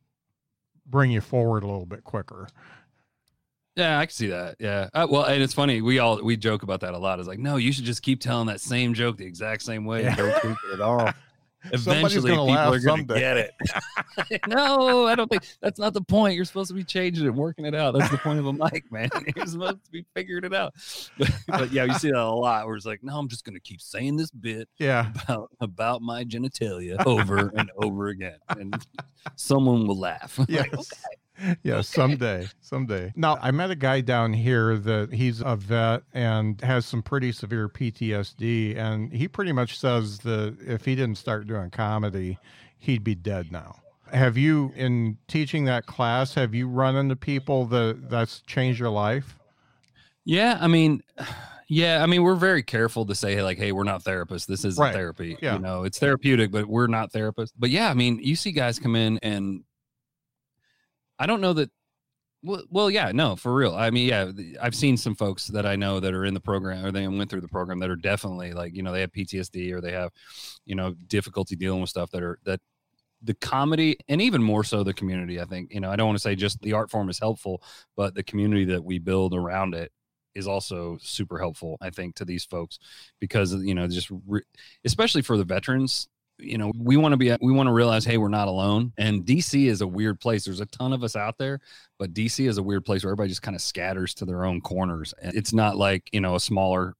bring 0.85 1.11
you 1.11 1.21
forward 1.21 1.63
a 1.63 1.67
little 1.67 1.85
bit 1.85 2.03
quicker. 2.03 2.47
Yeah, 3.75 3.99
I 3.99 4.05
can 4.05 4.13
see 4.13 4.27
that. 4.27 4.55
Yeah. 4.59 4.89
Uh, 4.93 5.05
well, 5.09 5.23
and 5.23 5.43
it's 5.43 5.53
funny. 5.53 5.81
We 5.81 5.99
all 5.99 6.21
we 6.23 6.37
joke 6.37 6.63
about 6.63 6.79
that 6.81 6.93
a 6.93 6.97
lot. 6.97 7.19
It's 7.19 7.27
like, 7.27 7.39
no, 7.39 7.57
you 7.57 7.73
should 7.73 7.83
just 7.85 8.01
keep 8.01 8.21
telling 8.21 8.47
that 8.47 8.61
same 8.61 8.93
joke 8.93 9.17
the 9.17 9.25
exact 9.25 9.63
same 9.63 9.83
way. 9.85 10.05
and 10.05 10.15
Don't 10.15 10.39
tweak 10.41 10.57
it 10.69 10.73
at 10.75 10.81
all. 10.81 11.09
Eventually, 11.71 12.29
people 12.29 12.49
are 12.51 12.79
going 12.79 13.07
to 13.07 13.13
get 13.15 13.37
it. 13.37 13.51
no, 14.47 15.07
I 15.07 15.15
don't 15.15 15.27
think 15.27 15.43
that's 15.61 15.79
not 15.79 15.93
the 15.93 16.01
point. 16.01 16.35
You're 16.35 16.45
supposed 16.45 16.67
to 16.67 16.75
be 16.75 16.83
changing 16.83 17.25
it, 17.25 17.33
working 17.33 17.65
it 17.65 17.73
out. 17.73 17.95
That's 17.97 18.11
the 18.11 18.19
point 18.19 18.37
of 18.37 18.45
a 18.45 18.53
mic, 18.53 18.91
man. 18.91 19.09
You're 19.35 19.47
supposed 19.47 19.83
to 19.83 19.91
be 19.91 20.05
figuring 20.13 20.43
it 20.43 20.53
out. 20.53 20.75
But, 21.17 21.31
but 21.47 21.71
yeah, 21.71 21.85
you 21.85 21.95
see 21.95 22.11
that 22.11 22.19
a 22.19 22.29
lot. 22.29 22.67
Where 22.67 22.75
it's 22.75 22.85
like, 22.85 23.03
no, 23.03 23.17
I'm 23.17 23.27
just 23.27 23.45
going 23.45 23.55
to 23.55 23.59
keep 23.59 23.81
saying 23.81 24.15
this 24.15 24.29
bit 24.29 24.69
Yeah. 24.77 25.11
about 25.23 25.49
about 25.59 26.03
my 26.03 26.23
genitalia 26.23 27.03
over 27.03 27.51
and 27.55 27.71
over 27.81 28.09
again, 28.09 28.37
and 28.49 28.75
someone 29.35 29.87
will 29.87 29.97
laugh. 29.99 30.37
Like, 30.37 30.71
okay. 30.71 30.83
Yeah, 31.63 31.81
someday, 31.81 32.47
someday. 32.61 33.11
Now, 33.15 33.37
I 33.41 33.51
met 33.51 33.69
a 33.71 33.75
guy 33.75 34.01
down 34.01 34.33
here 34.33 34.77
that 34.77 35.11
he's 35.13 35.41
a 35.45 35.55
vet 35.55 36.03
and 36.13 36.59
has 36.61 36.85
some 36.85 37.01
pretty 37.03 37.31
severe 37.31 37.67
PTSD, 37.67 38.77
and 38.77 39.11
he 39.11 39.27
pretty 39.27 39.51
much 39.51 39.77
says 39.77 40.19
that 40.19 40.55
if 40.65 40.85
he 40.85 40.95
didn't 40.95 41.17
start 41.17 41.47
doing 41.47 41.69
comedy, 41.71 42.37
he'd 42.77 43.03
be 43.03 43.15
dead 43.15 43.51
now. 43.51 43.75
Have 44.13 44.37
you, 44.37 44.71
in 44.75 45.17
teaching 45.27 45.65
that 45.65 45.87
class, 45.87 46.33
have 46.35 46.53
you 46.55 46.67
run 46.67 46.95
into 46.95 47.15
people 47.15 47.65
that 47.65 48.09
that's 48.09 48.39
changed 48.41 48.79
your 48.79 48.89
life? 48.89 49.35
Yeah, 50.23 50.57
I 50.61 50.67
mean, 50.67 51.01
yeah, 51.67 52.01
I 52.01 52.05
mean, 52.05 52.23
we're 52.23 52.35
very 52.35 52.63
careful 52.63 53.05
to 53.07 53.15
say 53.15 53.41
like, 53.41 53.57
hey, 53.57 53.71
we're 53.71 53.83
not 53.83 54.03
therapists. 54.03 54.45
This 54.45 54.63
isn't 54.63 54.81
Right. 54.81 54.93
therapy. 54.93 55.37
Yeah. 55.41 55.55
You 55.55 55.59
know, 55.59 55.83
it's 55.83 55.99
therapeutic, 55.99 56.51
but 56.51 56.67
we're 56.67 56.87
not 56.87 57.11
therapists. 57.11 57.51
But 57.57 57.71
yeah, 57.71 57.89
I 57.89 57.93
mean, 57.93 58.19
you 58.21 58.35
see 58.35 58.51
guys 58.51 58.79
come 58.79 58.95
in 58.95 59.17
and 59.23 59.63
I 61.19 61.25
don't 61.25 61.41
know 61.41 61.53
that. 61.53 61.71
Well, 62.43 62.63
well, 62.69 62.91
yeah, 62.91 63.11
no, 63.11 63.35
for 63.35 63.55
real. 63.55 63.73
I 63.73 63.89
mean, 63.89 64.07
yeah, 64.07 64.31
I've 64.61 64.75
seen 64.75 64.97
some 64.97 65.15
folks 65.15 65.47
that 65.47 65.65
I 65.65 65.75
know 65.75 65.99
that 65.99 66.13
are 66.13 66.25
in 66.25 66.35
the 66.35 66.39
program 66.39 66.85
or 66.85 66.91
they 66.91 67.07
went 67.07 67.29
through 67.29 67.41
the 67.41 67.47
program 67.47 67.79
that 67.79 67.89
are 67.89 67.95
definitely 67.95 68.53
like, 68.53 68.75
you 68.75 68.83
know, 68.83 68.91
they 68.91 69.01
have 69.01 69.11
PTSD 69.11 69.71
or 69.71 69.81
they 69.81 69.93
have, 69.93 70.11
you 70.63 70.75
know, 70.75 70.93
difficulty 71.07 71.55
dealing 71.55 71.81
with 71.81 71.89
stuff 71.89 72.11
that 72.11 72.21
are 72.21 72.37
that 72.45 72.61
the 73.23 73.33
comedy 73.35 73.97
and 74.07 74.21
even 74.21 74.43
more 74.43 74.63
so 74.63 74.83
the 74.83 74.93
community. 74.93 75.41
I 75.41 75.45
think, 75.45 75.73
you 75.73 75.79
know, 75.79 75.89
I 75.89 75.95
don't 75.95 76.07
want 76.07 76.17
to 76.17 76.21
say 76.21 76.35
just 76.35 76.61
the 76.61 76.73
art 76.73 76.91
form 76.91 77.09
is 77.09 77.17
helpful, 77.17 77.63
but 77.95 78.13
the 78.13 78.23
community 78.23 78.65
that 78.65 78.83
we 78.83 78.99
build 78.99 79.33
around 79.33 79.73
it 79.73 79.91
is 80.35 80.47
also 80.47 80.97
super 81.01 81.39
helpful 81.39 81.77
i 81.81 81.89
think 81.89 82.13
to 82.13 82.25
these 82.25 82.43
folks 82.43 82.77
because 83.21 83.53
you 83.53 83.73
know 83.73 83.87
just 83.87 84.11
re- 84.27 84.43
especially 84.83 85.21
for 85.21 85.37
the 85.37 85.45
veterans 85.45 86.09
you 86.37 86.57
know 86.57 86.71
we 86.77 86.97
want 86.97 87.13
to 87.13 87.17
be 87.17 87.35
we 87.41 87.53
want 87.53 87.67
to 87.67 87.73
realize 87.73 88.05
hey 88.05 88.17
we're 88.17 88.27
not 88.29 88.47
alone. 88.47 88.91
And 88.97 89.25
dc 89.25 89.67
is 89.67 89.81
a 89.81 89.87
weird 89.87 90.19
place. 90.19 90.45
There's 90.45 90.61
a 90.61 90.65
ton 90.65 90.93
of 90.93 91.03
us 91.03 91.15
out 91.15 91.37
there 91.37 91.59
but 91.97 92.13
dc 92.13 92.45
is 92.45 92.57
a 92.57 92.63
weird 92.63 92.85
place 92.85 93.03
where 93.03 93.11
everybody 93.11 93.29
just 93.29 93.41
kind 93.41 93.55
of 93.55 93.61
scatters 93.61 94.13
to 94.15 94.25
their 94.25 94.45
own 94.45 94.61
corners. 94.61 95.13
And 95.21 95.35
it's 95.35 95.53
not 95.53 95.77
like 95.77 96.09
you 96.11 96.21
know 96.21 96.35
a 96.35 96.39
smaller 96.39 96.95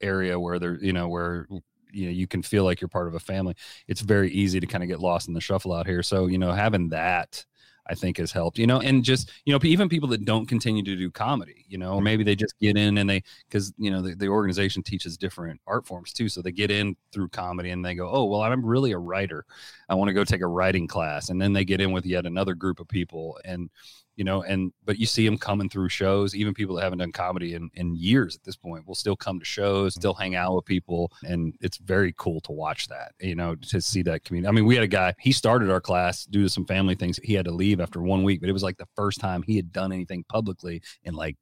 area 0.00 0.38
where 0.38 0.58
there 0.58 0.78
you 0.82 0.92
know 0.92 1.08
where 1.08 1.46
you 1.92 2.06
know 2.06 2.12
you 2.12 2.26
can 2.26 2.42
feel 2.42 2.64
like 2.64 2.80
you're 2.80 2.88
part 2.88 3.08
of 3.08 3.14
a 3.14 3.20
family. 3.20 3.54
It's 3.88 4.00
very 4.00 4.30
easy 4.30 4.60
to 4.60 4.66
kind 4.66 4.84
of 4.84 4.88
get 4.88 5.00
lost 5.00 5.28
in 5.28 5.34
the 5.34 5.40
shuffle 5.40 5.72
out 5.72 5.86
here. 5.86 6.02
So 6.02 6.26
you 6.26 6.38
know 6.38 6.52
having 6.52 6.90
that 6.90 7.44
I 7.86 7.94
think 7.94 8.16
has 8.18 8.32
helped, 8.32 8.58
you 8.58 8.66
know, 8.66 8.80
and 8.80 9.04
just, 9.04 9.30
you 9.44 9.52
know, 9.52 9.58
even 9.62 9.88
people 9.88 10.08
that 10.08 10.24
don't 10.24 10.46
continue 10.46 10.82
to 10.82 10.96
do 10.96 11.10
comedy, 11.10 11.64
you 11.68 11.76
know, 11.76 11.92
or 11.92 11.96
mm-hmm. 11.96 12.04
maybe 12.04 12.24
they 12.24 12.34
just 12.34 12.58
get 12.60 12.76
in 12.76 12.98
and 12.98 13.08
they, 13.08 13.22
cause, 13.50 13.72
you 13.76 13.90
know, 13.90 14.00
the, 14.00 14.14
the 14.14 14.28
organization 14.28 14.82
teaches 14.82 15.18
different 15.18 15.60
art 15.66 15.86
forms 15.86 16.12
too. 16.12 16.28
So 16.28 16.40
they 16.40 16.52
get 16.52 16.70
in 16.70 16.96
through 17.12 17.28
comedy 17.28 17.70
and 17.70 17.84
they 17.84 17.94
go, 17.94 18.08
oh, 18.10 18.24
well, 18.24 18.42
I'm 18.42 18.64
really 18.64 18.92
a 18.92 18.98
writer. 18.98 19.44
I 19.88 19.94
want 19.94 20.08
to 20.08 20.14
go 20.14 20.24
take 20.24 20.40
a 20.40 20.46
writing 20.46 20.86
class. 20.86 21.28
And 21.28 21.40
then 21.40 21.52
they 21.52 21.64
get 21.64 21.80
in 21.80 21.92
with 21.92 22.06
yet 22.06 22.26
another 22.26 22.54
group 22.54 22.80
of 22.80 22.88
people. 22.88 23.38
And, 23.44 23.68
you 24.16 24.24
know, 24.24 24.42
and, 24.42 24.72
but 24.84 24.98
you 24.98 25.06
see 25.06 25.24
them 25.24 25.38
coming 25.38 25.68
through 25.68 25.88
shows, 25.88 26.34
even 26.34 26.54
people 26.54 26.76
that 26.76 26.82
haven't 26.82 26.98
done 26.98 27.12
comedy 27.12 27.54
in, 27.54 27.70
in 27.74 27.96
years 27.96 28.36
at 28.36 28.44
this 28.44 28.56
point 28.56 28.86
will 28.86 28.94
still 28.94 29.16
come 29.16 29.38
to 29.38 29.44
shows, 29.44 29.94
still 29.94 30.14
hang 30.14 30.34
out 30.34 30.54
with 30.54 30.64
people. 30.64 31.10
And 31.24 31.54
it's 31.60 31.78
very 31.78 32.14
cool 32.16 32.40
to 32.42 32.52
watch 32.52 32.88
that, 32.88 33.12
you 33.20 33.34
know, 33.34 33.54
to 33.56 33.80
see 33.80 34.02
that 34.02 34.24
community. 34.24 34.48
I 34.48 34.52
mean, 34.52 34.66
we 34.66 34.74
had 34.74 34.84
a 34.84 34.88
guy, 34.88 35.14
he 35.18 35.32
started 35.32 35.70
our 35.70 35.80
class 35.80 36.24
due 36.26 36.42
to 36.42 36.48
some 36.48 36.66
family 36.66 36.94
things. 36.94 37.18
He 37.22 37.34
had 37.34 37.46
to 37.46 37.52
leave 37.52 37.80
after 37.80 38.00
one 38.00 38.22
week, 38.22 38.40
but 38.40 38.48
it 38.48 38.52
was 38.52 38.62
like 38.62 38.76
the 38.76 38.88
first 38.94 39.20
time 39.20 39.42
he 39.42 39.56
had 39.56 39.72
done 39.72 39.92
anything 39.92 40.24
publicly 40.28 40.82
in 41.02 41.14
like 41.14 41.36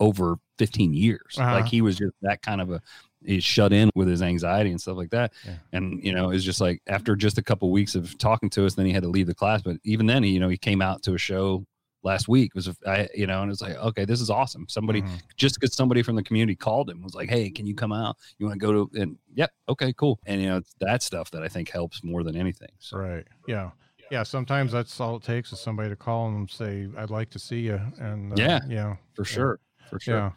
over 0.00 0.36
15 0.58 0.94
years. 0.94 1.36
Uh-huh. 1.38 1.52
Like 1.52 1.66
he 1.66 1.82
was 1.82 1.96
just 1.96 2.14
that 2.22 2.42
kind 2.42 2.60
of 2.60 2.70
a, 2.70 2.80
he's 3.24 3.44
shut 3.44 3.72
in 3.72 3.90
with 3.94 4.06
his 4.06 4.22
anxiety 4.22 4.70
and 4.70 4.80
stuff 4.80 4.96
like 4.96 5.10
that. 5.10 5.32
Yeah. 5.44 5.54
And, 5.72 6.04
you 6.04 6.12
know, 6.12 6.30
it's 6.30 6.44
just 6.44 6.60
like 6.60 6.82
after 6.86 7.16
just 7.16 7.38
a 7.38 7.42
couple 7.42 7.70
weeks 7.70 7.94
of 7.94 8.16
talking 8.18 8.50
to 8.50 8.66
us, 8.66 8.74
then 8.74 8.86
he 8.86 8.92
had 8.92 9.02
to 9.02 9.08
leave 9.08 9.26
the 9.26 9.34
class. 9.34 9.62
But 9.62 9.78
even 9.84 10.06
then, 10.06 10.22
he, 10.22 10.30
you 10.30 10.40
know, 10.40 10.48
he 10.48 10.58
came 10.58 10.82
out 10.82 11.02
to 11.04 11.14
a 11.14 11.18
show 11.18 11.64
last 12.04 12.28
week 12.28 12.52
It 12.54 12.56
was, 12.56 12.70
I, 12.86 13.08
you 13.14 13.26
know, 13.26 13.42
and 13.42 13.50
it's 13.50 13.60
like, 13.62 13.76
okay, 13.76 14.04
this 14.04 14.20
is 14.20 14.30
awesome. 14.30 14.66
Somebody, 14.68 15.02
Mhm. 15.02 15.20
just 15.36 15.54
because 15.58 15.74
somebody 15.74 16.02
from 16.02 16.16
the 16.16 16.22
community 16.22 16.54
called 16.54 16.88
him 16.90 17.02
was 17.02 17.14
like, 17.14 17.28
Hey, 17.30 17.50
can 17.50 17.66
you 17.66 17.74
come 17.74 17.92
out? 17.92 18.16
You 18.38 18.46
want 18.46 18.60
to 18.60 18.66
go 18.66 18.72
to, 18.72 19.00
and 19.00 19.16
yep. 19.34 19.50
Okay, 19.68 19.92
cool. 19.94 20.20
And, 20.26 20.40
you 20.40 20.48
know, 20.48 20.58
it's 20.58 20.74
that 20.80 21.02
stuff 21.02 21.30
that 21.32 21.42
I 21.42 21.48
think 21.48 21.70
helps 21.70 22.04
more 22.04 22.22
than 22.22 22.36
anything. 22.36 22.68
So, 22.78 22.98
Right. 22.98 23.26
Yeah. 23.48 23.70
Yeah. 24.10 24.22
Sometimes 24.22 24.70
that's 24.72 25.00
all 25.00 25.16
it 25.16 25.22
takes 25.22 25.52
is 25.52 25.60
somebody 25.60 25.88
to 25.88 25.96
call 25.96 26.28
and 26.28 26.48
say, 26.50 26.88
I'd 26.96 27.10
like 27.10 27.30
to 27.30 27.38
see 27.38 27.60
you. 27.60 27.80
And 27.98 28.32
uh, 28.32 28.36
Yeah. 28.38 28.60
Yeah. 28.68 28.96
for 29.14 29.24
sure. 29.24 29.58
For 29.90 29.98
sure. 29.98 30.16
Yeah. 30.16 30.30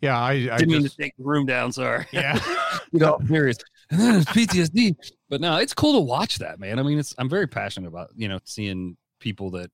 Yeah. 0.00 0.18
I, 0.20 0.32
I 0.32 0.56
Didn't 0.58 0.68
mean 0.72 0.82
just, 0.82 0.96
to 0.96 1.02
take 1.02 1.16
the 1.16 1.24
room 1.24 1.46
down. 1.46 1.72
Sorry. 1.72 2.04
yeah. 2.12 2.38
you 2.92 2.98
know, 2.98 3.18
serious. 3.28 3.58
and 3.90 4.00
then 4.00 4.14
it's 4.16 4.30
PTSD. 4.30 4.96
But 5.30 5.40
no, 5.40 5.56
it's 5.56 5.72
cool 5.72 5.92
to 5.94 6.00
watch 6.00 6.38
that, 6.38 6.58
man. 6.58 6.78
I 6.78 6.82
mean, 6.82 6.98
it's 6.98 7.14
I'm 7.16 7.28
very 7.28 7.46
passionate 7.46 7.86
about 7.88 8.10
you 8.16 8.28
know 8.28 8.38
seeing 8.44 8.96
people 9.20 9.50
that 9.52 9.70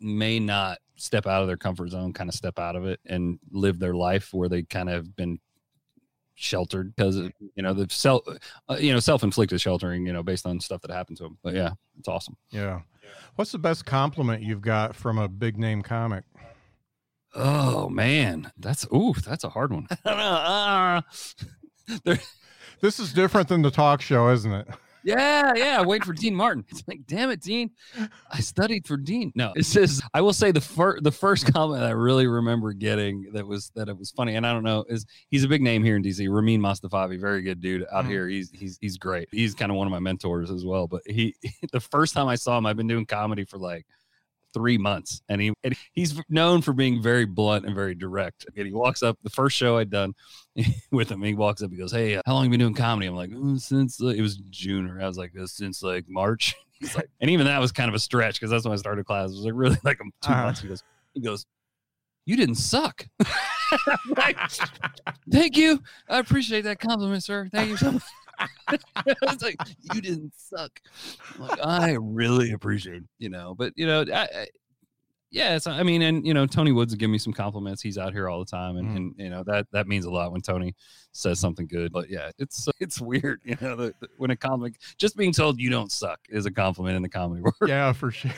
may 0.00 0.38
not 0.38 0.78
step 0.98 1.26
out 1.26 1.40
of 1.42 1.48
their 1.48 1.56
comfort 1.56 1.90
zone, 1.90 2.12
kind 2.12 2.28
of 2.28 2.34
step 2.34 2.58
out 2.58 2.76
of 2.76 2.84
it 2.84 3.00
and 3.06 3.38
live 3.50 3.78
their 3.78 3.94
life 3.94 4.30
where 4.32 4.48
they 4.48 4.62
kind 4.62 4.90
of 4.90 5.16
been 5.16 5.38
sheltered 6.34 6.94
because 6.94 7.16
you 7.16 7.62
know 7.62 7.72
the 7.74 7.86
self 7.90 8.22
uh, 8.68 8.76
you 8.78 8.92
know 8.92 9.00
self-inflicted 9.00 9.60
sheltering 9.60 10.06
you 10.06 10.12
know 10.12 10.22
based 10.22 10.46
on 10.46 10.60
stuff 10.60 10.80
that 10.82 10.90
happened 10.92 11.16
to 11.16 11.24
them 11.24 11.36
but 11.42 11.52
yeah 11.52 11.70
it's 11.98 12.06
awesome 12.06 12.36
Yeah. 12.50 12.82
What's 13.34 13.50
the 13.50 13.58
best 13.58 13.84
compliment 13.86 14.42
you've 14.44 14.60
got 14.60 14.94
from 14.94 15.18
a 15.18 15.26
big 15.26 15.58
name 15.58 15.82
comic? 15.82 16.22
oh 17.34 17.88
man 17.88 18.52
that's 18.56 18.86
ooh 18.94 19.14
that's 19.26 19.42
a 19.42 19.48
hard 19.48 19.72
one 19.72 19.86
i 20.04 20.10
don't 20.10 20.16
know 20.16 20.24
uh, 20.24 21.98
there, 22.04 22.20
This 22.80 23.00
is 23.00 23.12
different 23.12 23.48
than 23.48 23.62
the 23.62 23.70
talk 23.72 24.00
show, 24.00 24.30
isn't 24.30 24.52
it? 24.52 24.68
Yeah 25.08 25.52
yeah 25.56 25.82
wait 25.82 26.04
for 26.04 26.12
dean 26.12 26.34
martin. 26.34 26.64
It's 26.68 26.82
like 26.86 27.00
damn 27.06 27.30
it 27.30 27.40
dean. 27.40 27.70
I 28.30 28.40
studied 28.40 28.86
for 28.86 28.96
dean. 28.96 29.32
No 29.34 29.52
it 29.56 29.64
says 29.66 30.02
i 30.14 30.20
will 30.20 30.32
say 30.32 30.52
the 30.52 30.60
first 30.60 31.02
the 31.02 31.10
first 31.12 31.52
comment 31.52 31.82
i 31.82 31.90
really 31.90 32.26
remember 32.26 32.72
getting 32.72 33.26
that 33.32 33.46
was 33.46 33.70
that 33.74 33.88
it 33.88 33.96
was 33.98 34.10
funny 34.10 34.34
and 34.36 34.46
i 34.46 34.52
don't 34.52 34.62
know 34.64 34.84
is 34.88 35.06
he's 35.30 35.44
a 35.44 35.48
big 35.48 35.62
name 35.62 35.82
here 35.82 35.96
in 35.96 36.02
dc 36.02 36.18
ramin 36.32 36.60
Mastafavi, 36.60 37.18
very 37.20 37.42
good 37.42 37.60
dude 37.60 37.84
out 37.92 38.04
Mhm. 38.04 38.08
here. 38.08 38.28
He's 38.28 38.50
he's 38.50 38.78
he's 38.80 38.96
great. 38.98 39.28
He's 39.32 39.54
kind 39.54 39.70
of 39.70 39.76
one 39.76 39.86
of 39.86 39.90
my 39.90 39.98
mentors 39.98 40.50
as 40.50 40.64
well 40.64 40.86
but 40.86 41.02
he 41.06 41.34
the 41.72 41.80
first 41.80 42.14
time 42.14 42.28
i 42.28 42.34
saw 42.34 42.58
him 42.58 42.66
i've 42.66 42.76
been 42.76 42.86
doing 42.88 43.06
comedy 43.06 43.44
for 43.44 43.58
like 43.58 43.86
three 44.54 44.78
months 44.78 45.20
and 45.28 45.40
he 45.40 45.52
and 45.62 45.74
he's 45.92 46.20
known 46.28 46.62
for 46.62 46.72
being 46.72 47.02
very 47.02 47.24
blunt 47.26 47.66
and 47.66 47.74
very 47.74 47.94
direct. 47.94 48.46
And 48.56 48.66
he 48.66 48.72
walks 48.72 49.02
up 49.02 49.18
the 49.22 49.30
first 49.30 49.56
show 49.56 49.76
i'd 49.78 49.90
done 49.90 50.14
with 50.90 51.10
him 51.10 51.22
he 51.22 51.34
walks 51.34 51.62
up 51.62 51.70
he 51.70 51.76
goes 51.76 51.92
hey 51.92 52.16
uh, 52.16 52.22
how 52.26 52.34
long 52.34 52.44
have 52.44 52.52
you 52.52 52.58
been 52.58 52.60
doing 52.60 52.74
comedy? 52.74 53.06
I'm 53.06 53.14
like 53.14 53.30
"Oh, 53.34 53.56
since 53.56 54.00
uh," 54.02 54.06
it 54.08 54.22
was 54.22 54.36
june 54.50 54.88
or 54.88 55.00
i 55.00 55.06
was 55.06 55.18
like 55.18 55.32
"Uh, 55.38 55.46
since 55.46 55.82
like 55.82 56.06
march. 56.08 56.54
He's 56.80 56.94
like 56.94 57.08
and 57.20 57.28
even 57.30 57.46
that 57.46 57.60
was 57.60 57.72
kind 57.72 57.88
of 57.88 57.94
a 57.94 57.98
stretch 57.98 58.34
because 58.36 58.50
that's 58.50 58.64
when 58.64 58.72
i 58.72 58.76
started 58.76 59.04
class 59.04 59.30
it 59.30 59.34
was 59.34 59.44
like 59.44 59.52
really 59.56 59.76
like 59.84 59.98
two 59.98 60.30
Uh-huh. 60.30 60.42
months 60.44 60.60
he 60.60 60.68
goes 60.68 60.82
he 61.14 61.20
goes 61.20 61.44
you 62.26 62.36
didn't 62.36 62.56
suck. 62.56 63.06
Like, 64.16 64.36
thank 65.30 65.56
you. 65.56 65.82
I 66.10 66.18
appreciate 66.18 66.62
that 66.62 66.78
compliment 66.78 67.24
sir. 67.24 67.48
Thank 67.50 67.70
you 67.70 67.76
so 67.78 67.92
much 67.92 68.02
it's 68.72 69.42
like 69.42 69.56
you 69.94 70.00
didn't 70.00 70.32
suck 70.36 70.80
I'm 71.34 71.40
like 71.48 71.58
i 71.64 71.92
really 72.00 72.52
appreciate 72.52 73.02
you 73.18 73.28
know 73.28 73.54
but 73.56 73.72
you 73.76 73.86
know 73.86 74.04
I, 74.12 74.22
I 74.22 74.46
yeah 75.30 75.56
it's 75.56 75.66
i 75.66 75.82
mean 75.82 76.02
and 76.02 76.26
you 76.26 76.32
know 76.34 76.46
tony 76.46 76.72
woods 76.72 76.94
give 76.94 77.10
me 77.10 77.18
some 77.18 77.32
compliments 77.32 77.82
he's 77.82 77.98
out 77.98 78.12
here 78.12 78.28
all 78.28 78.38
the 78.38 78.44
time 78.50 78.76
and, 78.76 78.88
Mhm. 78.88 78.96
and 78.96 79.14
you 79.18 79.30
know 79.30 79.42
that 79.44 79.66
that 79.72 79.86
means 79.86 80.04
a 80.04 80.10
lot 80.10 80.32
when 80.32 80.40
tony 80.40 80.74
says 81.12 81.38
something 81.40 81.66
good 81.66 81.92
but 81.92 82.08
yeah 82.08 82.30
it's 82.38 82.68
it's 82.80 83.00
weird 83.00 83.40
you 83.44 83.56
know 83.60 83.76
the, 83.76 83.94
the- 84.00 84.08
when 84.18 84.30
a 84.30 84.36
comic 84.36 84.74
just 84.98 85.16
being 85.16 85.32
told 85.32 85.58
you 85.60 85.70
don't 85.70 85.92
suck 85.92 86.20
is 86.28 86.46
a 86.46 86.50
compliment 86.50 86.96
in 86.96 87.02
the 87.02 87.08
comedy 87.08 87.40
world 87.42 87.54
yeah, 87.66 87.92
for 87.92 88.10
sure. 88.10 88.30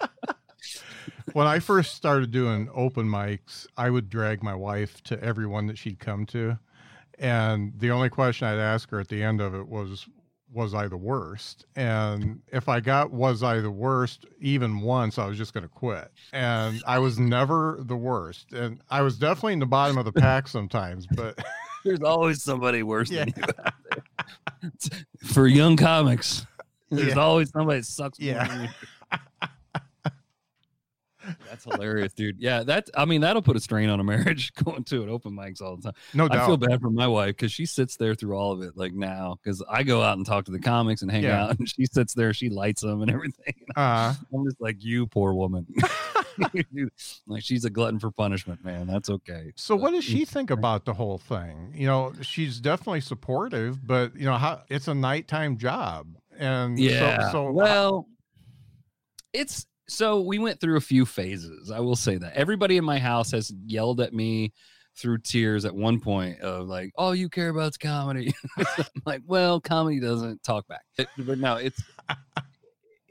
when 1.32 1.46
I 1.46 1.58
first 1.58 1.94
started 1.94 2.30
doing 2.30 2.68
open 2.74 3.06
mics, 3.08 3.66
I 3.76 3.90
would 3.90 4.08
drag 4.08 4.42
my 4.42 4.54
wife 4.54 5.02
to 5.04 5.22
everyone 5.22 5.66
that 5.66 5.78
she'd 5.78 5.98
come 5.98 6.26
to. 6.26 6.58
And 7.22 7.72
the 7.78 7.90
only 7.92 8.08
question 8.10 8.48
I'd 8.48 8.58
ask 8.58 8.90
her 8.90 8.98
at 9.00 9.06
the 9.08 9.22
end 9.22 9.40
of 9.40 9.54
it 9.54 9.66
was, 9.68 10.06
was 10.52 10.74
I 10.74 10.88
the 10.88 10.96
worst? 10.96 11.64
And 11.76 12.40
if 12.52 12.68
I 12.68 12.80
got 12.80 13.12
was 13.12 13.42
I 13.44 13.60
the 13.60 13.70
worst 13.70 14.26
even 14.40 14.80
once, 14.80 15.18
I 15.18 15.26
was 15.26 15.38
just 15.38 15.54
going 15.54 15.62
to 15.62 15.68
quit. 15.68 16.10
And 16.32 16.82
I 16.86 16.98
was 16.98 17.18
never 17.20 17.78
the 17.80 17.96
worst. 17.96 18.52
And 18.52 18.82
I 18.90 19.02
was 19.02 19.18
definitely 19.18 19.52
in 19.54 19.60
the 19.60 19.66
bottom 19.66 19.96
of 19.98 20.04
the 20.04 20.12
pack 20.12 20.48
sometimes, 20.48 21.06
but 21.06 21.38
there's 21.84 22.02
always 22.02 22.42
somebody 22.42 22.82
worse 22.82 23.08
Yeah. 23.10 23.24
than 23.24 23.34
you 24.62 24.70
for 25.24 25.46
young 25.46 25.76
comics 25.76 26.44
there's 26.90 27.14
Yeah. 27.14 27.20
always 27.22 27.50
somebody 27.50 27.80
that 27.80 27.86
sucks 27.86 28.20
more 28.20 28.28
Yeah. 28.34 28.66
That's 31.48 31.64
hilarious, 31.64 32.12
dude. 32.12 32.40
Yeah, 32.40 32.62
that's. 32.62 32.90
I 32.96 33.04
mean, 33.04 33.20
that'll 33.20 33.42
put 33.42 33.56
a 33.56 33.60
strain 33.60 33.88
on 33.88 34.00
a 34.00 34.04
marriage 34.04 34.52
going 34.64 34.84
to 34.84 35.02
an 35.02 35.08
open 35.08 35.32
mics 35.32 35.60
all 35.62 35.76
the 35.76 35.82
time. 35.82 35.92
no 36.14 36.28
I 36.30 36.44
feel 36.46 36.56
bad 36.56 36.80
for 36.80 36.90
my 36.90 37.06
wife 37.06 37.36
because 37.36 37.52
she 37.52 37.64
sits 37.66 37.96
there 37.96 38.14
through 38.14 38.36
all 38.36 38.52
of 38.52 38.62
it. 38.62 38.76
Like 38.76 38.92
now, 38.92 39.38
because 39.42 39.62
I 39.68 39.82
go 39.82 40.02
out 40.02 40.16
and 40.16 40.26
talk 40.26 40.44
to 40.46 40.50
the 40.52 40.58
comics 40.58 41.02
and 41.02 41.10
hang 41.10 41.22
Yeah. 41.24 41.44
out, 41.44 41.50
and 41.58 41.68
she 41.68 41.86
sits 41.86 42.14
there, 42.14 42.32
she 42.34 42.48
lights 42.48 42.82
them 42.82 43.02
and 43.02 43.10
everything. 43.10 43.54
Uh, 43.74 44.12
I'm 44.34 44.44
just 44.44 44.60
like, 44.60 44.84
you 44.84 45.06
poor 45.06 45.32
woman. 45.32 45.66
like 47.26 47.42
she's 47.42 47.64
a 47.64 47.70
glutton 47.70 47.98
for 47.98 48.10
punishment, 48.10 48.62
man. 48.64 48.86
That's 48.86 49.08
okay. 49.08 49.52
So 49.56 49.76
But- 49.76 49.82
what 49.82 49.90
does 49.92 50.04
she 50.04 50.24
think 50.24 50.50
about 50.50 50.84
the 50.84 50.92
whole 50.94 51.18
thing? 51.18 51.72
You 51.74 51.86
know, 51.86 52.12
she's 52.20 52.60
definitely 52.60 53.00
supportive, 53.00 53.86
but 53.86 54.14
you 54.16 54.24
know, 54.26 54.36
how 54.36 54.62
it's 54.68 54.88
a 54.88 54.94
nighttime 54.94 55.56
job. 55.56 56.06
And 56.38 56.78
so- 56.78 56.84
Yeah. 56.84 57.30
so, 57.32 57.50
well, 57.50 58.08
it's 59.32 59.66
so 59.88 60.20
we 60.20 60.38
went 60.38 60.60
through 60.60 60.76
a 60.76 60.80
few 60.80 61.04
phases. 61.04 61.70
I 61.70 61.80
will 61.80 61.96
say 61.96 62.16
that 62.18 62.34
everybody 62.34 62.76
in 62.76 62.84
my 62.84 62.98
house 62.98 63.30
has 63.32 63.52
yelled 63.66 64.00
at 64.00 64.12
me 64.12 64.52
through 64.96 65.18
tears 65.18 65.64
at 65.64 65.74
one 65.74 65.98
point 66.00 66.40
of 66.40 66.66
like, 66.68 66.92
"All 66.96 67.14
you 67.14 67.28
care 67.28 67.48
about 67.48 67.70
is 67.70 67.76
comedy." 67.78 68.32
I'm 68.58 68.84
like, 69.06 69.22
well, 69.26 69.60
comedy 69.60 70.00
doesn't 70.00 70.42
talk 70.42 70.66
back. 70.68 70.82
It- 70.98 71.08
but 71.18 71.38
no, 71.38 71.56
it's 71.56 71.82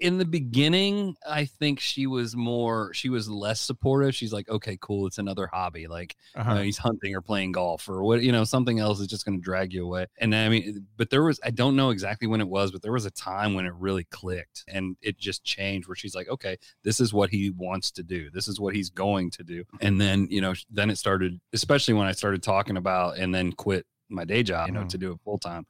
in 0.02 0.18
the 0.18 0.26
beginning. 0.26 1.16
I 1.28 1.46
think 1.46 1.80
she 1.80 2.08
was 2.08 2.36
more, 2.36 2.94
she 2.94 3.10
was 3.10 3.30
less 3.30 3.62
supportive. 3.62 4.14
She's 4.16 4.34
like, 4.34 4.50
"Okay, 4.50 4.78
cool, 4.82 5.08
it's 5.08 5.18
another 5.20 5.48
hobby." 5.48 5.88
Like 5.88 6.16
uh-huh. 6.36 6.52
uh, 6.52 6.62
he's 6.62 6.78
hunting 6.78 7.16
or 7.16 7.22
playing 7.22 7.54
golf 7.54 7.88
or 7.88 8.04
what 8.04 8.22
you 8.22 8.32
know 8.32 8.44
something 8.44 8.80
else 8.80 9.00
is 9.00 9.08
just 9.08 9.26
going 9.26 9.38
to 9.38 9.44
drag 9.44 9.74
you 9.74 9.86
away 9.86 10.06
and 10.20 10.34
i 10.34 10.50
mean 10.50 10.86
but 10.98 11.10
there 11.10 11.24
was 11.24 11.40
i 11.44 11.50
don't 11.50 11.76
know 11.76 11.90
exactly 11.90 12.28
when 12.28 12.42
it 12.42 12.48
was 12.48 12.72
but 12.72 12.82
there 12.82 12.92
was 12.92 13.06
a 13.06 13.12
time 13.12 13.54
when 13.54 13.66
it 13.66 13.74
really 13.76 14.04
clicked 14.06 14.64
and 14.68 14.96
it 15.02 15.18
just 15.18 15.44
changed 15.44 15.88
where 15.88 15.96
she's 15.96 16.16
like 16.16 16.28
okay 16.30 16.58
this 16.84 17.00
is 17.00 17.14
what 17.14 17.30
he 17.30 17.52
wants 17.52 17.92
to 17.92 18.04
do 18.04 18.30
this 18.32 18.48
is 18.48 18.60
what 18.60 18.76
he's 18.76 18.90
going 18.90 19.30
to 19.30 19.44
do 19.44 19.64
and 19.82 20.00
then 20.00 20.28
you 20.30 20.42
know 20.42 20.54
then 20.70 20.90
it 20.90 20.98
started 20.98 21.40
especially 21.54 21.94
when 21.94 22.08
i 22.08 22.12
started 22.12 22.42
talking 22.42 22.78
about 22.78 23.18
and 23.18 23.34
then 23.34 23.52
quit 23.52 23.86
my 24.10 24.26
day 24.26 24.44
job 24.44 24.68
you 24.68 24.74
know 24.74 24.82
Mhm. 24.82 24.90
to 24.90 24.98
do 24.98 25.12
it 25.12 25.20
full 25.24 25.38
time 25.38 25.66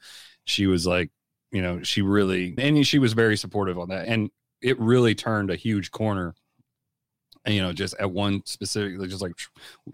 she 0.45 0.67
was 0.67 0.85
like 0.87 1.09
you 1.51 1.61
know 1.61 1.81
she 1.83 2.01
really 2.01 2.53
and 2.57 2.85
she 2.87 2.99
was 2.99 3.13
very 3.13 3.37
supportive 3.37 3.77
on 3.79 3.89
that. 3.89 4.07
And 4.07 4.29
it 4.61 4.79
really 4.79 5.15
turned 5.15 5.49
a 5.51 5.55
huge 5.55 5.91
corner 5.91 6.33
and, 7.45 7.55
you 7.55 7.61
know 7.61 7.73
just 7.73 7.95
at 7.99 8.11
one 8.11 8.41
specifically 8.45 9.07
just 9.07 9.21
like 9.21 9.33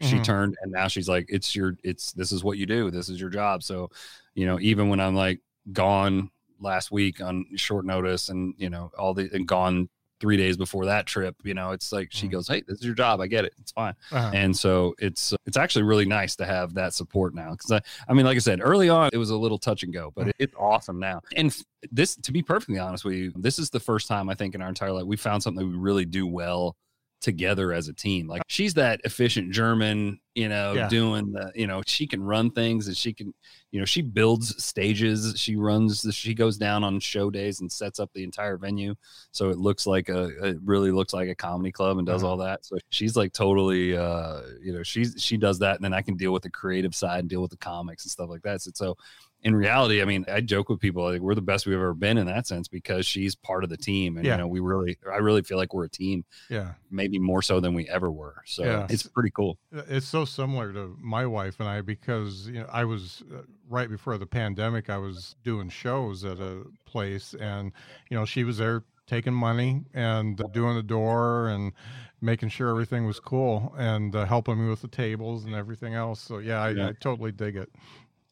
she 0.01 0.17
Mhm. 0.17 0.23
turned 0.23 0.57
and 0.61 0.71
now 0.71 0.87
she's 0.87 1.07
like 1.07 1.25
it's 1.29 1.55
your 1.55 1.77
it's 1.83 2.11
this 2.13 2.31
is 2.31 2.43
what 2.43 2.57
you 2.57 2.65
do. 2.65 2.91
This 2.91 3.09
is 3.09 3.19
your 3.19 3.29
job. 3.29 3.63
So 3.63 3.89
you 4.35 4.45
know 4.45 4.59
even 4.59 4.89
when 4.89 4.99
i'm 4.99 5.15
like 5.15 5.39
gone 5.73 6.29
last 6.59 6.91
week 6.91 7.21
on 7.21 7.45
short 7.55 7.85
notice 7.85 8.29
and 8.29 8.53
you 8.57 8.69
know 8.69 8.91
all 8.97 9.13
the 9.13 9.29
and 9.33 9.47
gone 9.47 9.89
three 10.19 10.37
days 10.37 10.57
before 10.57 10.85
that 10.85 11.05
trip 11.05 11.35
you 11.43 11.53
know 11.53 11.71
it's 11.71 11.91
like 11.91 12.07
she 12.11 12.27
Mhm. 12.27 12.31
goes 12.31 12.47
hey 12.47 12.63
this 12.67 12.79
is 12.79 12.85
your 12.85 12.95
job. 12.95 13.21
I 13.21 13.27
get 13.27 13.45
it. 13.45 13.53
It's 13.59 13.71
fine. 13.71 13.93
Uh-huh. 14.11 14.31
and 14.33 14.55
so 14.57 14.95
it's 14.99 15.33
it's 15.45 15.57
actually 15.57 15.83
really 15.83 16.05
nice 16.05 16.35
to 16.37 16.45
have 16.45 16.73
that 16.73 16.93
support 16.93 17.35
now 17.35 17.51
because 17.51 17.71
I, 17.71 17.81
I 18.09 18.13
mean 18.13 18.25
like 18.25 18.35
i 18.35 18.39
said 18.39 18.59
early 18.63 18.89
on 18.89 19.09
it 19.13 19.17
was 19.17 19.29
a 19.29 19.37
little 19.37 19.57
touch 19.59 19.83
and 19.83 19.93
go 19.93 20.11
but 20.15 20.29
it, 20.29 20.35
it's 20.39 20.53
awesome 20.59 20.99
now. 20.99 21.21
And 21.35 21.55
this 21.91 22.15
to 22.15 22.31
be 22.31 22.41
perfectly 22.41 22.79
honest 22.79 23.05
with 23.05 23.13
you 23.15 23.31
this 23.35 23.59
is 23.59 23.69
the 23.69 23.79
first 23.79 24.07
time 24.07 24.29
i 24.29 24.33
think 24.35 24.55
in 24.55 24.61
our 24.61 24.69
entire 24.69 24.91
life 24.91 25.05
we 25.05 25.15
found 25.17 25.43
something 25.43 25.67
we 25.69 25.75
really 25.77 26.05
do 26.05 26.25
well 26.25 26.75
together 27.21 27.73
as 27.73 27.87
a 27.87 27.93
team. 27.93 28.27
Like 28.27 28.43
she's 28.47 28.73
that 28.75 29.01
efficient 29.03 29.51
german 29.51 30.19
you 30.35 30.47
know 30.49 30.73
Yeah. 30.73 30.87
doing 30.87 31.31
the 31.31 31.51
you 31.55 31.65
know 31.65 31.81
she 31.87 32.05
can 32.05 32.21
run 32.21 32.51
things 32.51 32.87
and 32.87 32.95
she 32.95 33.11
can 33.13 33.33
you 33.71 33.79
know 33.79 33.85
she 33.85 34.01
builds 34.03 34.63
stages. 34.63 35.33
She 35.35 35.55
runs 35.55 36.01
the, 36.03 36.11
she 36.11 36.33
goes 36.35 36.57
down 36.57 36.83
on 36.83 36.99
show 36.99 37.29
days 37.29 37.59
and 37.59 37.71
sets 37.71 37.99
up 37.99 38.11
the 38.13 38.23
entire 38.23 38.55
venue. 38.57 38.93
So 39.31 39.49
it 39.49 39.57
looks 39.57 39.87
like 39.87 40.09
a 40.09 40.25
it 40.45 40.57
really 40.63 40.91
looks 40.91 41.11
like 41.11 41.27
a 41.27 41.35
comedy 41.35 41.71
club 41.71 41.97
and 41.97 42.05
does 42.05 42.23
Uh-huh. 42.23 42.31
all 42.31 42.37
that. 42.37 42.65
So 42.65 42.77
she's 42.89 43.15
like 43.15 43.33
totally 43.33 43.97
uh 43.97 44.41
you 44.61 44.73
know 44.73 44.83
she's 44.83 45.15
she 45.17 45.37
does 45.37 45.57
that 45.59 45.75
and 45.75 45.83
then 45.83 45.93
i 45.93 46.01
can 46.01 46.15
deal 46.15 46.31
with 46.33 46.43
the 46.43 46.49
creative 46.51 46.93
side 46.95 47.19
and 47.21 47.29
deal 47.29 47.41
with 47.41 47.51
the 47.51 47.57
comics 47.57 48.05
and 48.05 48.11
stuff 48.11 48.29
like 48.29 48.43
that. 48.43 48.61
So, 48.61 48.71
so 48.75 48.97
in 49.43 49.55
reality 49.55 50.01
i 50.01 50.05
mean 50.05 50.25
i 50.31 50.41
joke 50.41 50.67
with 50.69 50.79
people 50.79 51.03
like 51.03 51.21
we're 51.21 51.35
the 51.35 51.41
best 51.41 51.65
we've 51.65 51.75
ever 51.75 51.93
been 51.93 52.17
in 52.17 52.25
that 52.25 52.47
sense 52.47 52.67
because 52.67 53.05
she's 53.05 53.35
part 53.35 53.63
of 53.63 53.69
the 53.69 53.77
team 53.77 54.17
and 54.17 54.25
Yeah. 54.25 54.33
you 54.33 54.37
know 54.39 54.47
we 54.47 54.59
really 54.59 54.97
i 55.11 55.17
really 55.17 55.43
feel 55.43 55.57
like 55.57 55.73
we're 55.73 55.85
a 55.85 55.89
team 55.89 56.25
yeah. 56.49 56.73
maybe 56.89 57.19
more 57.19 57.41
so 57.41 57.59
than 57.59 57.73
we 57.75 57.87
ever 57.87 58.11
were 58.11 58.41
so 58.45 58.63
Yeah. 58.63 58.87
it's 58.89 59.03
pretty 59.03 59.29
cool 59.29 59.59
It's 59.71 60.07
so 60.07 60.25
similar 60.25 60.73
to 60.73 60.97
my 60.99 61.25
wife 61.25 61.59
and 61.59 61.69
I 61.69 61.81
because 61.81 62.47
you 62.47 62.59
know 62.61 62.69
I 62.71 62.85
was 62.85 63.23
uh, 63.33 63.41
right 63.69 63.89
before 63.89 64.17
the 64.17 64.25
pandemic. 64.25 64.89
I 64.89 64.97
was 64.97 65.35
doing 65.43 65.69
shows 65.69 66.23
at 66.23 66.39
a 66.39 66.63
place, 66.85 67.35
and 67.39 67.71
you 68.09 68.17
know 68.17 68.25
she 68.25 68.43
was 68.43 68.57
there 68.57 68.83
taking 69.05 69.33
money 69.33 69.83
and 69.93 70.39
uh, 70.41 70.47
doing 70.53 70.75
the 70.75 70.83
door 70.83 71.47
and 71.49 71.73
making 72.21 72.49
sure 72.49 72.69
everything 72.69 73.05
was 73.05 73.19
cool 73.19 73.73
and 73.77 74.15
uh, 74.15 74.25
helping 74.25 74.57
me 74.61 74.69
with 74.69 74.81
the 74.81 74.87
tables 74.87 75.45
and 75.45 75.53
everything 75.53 75.93
else. 75.93 76.19
So 76.21 76.39
yeah, 76.39 76.61
I, 76.61 76.69
Yeah. 76.71 76.87
I 76.89 76.91
totally 76.99 77.31
dig 77.31 77.55
it. 77.55 77.69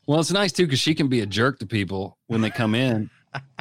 Well 0.07 0.19
it's 0.19 0.31
nice 0.31 0.51
too 0.51 0.65
because 0.65 0.79
she 0.79 0.95
can 0.95 1.07
be 1.07 1.21
a 1.21 1.25
jerk 1.25 1.59
to 1.59 1.65
people 1.65 2.17
when 2.27 2.41
they 2.41 2.49
come 2.49 2.75
in 2.75 3.09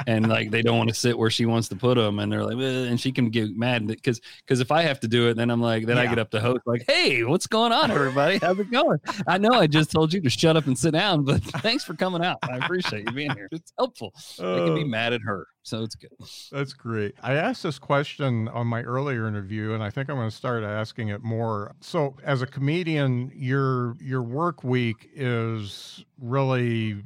and 0.07 0.27
like 0.29 0.51
they 0.51 0.61
don't 0.61 0.77
want 0.77 0.89
to 0.89 0.95
sit 0.95 1.17
where 1.17 1.29
she 1.29 1.45
wants 1.45 1.67
to 1.69 1.75
put 1.75 1.95
them, 1.95 2.19
and 2.19 2.31
they're 2.31 2.43
like, 2.43 2.57
"Eh," 2.57 2.87
and 2.89 2.99
she 2.99 3.11
can 3.11 3.29
get 3.29 3.55
mad 3.55 3.87
because 3.87 4.21
because 4.45 4.59
if 4.59 4.71
I 4.71 4.81
have 4.83 4.99
to 5.01 5.07
do 5.07 5.27
it, 5.29 5.35
then 5.35 5.49
I'm 5.49 5.61
like, 5.61 5.85
then 5.85 5.97
I 5.97 6.05
get 6.07 6.19
up 6.19 6.29
to 6.31 6.39
host 6.39 6.61
like, 6.65 6.83
hey, 6.87 7.23
what's 7.23 7.47
going 7.47 7.71
on, 7.71 7.91
everybody? 7.91 8.37
How's 8.39 8.59
it 8.59 8.71
going? 8.71 8.99
I 9.27 9.37
know 9.37 9.51
I 9.51 9.67
just 9.67 9.91
told 9.91 10.13
you 10.13 10.21
to 10.21 10.29
shut 10.29 10.55
up 10.57 10.67
and 10.67 10.77
sit 10.77 10.91
down, 10.91 11.23
but 11.23 11.41
thanks 11.61 11.83
for 11.83 11.93
coming 11.93 12.23
out. 12.23 12.37
I 12.43 12.57
appreciate 12.57 13.05
you 13.07 13.13
being 13.13 13.31
here. 13.35 13.47
It's 13.51 13.73
helpful. 13.77 14.13
I 14.39 14.59
can 14.65 14.75
be 14.75 14.83
Oh. 14.83 14.87
mad 14.87 15.13
at 15.13 15.21
her, 15.21 15.47
so 15.63 15.83
it's 15.83 15.95
good. 15.95 16.09
That's 16.51 16.73
great. 16.73 17.15
I 17.23 17.33
asked 17.33 17.63
this 17.63 17.79
question 17.79 18.47
on 18.49 18.67
my 18.67 18.81
earlier 18.83 19.27
interview, 19.27 19.73
and 19.73 19.83
I 19.83 19.89
think 19.89 20.09
I'm 20.09 20.15
going 20.17 20.29
to 20.29 20.35
start 20.35 20.63
asking 20.63 21.09
it 21.09 21.23
more. 21.23 21.73
So, 21.81 22.15
as 22.23 22.41
a 22.41 22.47
comedian, 22.47 23.31
your 23.35 23.95
your 23.99 24.21
work 24.23 24.63
week 24.63 25.09
is 25.13 26.03
really 26.19 27.03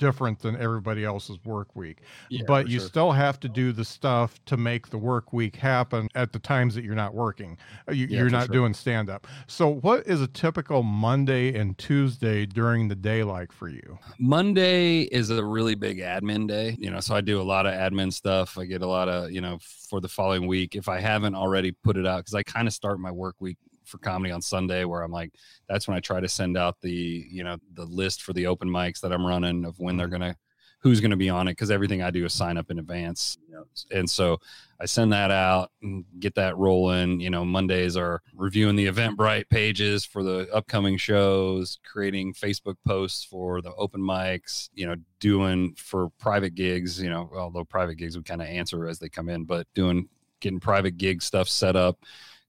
different 0.00 0.40
than 0.40 0.56
everybody 0.56 1.04
else's 1.04 1.38
work 1.44 1.76
week, 1.76 2.00
Yeah, 2.30 2.42
but 2.48 2.68
you 2.68 2.80
sure. 2.80 2.88
still 2.88 3.12
have 3.12 3.38
to 3.40 3.48
do 3.48 3.72
the 3.72 3.84
stuff 3.84 4.44
to 4.46 4.56
make 4.56 4.88
the 4.90 4.98
work 4.98 5.32
week 5.32 5.56
happen 5.56 6.08
at 6.16 6.32
the 6.32 6.40
times 6.40 6.74
that 6.74 6.84
you're 6.84 6.96
not 6.96 7.14
working. 7.14 7.58
Uh, 7.88 7.92
You, 7.92 8.08
Yeah, 8.08 8.24
for 8.24 8.30
not 8.30 8.46
sure. 8.46 8.52
doing 8.52 8.74
stand 8.74 9.10
up. 9.10 9.26
So, 9.46 9.68
what 9.68 10.06
is 10.06 10.20
a 10.22 10.28
typical 10.28 10.82
Monday 10.82 11.54
and 11.58 11.78
Tuesday 11.78 12.46
during 12.46 12.88
the 12.88 12.96
day 12.96 13.22
like 13.24 13.52
for 13.52 13.68
you? 13.68 14.00
Monday 14.18 15.02
is 15.02 15.30
a 15.30 15.44
really 15.44 15.74
big 15.74 15.98
admin 15.98 16.46
day, 16.46 16.76
you 16.78 16.90
know, 16.90 17.00
so 17.00 17.14
I 17.14 17.20
do 17.22 17.40
a 17.40 17.44
lot 17.44 17.66
of 17.66 17.72
admin 17.74 18.12
stuff. 18.12 18.58
I 18.58 18.64
get 18.66 18.82
a 18.82 18.86
lot 18.86 19.08
of, 19.08 19.30
you 19.32 19.40
know, 19.40 19.58
for 19.88 20.00
the 20.00 20.08
following 20.08 20.46
week. 20.46 20.76
If 20.76 20.88
I 20.88 21.00
haven't 21.00 21.34
already 21.34 21.72
put 21.72 21.96
it 21.96 22.06
out, 22.06 22.18
because 22.20 22.34
I 22.34 22.42
kind 22.42 22.68
of 22.68 22.74
start 22.74 23.00
my 23.00 23.10
work 23.10 23.36
week 23.40 23.58
for 23.84 23.98
comedy 23.98 24.32
on 24.32 24.42
Sunday, 24.42 24.84
where 24.84 25.02
I'm 25.02 25.12
like, 25.12 25.32
that's 25.68 25.88
when 25.88 25.96
I 25.96 26.00
try 26.00 26.20
to 26.20 26.28
send 26.28 26.56
out 26.56 26.80
the, 26.80 27.26
you 27.30 27.44
know, 27.44 27.56
the 27.74 27.84
list 27.84 28.22
for 28.22 28.32
the 28.32 28.46
open 28.46 28.68
mics 28.68 29.00
that 29.00 29.12
I'm 29.12 29.26
running 29.26 29.64
of 29.64 29.78
when 29.78 29.96
they're 29.96 30.06
mm-hmm. 30.06 30.22
gonna, 30.22 30.36
who's 30.80 31.00
gonna 31.00 31.16
be 31.16 31.28
on 31.28 31.48
it, 31.48 31.52
because 31.52 31.70
everything 31.70 32.02
I 32.02 32.10
do 32.10 32.24
is 32.24 32.32
sign 32.32 32.56
up 32.56 32.70
in 32.70 32.78
advance, 32.78 33.36
you 33.48 33.66
and 33.92 34.08
so 34.08 34.38
I 34.80 34.86
send 34.86 35.12
that 35.12 35.30
out 35.30 35.70
and 35.82 36.06
get 36.20 36.34
that 36.36 36.56
rolling. 36.56 37.20
You 37.20 37.28
know, 37.28 37.44
Mondays 37.44 37.98
are 37.98 38.22
reviewing 38.34 38.76
the 38.76 38.86
Eventbrite 38.86 39.50
pages 39.50 40.06
for 40.06 40.22
the 40.22 40.48
upcoming 40.54 40.96
shows, 40.96 41.78
creating 41.84 42.32
Facebook 42.32 42.76
posts 42.86 43.24
for 43.24 43.60
the 43.60 43.74
open 43.74 44.00
mics, 44.00 44.70
you 44.72 44.86
know, 44.86 44.96
doing 45.18 45.74
for 45.76 46.08
private 46.18 46.54
gigs, 46.54 47.00
you 47.00 47.10
know, 47.10 47.30
although 47.34 47.64
private 47.64 47.96
gigs 47.96 48.16
we 48.16 48.22
kind 48.22 48.40
of 48.40 48.48
answer 48.48 48.86
as 48.86 48.98
they 48.98 49.10
come 49.10 49.28
in, 49.28 49.44
but 49.44 49.66
doing 49.74 50.08
getting 50.40 50.60
private 50.60 50.96
gig 50.96 51.20
stuff 51.20 51.46
set 51.46 51.76
up, 51.76 51.98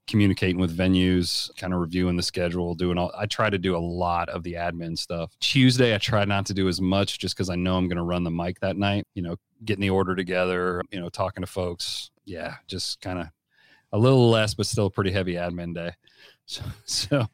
communicating 0.08 0.60
with 0.60 0.76
venues, 0.76 1.56
kind 1.58 1.74
of 1.74 1.80
reviewing 1.80 2.18
the 2.18 2.24
schedule, 2.24 2.76
doing 2.76 2.98
all 2.98 3.12
I 3.18 3.26
try 3.28 3.50
to 3.50 3.58
do 3.58 3.76
a 3.76 3.80
lot 3.80 4.30
of 4.30 4.44
the 4.44 4.54
admin 4.54 4.98
stuff. 4.98 5.32
Tuesday 5.40 5.96
I 5.96 5.98
try 5.98 6.26
not 6.26 6.46
to 6.48 6.54
do 6.54 6.68
as 6.68 6.82
much 6.82 7.20
just 7.20 7.36
because 7.36 7.50
I 7.50 7.56
know 7.56 7.78
I'm 7.78 7.88
gonna 7.88 8.04
run 8.04 8.24
the 8.24 8.32
mic 8.32 8.60
that 8.60 8.78
night, 8.78 9.06
you 9.14 9.22
know, 9.22 9.36
getting 9.64 9.82
the 9.82 9.90
order 9.90 10.16
together, 10.16 10.82
you 10.92 11.00
know, 11.00 11.10
talking 11.10 11.42
to 11.42 11.48
folks. 11.48 12.12
Yeah, 12.26 12.56
just 12.68 13.00
kind 13.02 13.20
of 13.20 13.28
a 13.94 13.98
little 13.98 14.30
less, 14.30 14.54
but 14.54 14.66
still 14.66 14.90
pretty 14.90 15.12
heavy 15.12 15.34
admin 15.34 15.74
day. 15.74 15.92
So 16.46 16.64
so 16.86 17.26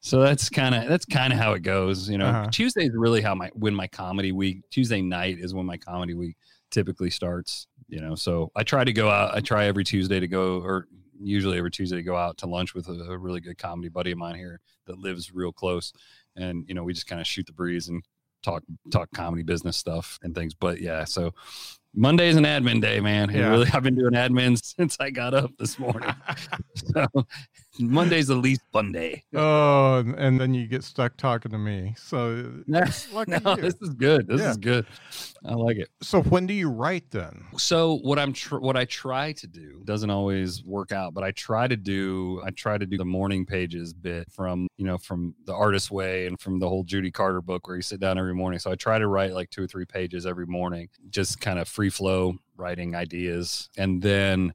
so 0.00 0.20
that's 0.20 0.50
kind 0.50 0.74
of 0.74 0.86
that's 0.88 1.06
kind 1.06 1.32
of 1.32 1.38
how 1.38 1.52
it 1.54 1.60
goes. 1.62 2.10
You 2.10 2.18
know, 2.18 2.26
Uh-huh. 2.26 2.48
Tuesday 2.50 2.84
is 2.84 2.92
really 2.94 3.22
how 3.22 3.34
my 3.34 3.48
when 3.54 3.74
my 3.74 3.86
comedy 3.86 4.32
week. 4.32 4.62
Tuesday 4.70 5.00
night 5.00 5.38
is 5.38 5.54
when 5.54 5.64
my 5.64 5.78
comedy 5.78 6.12
week 6.14 6.36
typically 6.70 7.08
starts. 7.10 7.68
You 7.88 8.00
know, 8.00 8.14
so 8.14 8.50
I 8.54 8.64
try 8.64 8.84
to 8.84 8.92
go 8.92 9.08
out. 9.08 9.34
I 9.34 9.40
try 9.40 9.64
every 9.66 9.84
Tuesday 9.84 10.20
to 10.20 10.28
go, 10.28 10.58
or 10.60 10.88
usually 11.20 11.58
every 11.58 11.70
Tuesday 11.70 12.02
go 12.02 12.16
out 12.16 12.38
to 12.38 12.46
lunch 12.46 12.74
with 12.74 12.88
a, 12.88 12.92
a 12.92 13.18
really 13.18 13.40
good 13.40 13.58
comedy 13.58 13.88
buddy 13.88 14.12
of 14.12 14.18
mine 14.18 14.36
here 14.36 14.60
that 14.86 14.98
lives 14.98 15.32
real 15.32 15.52
close, 15.52 15.92
and 16.36 16.64
you 16.68 16.74
know 16.74 16.84
we 16.84 16.92
just 16.92 17.06
kind 17.06 17.20
of 17.20 17.26
shoot 17.26 17.46
the 17.46 17.52
breeze 17.52 17.88
and 17.88 18.02
talk 18.42 18.62
talk 18.90 19.08
comedy 19.14 19.42
business 19.42 19.76
stuff 19.76 20.18
and 20.22 20.34
things. 20.34 20.54
But 20.54 20.80
yeah, 20.80 21.04
so 21.04 21.32
Monday 21.94 22.28
is 22.28 22.36
an 22.36 22.44
admin 22.44 22.80
day, 22.80 23.00
man. 23.00 23.30
Yeah. 23.30 23.50
Really, 23.50 23.70
I've 23.72 23.82
been 23.82 23.96
doing 23.96 24.12
admin 24.12 24.62
since 24.76 24.96
I 25.00 25.10
got 25.10 25.34
up 25.34 25.50
this 25.58 25.78
morning. 25.78 26.14
so 26.74 27.06
Monday's 27.78 28.28
the 28.28 28.34
least 28.34 28.62
fun 28.72 28.92
day. 28.92 29.24
Oh, 29.34 29.98
and- 30.16 30.40
then 30.40 30.54
you 30.54 30.66
get 30.66 30.84
stuck 30.84 31.16
talking 31.16 31.50
to 31.52 31.58
me. 31.58 31.94
So, 31.96 32.52
No, 32.66 32.80
no, 33.26 33.56
this 33.56 33.74
is 33.80 33.90
good. 33.94 34.26
This 34.28 34.40
Yeah. 34.40 34.50
is 34.50 34.56
good. 34.56 34.86
I 35.44 35.54
like 35.54 35.76
it. 35.76 35.88
so 36.02 36.22
when 36.22 36.46
do 36.46 36.54
you 36.54 36.68
write 36.68 37.10
then? 37.10 37.44
So 37.56 37.98
what 37.98 38.18
I'm 38.18 38.32
tr- 38.32 38.58
what 38.58 38.76
I 38.76 38.84
try 38.84 39.32
to 39.32 39.46
do 39.46 39.80
doesn't 39.84 40.10
always 40.10 40.64
work 40.64 40.90
out, 40.92 41.14
but 41.14 41.22
I 41.24 41.30
try 41.30 41.68
to 41.68 41.76
do 41.76 42.42
I 42.44 42.50
try 42.50 42.76
to 42.78 42.84
do 42.86 42.96
the 42.96 43.04
morning 43.04 43.46
pages 43.46 43.92
bit 43.92 44.30
from 44.32 44.66
you 44.76 44.84
know 44.86 44.98
from 44.98 45.34
the 45.44 45.54
Artist 45.54 45.90
Way 45.90 46.26
and 46.26 46.38
from 46.40 46.58
the 46.58 46.68
whole 46.68 46.82
Judy 46.82 47.10
Carter 47.10 47.40
book 47.40 47.66
where 47.68 47.76
you 47.76 47.82
sit 47.82 48.00
down 48.00 48.18
every 48.18 48.34
morning. 48.34 48.58
So 48.58 48.70
I 48.72 48.74
try 48.74 48.98
to 48.98 49.06
write 49.06 49.32
like 49.34 49.50
two 49.50 49.62
or 49.62 49.66
three 49.68 49.84
pages 49.86 50.26
every 50.26 50.46
morning, 50.46 50.88
just 51.10 51.40
kind 51.40 51.58
of 51.58 51.68
free 51.68 51.90
flow 51.90 52.36
writing 52.56 52.94
ideas, 52.94 53.70
and 53.78 54.02
then. 54.02 54.52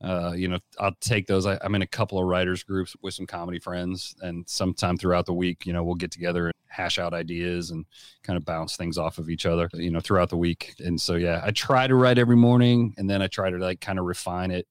Uh, 0.00 0.32
you 0.36 0.46
know, 0.46 0.58
I'll 0.78 0.94
take 1.00 1.26
those. 1.26 1.44
I, 1.44 1.58
I'm 1.60 1.74
in 1.74 1.82
a 1.82 1.86
couple 1.86 2.18
of 2.18 2.26
writers 2.26 2.62
groups 2.62 2.94
with 3.02 3.14
some 3.14 3.26
comedy 3.26 3.58
friends, 3.58 4.14
and 4.20 4.48
sometime 4.48 4.96
throughout 4.96 5.26
the 5.26 5.34
week, 5.34 5.66
you 5.66 5.72
know, 5.72 5.82
we'll 5.82 5.96
get 5.96 6.12
together 6.12 6.46
and 6.46 6.54
hash 6.68 6.98
out 6.98 7.14
ideas 7.14 7.70
and 7.70 7.84
kind 8.22 8.36
of 8.36 8.44
bounce 8.44 8.76
things 8.76 8.96
off 8.96 9.18
of 9.18 9.28
each 9.28 9.44
other, 9.44 9.68
you 9.74 9.90
know, 9.90 10.00
throughout 10.00 10.30
the 10.30 10.36
week. 10.36 10.74
And 10.78 11.00
so, 11.00 11.14
yeah, 11.16 11.40
I 11.42 11.50
try 11.50 11.86
to 11.86 11.94
write 11.94 12.18
every 12.18 12.36
morning 12.36 12.94
and 12.96 13.10
then 13.10 13.22
I 13.22 13.26
try 13.26 13.50
to 13.50 13.58
like 13.58 13.80
kind 13.80 13.98
of 13.98 14.04
refine 14.04 14.50
it 14.50 14.66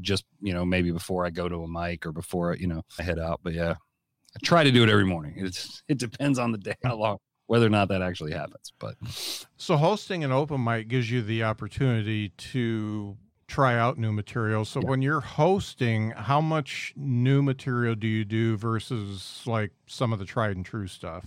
just, 0.00 0.24
you 0.40 0.52
know, 0.52 0.64
maybe 0.64 0.90
before 0.90 1.24
I 1.26 1.30
go 1.30 1.48
to 1.48 1.62
a 1.62 1.68
mic 1.68 2.06
or 2.06 2.12
before, 2.12 2.54
you 2.54 2.66
know, 2.66 2.82
I 2.98 3.02
head 3.02 3.18
out. 3.18 3.40
But 3.42 3.54
yeah, 3.54 3.72
I 3.72 4.38
try 4.44 4.64
to 4.64 4.70
do 4.70 4.82
it 4.82 4.88
every 4.88 5.06
morning. 5.06 5.34
It's, 5.36 5.82
it 5.88 5.98
depends 5.98 6.38
on 6.38 6.52
the 6.52 6.58
day, 6.58 6.74
how 6.84 6.96
long, 6.96 7.18
whether 7.46 7.66
or 7.66 7.70
not 7.70 7.88
that 7.88 8.02
actually 8.02 8.32
happens. 8.32 8.72
But 8.78 8.94
So 9.56 9.76
hosting 9.76 10.24
an 10.24 10.32
open 10.32 10.62
mic 10.62 10.88
gives 10.88 11.10
you 11.10 11.22
the 11.22 11.44
opportunity 11.44 12.30
to 12.30 13.16
try 13.54 13.78
out 13.78 13.96
new 13.96 14.10
material. 14.12 14.64
So 14.64 14.80
Yeah. 14.80 14.88
when 14.88 15.00
you're 15.00 15.20
hosting, 15.20 16.10
how 16.10 16.40
much 16.40 16.92
new 16.96 17.40
material 17.40 17.94
do 17.94 18.08
you 18.08 18.24
do 18.24 18.56
versus 18.56 19.42
like 19.46 19.70
some 19.86 20.12
of 20.12 20.18
the 20.18 20.24
tried 20.24 20.56
and 20.56 20.66
true 20.66 20.88
stuff? 20.88 21.24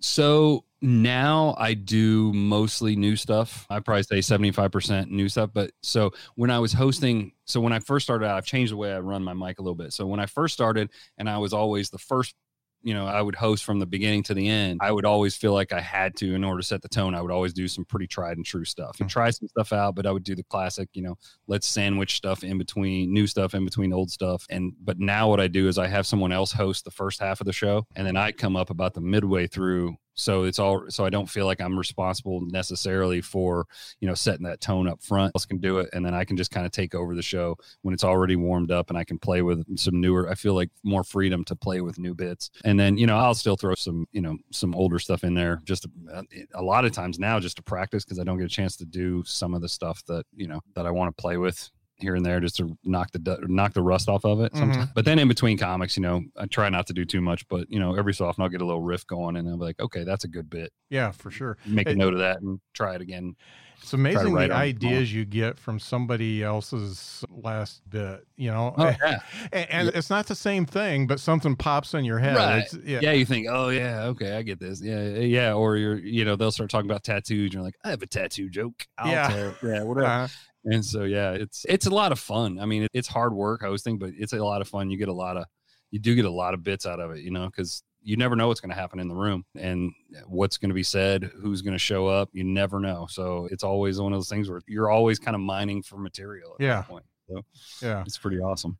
So 0.00 0.64
now 0.80 1.54
I 1.58 1.74
do 1.74 2.32
mostly 2.32 2.94
new 2.96 3.16
stuff. 3.16 3.66
I 3.70 3.80
probably 3.80 4.02
say 4.04 4.18
75% 4.20 5.10
new 5.10 5.28
stuff. 5.28 5.50
But 5.52 5.72
so 5.82 6.12
when 6.36 6.50
I 6.50 6.58
was 6.58 6.72
hosting, 6.72 7.32
so 7.44 7.60
when 7.60 7.72
I 7.72 7.80
first 7.80 8.04
started 8.04 8.26
out, 8.26 8.36
I've 8.36 8.44
changed 8.46 8.72
the 8.72 8.76
way 8.76 8.92
I 8.92 9.00
run 9.00 9.22
my 9.24 9.34
mic 9.34 9.58
a 9.58 9.62
little 9.62 9.74
bit. 9.74 9.92
So 9.92 10.06
when 10.06 10.20
I 10.20 10.26
first 10.26 10.54
started, 10.54 10.90
and 11.18 11.28
I 11.28 11.38
was 11.38 11.52
always 11.52 11.90
the 11.90 11.98
first, 11.98 12.34
you 12.82 12.94
know, 12.94 13.06
I 13.06 13.20
would 13.20 13.34
host 13.34 13.64
from 13.64 13.78
the 13.78 13.86
beginning 13.86 14.22
to 14.24 14.34
the 14.34 14.48
end. 14.48 14.80
I 14.82 14.92
would 14.92 15.04
always 15.04 15.36
feel 15.36 15.52
like 15.52 15.72
I 15.72 15.80
had 15.80 16.16
to, 16.16 16.34
in 16.34 16.44
order 16.44 16.60
to 16.60 16.66
set 16.66 16.82
the 16.82 16.88
tone, 16.88 17.14
I 17.14 17.20
would 17.20 17.30
always 17.30 17.52
do 17.52 17.68
some 17.68 17.84
pretty 17.84 18.06
tried 18.06 18.36
and 18.36 18.46
true 18.46 18.64
stuff 18.64 19.00
and 19.00 19.10
try 19.10 19.30
some 19.30 19.48
stuff 19.48 19.72
out. 19.72 19.94
But 19.94 20.06
I 20.06 20.10
would 20.10 20.24
do 20.24 20.34
the 20.34 20.44
classic, 20.44 20.88
you 20.92 21.02
know, 21.02 21.16
let's 21.46 21.66
sandwich 21.66 22.16
stuff 22.16 22.44
in 22.44 22.58
between 22.58 23.12
new 23.12 23.26
stuff 23.26 23.54
in 23.54 23.64
between 23.64 23.92
old 23.92 24.10
stuff. 24.10 24.46
And 24.50 24.72
but 24.82 24.98
now 24.98 25.28
what 25.28 25.40
I 25.40 25.48
do 25.48 25.68
is 25.68 25.78
I 25.78 25.88
have 25.88 26.06
someone 26.06 26.32
else 26.32 26.52
host 26.52 26.84
the 26.84 26.90
first 26.90 27.20
half 27.20 27.40
of 27.40 27.46
the 27.46 27.52
show, 27.52 27.86
and 27.96 28.06
then 28.06 28.16
I 28.16 28.32
come 28.32 28.56
up 28.56 28.70
about 28.70 28.94
the 28.94 29.00
midway 29.00 29.46
through. 29.46 29.96
So 30.18 30.42
it's 30.42 30.58
all 30.58 30.84
so 30.88 31.04
I 31.04 31.10
don't 31.10 31.28
feel 31.28 31.46
like 31.46 31.60
I'm 31.60 31.78
responsible 31.78 32.40
necessarily 32.42 33.20
for 33.20 33.66
you 34.00 34.08
know 34.08 34.14
setting 34.14 34.44
that 34.44 34.60
tone 34.60 34.88
up 34.88 35.02
front. 35.02 35.32
Else 35.34 35.46
can 35.46 35.58
do 35.58 35.78
it, 35.78 35.88
and 35.92 36.04
then 36.04 36.14
I 36.14 36.24
can 36.24 36.36
just 36.36 36.50
kind 36.50 36.66
of 36.66 36.72
take 36.72 36.94
over 36.94 37.14
the 37.14 37.22
show 37.22 37.56
when 37.82 37.94
it's 37.94 38.04
already 38.04 38.36
warmed 38.36 38.70
up, 38.70 38.90
and 38.90 38.98
I 38.98 39.04
can 39.04 39.18
play 39.18 39.42
with 39.42 39.64
some 39.78 40.00
newer. 40.00 40.28
I 40.28 40.34
feel 40.34 40.54
like 40.54 40.70
more 40.82 41.04
freedom 41.04 41.44
to 41.44 41.56
play 41.56 41.80
with 41.80 41.98
new 41.98 42.14
bits, 42.14 42.50
and 42.64 42.78
then 42.78 42.98
you 42.98 43.06
know 43.06 43.16
I'll 43.16 43.34
still 43.34 43.56
throw 43.56 43.74
some 43.74 44.06
you 44.12 44.20
know 44.20 44.36
some 44.50 44.74
older 44.74 44.98
stuff 44.98 45.24
in 45.24 45.34
there. 45.34 45.60
Just 45.64 45.84
to, 45.84 45.90
uh, 46.12 46.22
a 46.54 46.62
lot 46.62 46.84
of 46.84 46.92
times 46.92 47.18
now 47.18 47.38
just 47.38 47.56
to 47.56 47.62
practice 47.62 48.04
because 48.04 48.18
I 48.18 48.24
don't 48.24 48.38
get 48.38 48.46
a 48.46 48.48
chance 48.48 48.76
to 48.78 48.84
do 48.84 49.22
some 49.24 49.54
of 49.54 49.62
the 49.62 49.68
stuff 49.68 50.04
that 50.06 50.26
you 50.34 50.48
know 50.48 50.60
that 50.74 50.86
I 50.86 50.90
want 50.90 51.16
to 51.16 51.20
play 51.20 51.36
with 51.36 51.70
here 52.00 52.14
and 52.14 52.24
there 52.24 52.40
just 52.40 52.56
to 52.56 52.76
knock 52.84 53.10
the 53.12 53.38
knock 53.48 53.72
the 53.74 53.82
rust 53.82 54.08
off 54.08 54.24
of 54.24 54.40
it. 54.40 54.56
Sometimes. 54.56 54.90
But 54.94 55.04
then 55.04 55.18
in 55.18 55.28
between 55.28 55.58
comics, 55.58 55.96
you 55.96 56.02
know, 56.02 56.22
I 56.36 56.46
try 56.46 56.68
not 56.68 56.86
to 56.88 56.92
do 56.92 57.04
too 57.04 57.20
much, 57.20 57.46
but 57.48 57.70
you 57.70 57.78
know, 57.80 57.94
every 57.96 58.14
so 58.14 58.26
often 58.26 58.42
I'll 58.42 58.48
get 58.50 58.60
a 58.62 58.66
little 58.66 58.82
riff 58.82 59.06
going 59.06 59.36
and 59.36 59.48
I'll 59.48 59.56
be 59.58 59.64
like, 59.64 59.80
okay, 59.80 60.04
that's 60.04 60.24
a 60.24 60.28
good 60.28 60.48
bit. 60.48 60.72
Yeah, 60.90 61.10
for 61.10 61.30
sure. 61.30 61.58
Make 61.66 61.86
a 61.88 61.90
It- 61.90 61.98
note 61.98 62.12
of 62.14 62.20
that 62.20 62.40
and 62.40 62.60
try 62.74 62.94
it 62.94 63.00
again. 63.00 63.34
It's 63.80 63.92
amazing 63.92 64.34
the 64.34 64.50
ideas 64.52 65.14
you 65.14 65.24
get 65.24 65.56
from 65.56 65.78
somebody 65.78 66.42
else's 66.42 67.24
last 67.30 67.80
bit, 67.88 68.26
you 68.36 68.50
know? 68.50 68.74
Oh 68.76 68.92
yeah. 69.04 69.20
and 69.52 69.70
and 69.70 69.88
it's 69.90 70.10
not 70.10 70.26
the 70.26 70.34
same 70.34 70.66
thing, 70.66 71.06
but 71.06 71.20
something 71.20 71.54
pops 71.54 71.94
in 71.94 72.04
your 72.04 72.18
head. 72.18 72.34
Right. 72.36 72.64
Yeah. 72.84 72.98
yeah. 73.02 73.12
you 73.12 73.24
think, 73.24 73.46
oh 73.48 73.68
yeah, 73.68 74.06
okay, 74.06 74.36
I 74.36 74.42
get 74.42 74.58
this. 74.58 74.82
Yeah, 74.82 75.08
yeah. 75.20 75.52
Or 75.54 75.76
you're, 75.76 75.96
you 75.96 76.24
know, 76.24 76.34
they'll 76.34 76.50
start 76.50 76.70
talking 76.70 76.90
about 76.90 77.04
tattoos. 77.04 77.44
And 77.44 77.54
you're 77.54 77.62
like, 77.62 77.76
I 77.84 77.90
have 77.90 78.02
a 78.02 78.06
tattoo 78.08 78.50
joke. 78.50 78.84
I'll 78.98 79.12
Yeah. 79.12 79.28
tell- 79.28 79.70
yeah, 79.70 79.82
whatever. 79.84 80.06
Uh, 80.06 80.28
and 80.70 80.84
so 80.84 81.04
yeah 81.04 81.32
it's 81.32 81.64
it's 81.68 81.86
a 81.86 81.90
lot 81.90 82.12
of 82.12 82.18
fun 82.18 82.58
i 82.60 82.64
mean 82.66 82.82
it, 82.84 82.90
it's 82.94 83.08
hard 83.08 83.32
work 83.32 83.62
hosting 83.62 83.98
but 83.98 84.10
it's 84.16 84.32
a 84.32 84.36
lot 84.44 84.60
of 84.60 84.68
fun 84.68 84.90
you 84.90 84.96
get 84.98 85.08
a 85.08 85.12
lot 85.12 85.36
of 85.36 85.44
you 85.90 85.98
do 85.98 86.14
get 86.14 86.24
a 86.24 86.30
lot 86.30 86.54
of 86.54 86.62
bits 86.62 86.84
out 86.86 87.00
of 87.00 87.10
it 87.12 87.20
you 87.20 87.30
know 87.30 87.46
because 87.46 87.82
you 88.02 88.16
never 88.16 88.36
know 88.36 88.46
what's 88.48 88.60
going 88.60 88.70
to 88.70 88.80
happen 88.80 89.00
in 89.00 89.08
the 89.08 89.14
room 89.14 89.44
and 89.56 89.92
what's 90.26 90.56
going 90.56 90.68
to 90.70 90.74
be 90.74 90.82
said 90.82 91.30
who's 91.42 91.62
going 91.62 91.72
to 91.74 91.78
show 91.78 92.06
up 92.06 92.28
you 92.32 92.44
never 92.44 92.78
know 92.80 93.06
so 93.10 93.48
it's 93.50 93.64
always 93.64 94.00
one 94.00 94.12
of 94.12 94.16
those 94.18 94.28
things 94.28 94.48
where 94.48 94.60
you're 94.66 94.90
always 94.90 95.18
kind 95.18 95.34
of 95.34 95.40
mining 95.40 95.82
for 95.82 95.98
material 95.98 96.54
at 96.58 96.64
Yeah. 96.64 96.76
that 96.76 96.88
point 96.88 97.04
so 97.28 97.42
yeah. 97.82 98.02
it's 98.06 98.18
pretty 98.18 98.38
awesome 98.38 98.78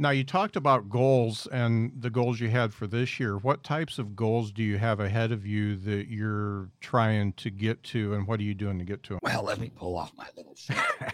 Now, 0.00 0.10
you 0.10 0.22
talked 0.22 0.54
about 0.54 0.88
goals 0.88 1.48
and 1.48 1.90
the 2.00 2.08
goals 2.08 2.38
you 2.38 2.48
had 2.50 2.72
for 2.72 2.86
this 2.86 3.18
year. 3.18 3.36
What 3.36 3.64
types 3.64 3.98
of 3.98 4.14
goals 4.14 4.52
do 4.52 4.62
you 4.62 4.78
have 4.78 5.00
ahead 5.00 5.32
of 5.32 5.44
you 5.44 5.74
that 5.76 6.06
you're 6.08 6.70
trying 6.80 7.32
to 7.34 7.50
get 7.50 7.82
to, 7.84 8.14
and 8.14 8.24
what 8.26 8.38
are 8.38 8.44
you 8.44 8.54
doing 8.54 8.78
to 8.78 8.84
get 8.84 9.02
to 9.04 9.14
them? 9.14 9.18
Well, 9.22 9.42
let 9.42 9.58
me 9.58 9.70
pull 9.74 9.96
off 9.96 10.12
my 10.16 10.28
little 10.36 10.54
shirt. 10.54 10.76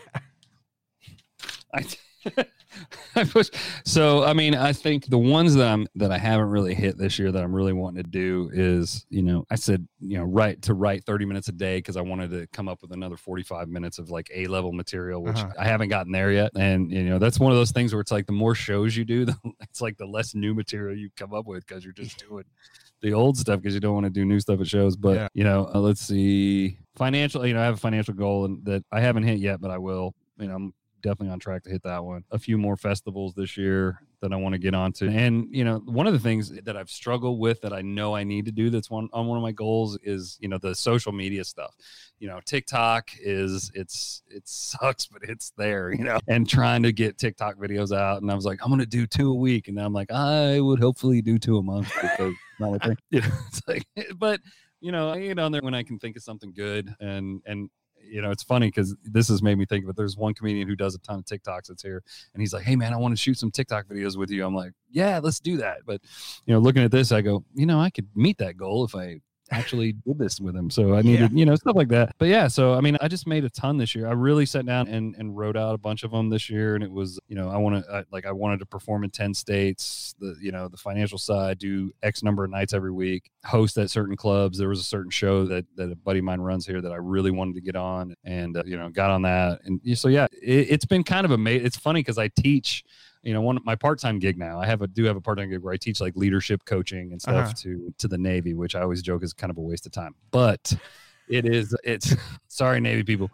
I, 1.72 1.78
I 1.78 1.82
push. 1.82 1.97
So, 3.85 4.25
I 4.25 4.33
mean, 4.33 4.55
I 4.55 4.72
think 4.72 5.07
the 5.07 5.18
ones 5.18 5.55
that 5.55 5.68
I'm 5.68 5.87
that 5.95 6.11
I 6.11 6.18
haven't 6.18 6.49
really 6.49 6.75
hit 6.75 6.99
this 6.99 7.18
year 7.18 7.31
that 7.31 7.43
I'm 7.43 7.55
really 7.55 7.72
wanting 7.72 8.03
to 8.03 8.09
do 8.11 8.51
is, 8.53 9.07
you 9.11 9.22
know, 9.22 9.45
I 9.51 9.55
said, 9.55 9.87
you 10.01 10.18
know, 10.18 10.25
write 10.25 10.62
to 10.62 10.75
write 10.75 11.05
30 11.05 11.25
minutes 11.27 11.49
a 11.49 11.53
day 11.53 11.79
because 11.79 11.97
I 11.97 12.01
wanted 12.01 12.31
to 12.33 12.47
come 12.49 12.68
up 12.68 12.83
with 12.83 12.93
another 12.93 13.16
45 13.16 13.68
minutes 13.68 13.99
of 13.99 14.11
like 14.11 14.31
A 14.35 14.47
level 14.47 14.72
material, 14.72 15.22
which 15.22 15.37
Uh-huh. 15.37 15.53
I 15.59 15.64
haven't 15.66 15.89
gotten 15.91 16.12
there 16.12 16.33
yet. 16.33 16.53
And 16.57 16.91
you 16.91 17.05
know, 17.05 17.18
that's 17.18 17.39
one 17.39 17.53
of 17.53 17.59
those 17.59 17.70
things 17.70 17.93
where 17.93 18.01
it's 18.01 18.11
like 18.12 18.27
the 18.27 18.33
more 18.33 18.55
shows 18.55 18.97
you 18.97 19.05
do, 19.05 19.25
the, 19.27 19.37
it's 19.61 19.81
like 19.81 19.97
the 19.97 20.07
less 20.07 20.35
new 20.35 20.55
material 20.55 20.97
you 20.97 21.11
come 21.16 21.33
up 21.33 21.47
with 21.47 21.66
because 21.66 21.85
you're 21.85 21.93
just 21.93 22.18
doing 22.29 22.45
the 23.03 23.12
old 23.12 23.37
stuff 23.37 23.61
because 23.61 23.75
you 23.75 23.81
don't 23.81 23.95
want 23.95 24.05
to 24.05 24.11
do 24.11 24.25
new 24.25 24.41
stuff 24.41 24.61
at 24.61 24.66
shows. 24.66 24.97
But 24.97 25.14
Yeah. 25.16 25.29
you 25.35 25.45
know, 25.45 25.70
uh, 25.72 25.79
let's 25.79 26.01
see, 26.01 26.79
financial. 26.97 27.47
You 27.47 27.55
know, 27.55 27.61
I 27.61 27.64
have 27.64 27.75
a 27.75 27.79
financial 27.79 28.14
goal 28.14 28.47
and 28.47 28.64
that 28.64 28.83
I 28.91 29.01
haven't 29.01 29.22
hit 29.25 29.39
yet, 29.39 29.61
but 29.61 29.70
I 29.70 29.79
will. 29.79 30.14
You 30.39 30.49
know, 30.49 30.55
I'm 30.57 30.75
definitely 31.05 31.32
on 31.32 31.38
track 31.38 31.62
to 31.62 31.70
hit 31.70 31.82
that 31.82 32.02
one. 32.02 32.24
A 32.30 32.38
few 32.38 32.57
more 32.57 32.76
festivals 32.76 33.34
this 33.34 33.57
year 33.57 34.00
that 34.22 34.32
I 34.32 34.36
want 34.36 34.55
to 34.55 34.59
get 34.59 34.74
onto. 34.74 35.07
And 35.09 35.46
you 35.55 35.62
know, 35.62 35.82
one 35.84 36.07
of 36.07 36.14
the 36.14 36.18
things 36.18 36.50
that 36.50 36.76
I've 36.76 36.88
struggled 36.88 37.38
with 37.38 37.61
that 37.61 37.74
I 37.74 37.82
know 37.82 38.16
I 38.16 38.24
need 38.24 38.46
to 38.46 38.52
do 38.52 38.70
that's 38.70 38.90
one 38.90 39.09
on 39.12 39.26
one 39.26 39.36
of 39.36 39.42
my 39.42 39.52
goals 39.52 39.98
is, 40.02 40.38
you 40.40 40.48
know, 40.48 40.57
the 40.57 40.74
social 40.74 41.12
media 41.12 41.44
stuff. 41.44 41.76
You 42.18 42.28
know, 42.28 42.40
TikTok 42.44 43.11
is 43.20 43.70
it's 43.74 44.22
it 44.28 44.48
sucks, 44.48 45.07
but 45.07 45.22
it's 45.24 45.52
there, 45.59 45.92
you 45.92 46.05
know. 46.05 46.18
And 46.26 46.48
trying 46.48 46.82
to 46.84 46.92
get 46.92 47.18
TikTok 47.18 47.59
videos 47.59 47.94
out. 47.94 48.22
And 48.22 48.30
I 48.32 48.34
was 48.34 48.46
like, 48.46 48.61
I'm 48.64 48.70
gonna 48.70 48.86
do 48.86 49.07
two 49.07 49.30
a 49.30 49.34
week. 49.34 49.68
And 49.68 49.78
I'm 49.78 49.92
like, 49.92 50.11
I 50.11 50.59
would 50.59 50.80
hopefully 50.80 51.20
do 51.20 51.38
two 51.38 51.59
a 51.59 51.62
month 51.62 51.92
because 52.00 52.34
not 52.59 52.82
thing. 52.82 52.96
You 53.11 53.20
it's 53.48 53.62
like 53.68 53.84
but 54.16 54.40
you 54.80 54.90
know, 54.90 55.11
I 55.11 55.20
get 55.20 55.38
on 55.38 55.52
there 55.52 55.62
when 55.62 55.74
I 55.74 55.82
can 55.82 55.98
think 55.98 56.16
of 56.16 56.22
something 56.22 56.52
good 56.55 56.94
and 56.98 57.42
and 57.44 57.68
you 58.09 58.22
know, 58.22 58.30
it's 58.30 58.42
funny 58.42 58.68
because 58.68 58.94
this 59.05 59.28
has 59.28 59.42
made 59.42 59.59
me 59.59 59.66
think 59.66 59.88
it. 59.88 59.96
There's 59.96 60.16
one 60.16 60.34
comedian 60.34 60.68
who 60.68 60.76
does 60.76 60.94
a 60.94 60.98
ton 60.98 61.18
of 61.18 61.24
TikToks 61.24 61.66
that's 61.68 61.82
here, 61.82 62.02
and 62.32 62.40
he's 62.40 62.52
like, 62.52 62.64
"Hey, 62.64 62.76
man, 62.76 62.92
I 62.92 62.96
want 62.96 63.12
to 63.12 63.20
shoot 63.20 63.38
some 63.38 63.50
TikTok 63.50 63.86
videos 63.86 64.16
with 64.16 64.30
you." 64.30 64.44
I'm 64.44 64.55
like, 64.55 64.72
"Yeah, 64.90 65.20
let's 65.22 65.40
do 65.40 65.57
that." 65.59 65.78
But 65.86 66.00
you 66.46 66.55
know, 66.55 66.61
looking 66.61 66.82
at 66.82 66.90
this, 66.90 67.12
I 67.12 67.20
go, 67.20 67.44
you 67.55 67.66
know, 67.66 67.80
I 67.80 67.90
could 67.90 68.09
meet 68.14 68.38
that 68.38 68.57
goal 68.57 68.84
if 68.84 68.94
I 68.94 69.20
actually 69.51 69.92
did 70.07 70.18
this 70.18 70.40
with 70.40 70.55
him. 70.55 70.70
So 70.70 70.95
I 70.95 71.03
needed, 71.03 71.32
you 71.32 71.47
know, 71.47 71.55
stuff 71.57 71.76
like 71.76 71.88
that. 71.88 72.14
But 72.18 72.28
yeah, 72.28 72.49
so 72.49 72.74
I 72.74 72.80
mean, 72.80 72.97
I 73.01 73.09
just 73.09 73.26
made 73.26 73.45
a 73.45 73.51
ton 73.51 73.76
this 73.76 73.95
year. 73.95 74.07
I 74.09 74.12
really 74.12 74.47
sat 74.47 74.66
down 74.66 74.88
and 74.88 75.14
and 75.16 75.36
wrote 75.36 75.57
out 75.57 75.74
a 75.74 75.78
bunch 75.78 76.03
of 76.03 76.11
them 76.11 76.30
this 76.30 76.49
year, 76.51 76.74
and 76.74 76.84
it 76.84 76.90
was, 76.90 77.18
you 77.28 77.36
know, 77.36 77.49
I 77.49 77.57
want 77.57 77.84
to 77.84 78.07
like 78.11 78.26
I 78.26 78.32
wanted 78.32 78.61
to 78.61 78.66
perform 78.66 79.05
in 79.05 79.11
ten 79.11 79.34
states. 79.34 80.14
The 80.18 80.36
you 80.40 80.53
know 80.53 80.68
the 80.68 80.76
financial 80.76 81.18
side, 81.18 81.59
do 81.59 81.92
X 82.03 82.22
number 82.22 82.45
of 82.45 82.51
nights 82.51 82.72
every 82.72 82.92
week, 82.92 83.30
host 83.45 83.76
at 83.78 83.90
certain 83.90 84.16
clubs. 84.16 84.59
There 84.59 84.68
was 84.68 84.80
a 84.80 84.84
certain 84.84 85.11
show 85.11 85.45
that 85.47 85.66
that 85.76 85.90
a 85.90 85.97
buddy 85.97 86.18
of 86.18 86.24
mine 86.24 86.40
runs 86.40 86.66
here 86.66 86.80
that 86.80 86.92
I 86.92 86.97
really 86.97 87.30
wanted 87.30 87.55
to 87.57 87.61
get 87.61 87.76
on, 87.76 88.14
and 88.24 88.57
uh, 88.57 88.62
you 88.64 88.76
know, 88.76 88.88
got 88.88 89.11
on 89.11 89.22
that. 89.22 89.61
And 89.64 89.80
so 89.99 90.09
yeah, 90.09 90.26
it, 90.32 90.68
it's 90.70 90.84
been 90.84 91.05
kind 91.05 91.24
of 91.24 91.30
amazing. 91.30 91.66
It's 91.66 91.76
funny 91.76 92.01
because 92.01 92.18
I 92.18 92.28
teach 92.28 92.84
you 93.25 93.33
know 93.33 93.41
one 93.41 93.57
of 93.57 93.64
my 93.64 93.75
part-time 93.75 94.18
gig 94.18 94.37
now 94.39 94.61
i 94.61 94.66
have 94.66 94.83
a 94.83 94.87
do 94.87 95.05
have 95.05 95.16
a 95.16 95.20
part-time 95.20 95.49
gig 95.51 95.61
where 95.61 95.72
i 95.72 95.77
teach 95.77 96.01
like 96.01 96.14
leadership 96.16 96.64
coaching 96.64 97.12
and 97.12 97.20
stuff 97.22 97.35
Uh-huh. 97.47 97.53
to 97.57 97.95
to 97.99 98.07
the 98.09 98.18
navy 98.18 98.55
which 98.55 98.75
i 98.75 98.81
always 98.83 99.03
joke 99.03 99.22
is 99.22 99.33
kind 99.33 99.51
of 99.51 99.57
a 99.59 99.61
waste 99.62 99.87
of 99.87 99.93
time 99.93 100.14
but 100.31 100.77
it 101.27 101.47
is 101.47 101.75
it's 101.85 102.14
sorry 102.49 102.81
navy 102.81 103.03
people 103.03 103.31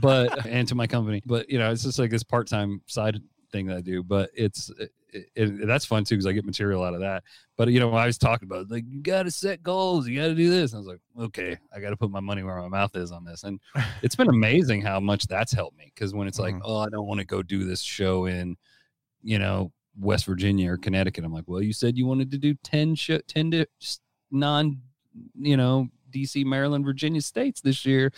but 0.00 0.46
and 0.56 0.68
to 0.68 0.74
my 0.74 0.86
company 0.86 1.22
but 1.26 1.48
you 1.50 1.58
know 1.58 1.70
it's 1.70 1.82
just 1.82 1.98
like 1.98 2.10
this 2.10 2.22
part-time 2.22 2.80
side 2.86 3.20
thing 3.52 3.66
that 3.66 3.76
i 3.76 3.80
do 3.80 4.02
but 4.02 4.30
it's 4.34 4.70
it, 4.78 4.90
it, 5.36 5.66
that's 5.66 5.84
fun 5.84 6.02
too 6.04 6.16
because 6.16 6.26
i 6.26 6.32
get 6.32 6.44
material 6.44 6.82
out 6.82 6.92
of 6.94 7.00
that 7.00 7.22
but 7.56 7.68
you 7.68 7.78
know 7.78 7.92
i 7.92 8.06
was 8.06 8.18
talking 8.18 8.46
about 8.48 8.68
like 8.70 8.84
you 8.88 9.00
got 9.00 9.22
to 9.24 9.30
set 9.30 9.62
goals 9.62 10.08
you 10.08 10.20
got 10.20 10.26
to 10.26 10.34
do 10.34 10.50
this 10.50 10.72
and 10.72 10.78
i 10.78 10.80
was 10.80 10.88
like 10.88 11.00
okay 11.20 11.56
i 11.72 11.78
got 11.78 11.90
to 11.90 11.96
put 11.96 12.10
my 12.10 12.18
money 12.20 12.42
where 12.42 12.56
my 12.60 12.66
mouth 12.68 12.94
is 12.96 13.12
on 13.12 13.24
this 13.24 13.44
and 13.44 13.60
it's 14.02 14.16
been 14.16 14.28
amazing 14.28 14.80
how 14.82 14.98
much 14.98 15.26
that's 15.28 15.52
helped 15.52 15.78
me 15.78 15.90
because 15.94 16.12
when 16.14 16.26
it's 16.26 16.38
like 16.40 16.54
Mhm. 16.54 16.60
oh 16.64 16.78
i 16.78 16.88
don't 16.88 17.06
want 17.06 17.18
to 17.20 17.26
go 17.26 17.42
do 17.42 17.64
this 17.64 17.80
show 17.80 18.26
in 18.26 18.56
you 19.24 19.38
know, 19.38 19.72
West 19.98 20.26
Virginia 20.26 20.70
or 20.72 20.76
Connecticut. 20.76 21.24
I'm 21.24 21.32
like, 21.32 21.44
well, 21.46 21.62
you 21.62 21.72
said 21.72 21.96
you 21.96 22.06
wanted 22.06 22.30
to 22.32 22.38
do 22.38 22.54
10 22.62 22.94
sh- 22.94 23.10
10 23.26 23.50
di- 23.50 23.66
non, 24.30 24.80
you 25.40 25.56
know, 25.56 25.88
DC, 26.12 26.44
Maryland, 26.44 26.84
Virginia 26.84 27.20
states 27.20 27.60
this 27.60 27.84
year. 27.84 28.12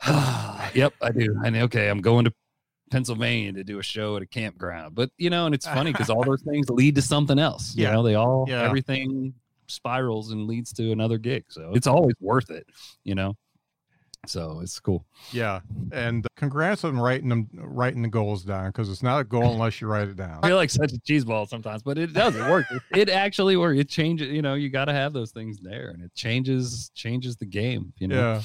yep, 0.06 0.92
I 1.00 1.10
do. 1.16 1.38
I 1.42 1.50
know. 1.50 1.62
Okay, 1.64 1.88
I'm 1.88 2.00
going 2.00 2.24
to 2.26 2.32
Pennsylvania 2.90 3.52
to 3.54 3.64
do 3.64 3.78
a 3.78 3.82
show 3.82 4.16
at 4.16 4.22
a 4.22 4.26
campground. 4.26 4.94
But, 4.94 5.10
you 5.18 5.30
know, 5.30 5.46
and 5.46 5.54
it's 5.54 5.66
funny 5.66 5.92
because 5.92 6.10
all 6.10 6.22
those 6.22 6.42
things 6.42 6.68
lead 6.70 6.94
to 6.96 7.02
something 7.02 7.38
else. 7.38 7.74
You 7.74 7.84
Yeah. 7.84 7.92
know, 7.92 8.02
they 8.02 8.14
all, 8.14 8.44
Yeah. 8.48 8.62
everything 8.62 9.34
spirals 9.66 10.30
and 10.30 10.46
leads 10.46 10.72
to 10.74 10.92
another 10.92 11.18
gig. 11.18 11.44
So 11.48 11.72
it's 11.74 11.86
always 11.86 12.14
worth 12.20 12.50
it, 12.50 12.66
you 13.02 13.14
know? 13.14 13.34
So 14.26 14.60
it's 14.62 14.78
cool. 14.80 15.04
Yeah, 15.32 15.60
and 15.92 16.26
congrats 16.36 16.84
on 16.84 16.98
writing 16.98 17.28
them, 17.28 17.48
writing 17.54 18.02
the 18.02 18.08
goals 18.08 18.44
down 18.44 18.68
because 18.68 18.90
it's 18.90 19.02
not 19.02 19.20
a 19.20 19.24
goal 19.24 19.52
unless 19.52 19.80
you 19.80 19.86
write 19.86 20.08
it 20.08 20.16
down. 20.16 20.40
I 20.42 20.48
feel 20.48 20.56
like 20.56 20.70
such 20.70 20.92
a 20.92 20.98
cheese 20.98 21.24
ball 21.24 21.46
sometimes, 21.46 21.82
but 21.82 21.98
it 21.98 22.12
does. 22.12 22.36
It 22.36 22.48
works. 22.50 22.72
It 22.94 23.08
actually 23.08 23.56
works. 23.56 23.78
It 23.78 23.88
changes. 23.88 24.28
You 24.28 24.42
know, 24.42 24.54
you 24.54 24.68
got 24.68 24.86
to 24.86 24.92
have 24.92 25.12
those 25.12 25.30
things 25.30 25.58
there, 25.60 25.90
and 25.90 26.02
it 26.02 26.14
changes 26.14 26.90
changes 26.94 27.36
the 27.36 27.46
game. 27.46 27.92
You 27.98 28.08
know, 28.08 28.16
Yeah, 28.16 28.42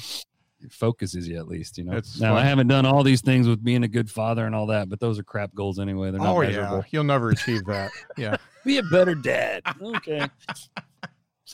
it 0.62 0.72
focuses 0.72 1.28
you 1.28 1.36
at 1.38 1.48
least. 1.48 1.78
You 1.78 1.84
know. 1.84 1.96
It's 1.96 2.20
now 2.20 2.36
I 2.36 2.44
haven't 2.44 2.68
done 2.68 2.86
all 2.86 3.02
these 3.02 3.20
things 3.20 3.48
with 3.48 3.62
being 3.62 3.82
a 3.84 3.88
good 3.88 4.10
father 4.10 4.46
and 4.46 4.54
all 4.54 4.66
that, 4.66 4.88
but 4.88 5.00
those 5.00 5.18
are 5.18 5.24
crap 5.24 5.54
goals 5.54 5.78
anyway. 5.78 6.10
They're 6.10 6.20
not 6.20 6.36
oh 6.36 6.40
measurable. 6.40 6.78
yeah, 6.78 6.84
you'll 6.90 7.04
never 7.04 7.30
achieve 7.30 7.64
that. 7.66 7.90
Yeah, 8.16 8.36
Be 8.64 8.78
a 8.78 8.82
better 8.84 9.14
dad. 9.14 9.62
Okay. 9.80 10.28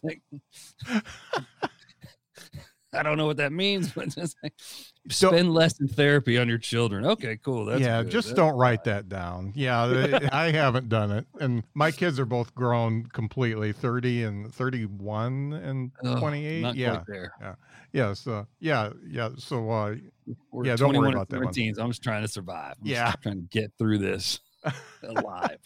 I 2.92 3.02
don't 3.02 3.18
know 3.18 3.26
what 3.26 3.36
that 3.36 3.52
means, 3.52 3.90
but 3.94 4.06
it's 4.16 4.34
like 4.42 4.54
So- 5.10 5.28
spend 5.28 5.52
less 5.52 5.78
in 5.80 5.88
therapy 5.88 6.38
on 6.38 6.48
your 6.48 6.58
children. 6.58 7.04
Okay, 7.04 7.36
cool. 7.44 7.66
That's 7.66 7.80
yeah. 7.80 8.02
good. 8.02 8.10
Just 8.10 8.28
That's 8.28 8.36
don't 8.36 8.56
write 8.56 8.84
that 8.84 9.08
down. 9.08 9.52
Yeah, 9.54 10.18
I 10.32 10.50
haven't 10.50 10.88
done 10.88 11.10
it, 11.10 11.26
and 11.40 11.62
my 11.74 11.90
kids 11.90 12.18
are 12.18 12.24
both 12.26 12.54
grown 12.54 13.04
completely, 13.06 13.72
thirty 13.72 14.22
and 14.24 14.52
thirty-one 14.54 15.52
and 15.52 15.90
twenty-eight. 16.18 16.62
Not 16.62 16.76
Yeah, 16.76 17.02
there. 17.06 17.32
yeah. 17.92 18.12
So 18.14 18.46
yeah, 18.60 18.90
yeah. 19.06 19.30
So 19.36 19.70
uh, 19.70 19.94
We're 20.50 20.64
Yeah, 20.66 20.76
don't 20.76 20.88
worry 20.88 21.10
21 21.12 21.14
about 21.14 21.28
that 21.30 21.36
one. 21.38 21.46
13, 21.46 21.74
so 21.74 21.82
I'm 21.82 21.90
just 21.90 22.02
trying 22.02 22.22
to 22.22 22.28
survive. 22.28 22.74
I'm 22.80 22.86
just 22.86 22.90
Yeah. 23.00 23.12
trying 23.22 23.36
to 23.42 23.48
get 23.48 23.72
through 23.78 23.98
this 23.98 24.40
alive. 25.02 25.58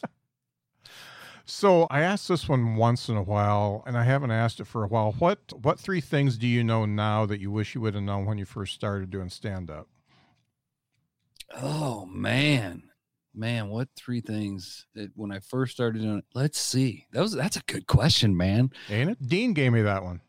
So 1.53 1.87
I 1.91 2.01
ask 2.01 2.29
this 2.29 2.49
one 2.49 2.77
once 2.77 3.11
in 3.11 3.17
a 3.17 3.23
while, 3.23 3.85
and 3.87 3.95
I 3.95 4.05
haven't 4.05 4.31
asked 4.31 4.59
it 4.59 4.67
for 4.67 4.85
a 4.85 4.89
while. 4.89 5.13
What 5.19 5.53
what 5.61 5.79
three 5.79 6.01
things 6.01 6.39
do 6.39 6.47
you 6.47 6.65
know 6.65 6.87
now 6.87 7.27
that 7.27 7.41
you 7.41 7.51
wish 7.51 7.75
you 7.75 7.83
would 7.83 7.93
have 7.93 8.03
known 8.03 8.25
when 8.25 8.39
you 8.39 8.47
first 8.47 8.75
started 8.75 9.11
doing 9.11 9.29
stand 9.29 9.71
up? 9.71 9.87
oh 11.61 12.07
man, 12.07 12.85
man, 13.35 13.69
what 13.69 13.89
three 13.95 14.23
things 14.23 14.87
that 14.95 15.11
when 15.15 15.31
I 15.31 15.41
first 15.41 15.75
started 15.75 16.01
doing 16.01 16.19
it? 16.19 16.25
Let's 16.35 16.59
see. 16.59 17.07
That 17.13 17.21
was 17.21 17.33
that's 17.33 17.59
a 17.59 17.63
good 17.67 17.87
question, 17.87 18.35
man. 18.35 18.71
Ain't 18.89 19.11
it? 19.11 19.19
Dean 19.29 19.53
gave 19.53 19.73
me 19.73 19.83
that 19.83 20.03
one. 20.03 20.23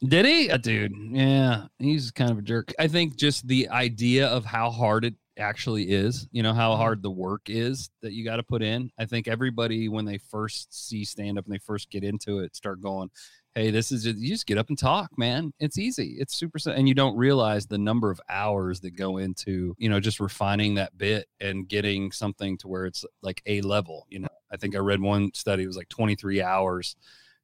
Did 0.00 0.26
he? 0.26 0.48
Uh, 0.48 0.58
dude, 0.58 0.92
yeah, 1.10 1.64
he's 1.80 2.12
kind 2.12 2.30
of 2.30 2.38
a 2.38 2.42
jerk. 2.42 2.72
I 2.78 2.86
think 2.86 3.16
just 3.16 3.48
the 3.48 3.68
idea 3.68 4.28
of 4.28 4.44
how 4.44 4.70
hard 4.70 5.04
it 5.04 5.14
actually 5.38 5.84
is, 5.84 6.28
you 6.32 6.42
know, 6.42 6.52
how 6.52 6.72
mm-hmm. 6.72 6.80
hard 6.80 7.02
the 7.02 7.10
work 7.10 7.42
is 7.46 7.90
that 8.02 8.12
you 8.12 8.24
got 8.24 8.36
to 8.36 8.42
put 8.42 8.62
in. 8.62 8.90
I 8.98 9.06
think 9.06 9.28
everybody, 9.28 9.88
when 9.88 10.04
they 10.04 10.18
first 10.18 10.88
see 10.88 11.04
stand 11.04 11.38
up 11.38 11.44
and 11.44 11.54
they 11.54 11.58
first 11.58 11.90
get 11.90 12.04
into 12.04 12.40
it, 12.40 12.56
start 12.56 12.80
going, 12.80 13.10
Hey, 13.54 13.70
this 13.70 13.90
is 13.90 14.04
just, 14.04 14.18
you 14.18 14.28
just 14.28 14.46
get 14.46 14.58
up 14.58 14.68
and 14.68 14.78
talk, 14.78 15.10
man. 15.18 15.52
It's 15.58 15.78
easy. 15.78 16.16
It's 16.18 16.36
super, 16.36 16.58
and 16.70 16.88
you 16.88 16.94
don't 16.94 17.16
realize 17.16 17.66
the 17.66 17.78
number 17.78 18.10
of 18.10 18.20
hours 18.28 18.78
that 18.80 18.92
go 18.92 19.16
into, 19.16 19.74
you 19.78 19.88
know, 19.88 19.98
just 19.98 20.20
refining 20.20 20.74
that 20.74 20.96
bit 20.96 21.26
and 21.40 21.66
getting 21.68 22.12
something 22.12 22.56
to 22.58 22.68
where 22.68 22.86
it's 22.86 23.04
like 23.22 23.42
a 23.46 23.60
level. 23.62 24.06
You 24.10 24.20
know, 24.20 24.28
I 24.52 24.58
think 24.58 24.76
I 24.76 24.78
read 24.78 25.00
one 25.00 25.32
study, 25.34 25.64
it 25.64 25.66
was 25.66 25.76
like 25.76 25.88
23 25.88 26.40
hours 26.40 26.94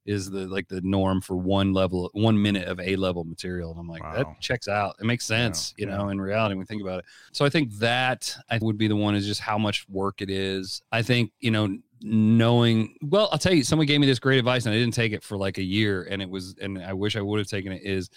is 0.07 0.31
the 0.31 0.47
like 0.47 0.69
the 0.69 0.81
norm 0.83 1.21
for 1.21 1.37
one 1.37 1.73
level 1.73 2.11
one 2.13 2.41
minute 2.41 2.69
of 2.69 2.79
a 2.81 2.95
level 2.97 3.25
material 3.25 3.71
and 3.71 3.81
i'm 3.81 3.89
like 3.89 4.03
Wow. 4.03 4.15
that 4.17 4.41
checks 4.41 4.69
out 4.69 4.97
it 5.01 5.05
makes 5.05 5.25
sense 5.25 5.73
you 5.79 5.87
yeah. 5.89 5.97
know 5.97 6.09
in 6.11 6.21
reality 6.21 6.53
when 6.55 6.61
we 6.61 6.65
think 6.67 6.83
about 6.83 6.99
it 7.01 7.05
so 7.33 7.45
i 7.45 7.49
think 7.49 7.73
that 7.79 8.35
i 8.51 8.59
would 8.61 8.77
be 8.77 8.87
the 8.89 8.97
one 8.97 9.15
is 9.15 9.27
just 9.27 9.41
how 9.41 9.57
much 9.59 9.89
work 9.89 10.21
it 10.21 10.29
is 10.31 10.83
i 10.93 11.01
think 11.03 11.33
you 11.41 11.51
know 11.51 11.77
knowing 12.03 12.97
well 13.03 13.29
i'll 13.33 13.39
tell 13.39 13.55
you 13.55 13.65
someone 13.65 13.87
gave 13.87 13.99
me 14.01 14.07
this 14.07 14.19
great 14.19 14.39
advice 14.39 14.67
and 14.67 14.75
i 14.75 14.79
didn't 14.79 14.95
take 14.95 15.13
it 15.13 15.23
for 15.23 15.37
like 15.37 15.59
a 15.59 15.63
year 15.63 16.07
and 16.11 16.21
it 16.23 16.29
was 16.29 16.55
and 16.61 16.83
i 16.85 16.93
wish 16.93 17.17
i 17.17 17.21
would 17.21 17.39
have 17.39 17.49
taken 17.49 17.73
it 17.73 17.83
is 17.83 18.11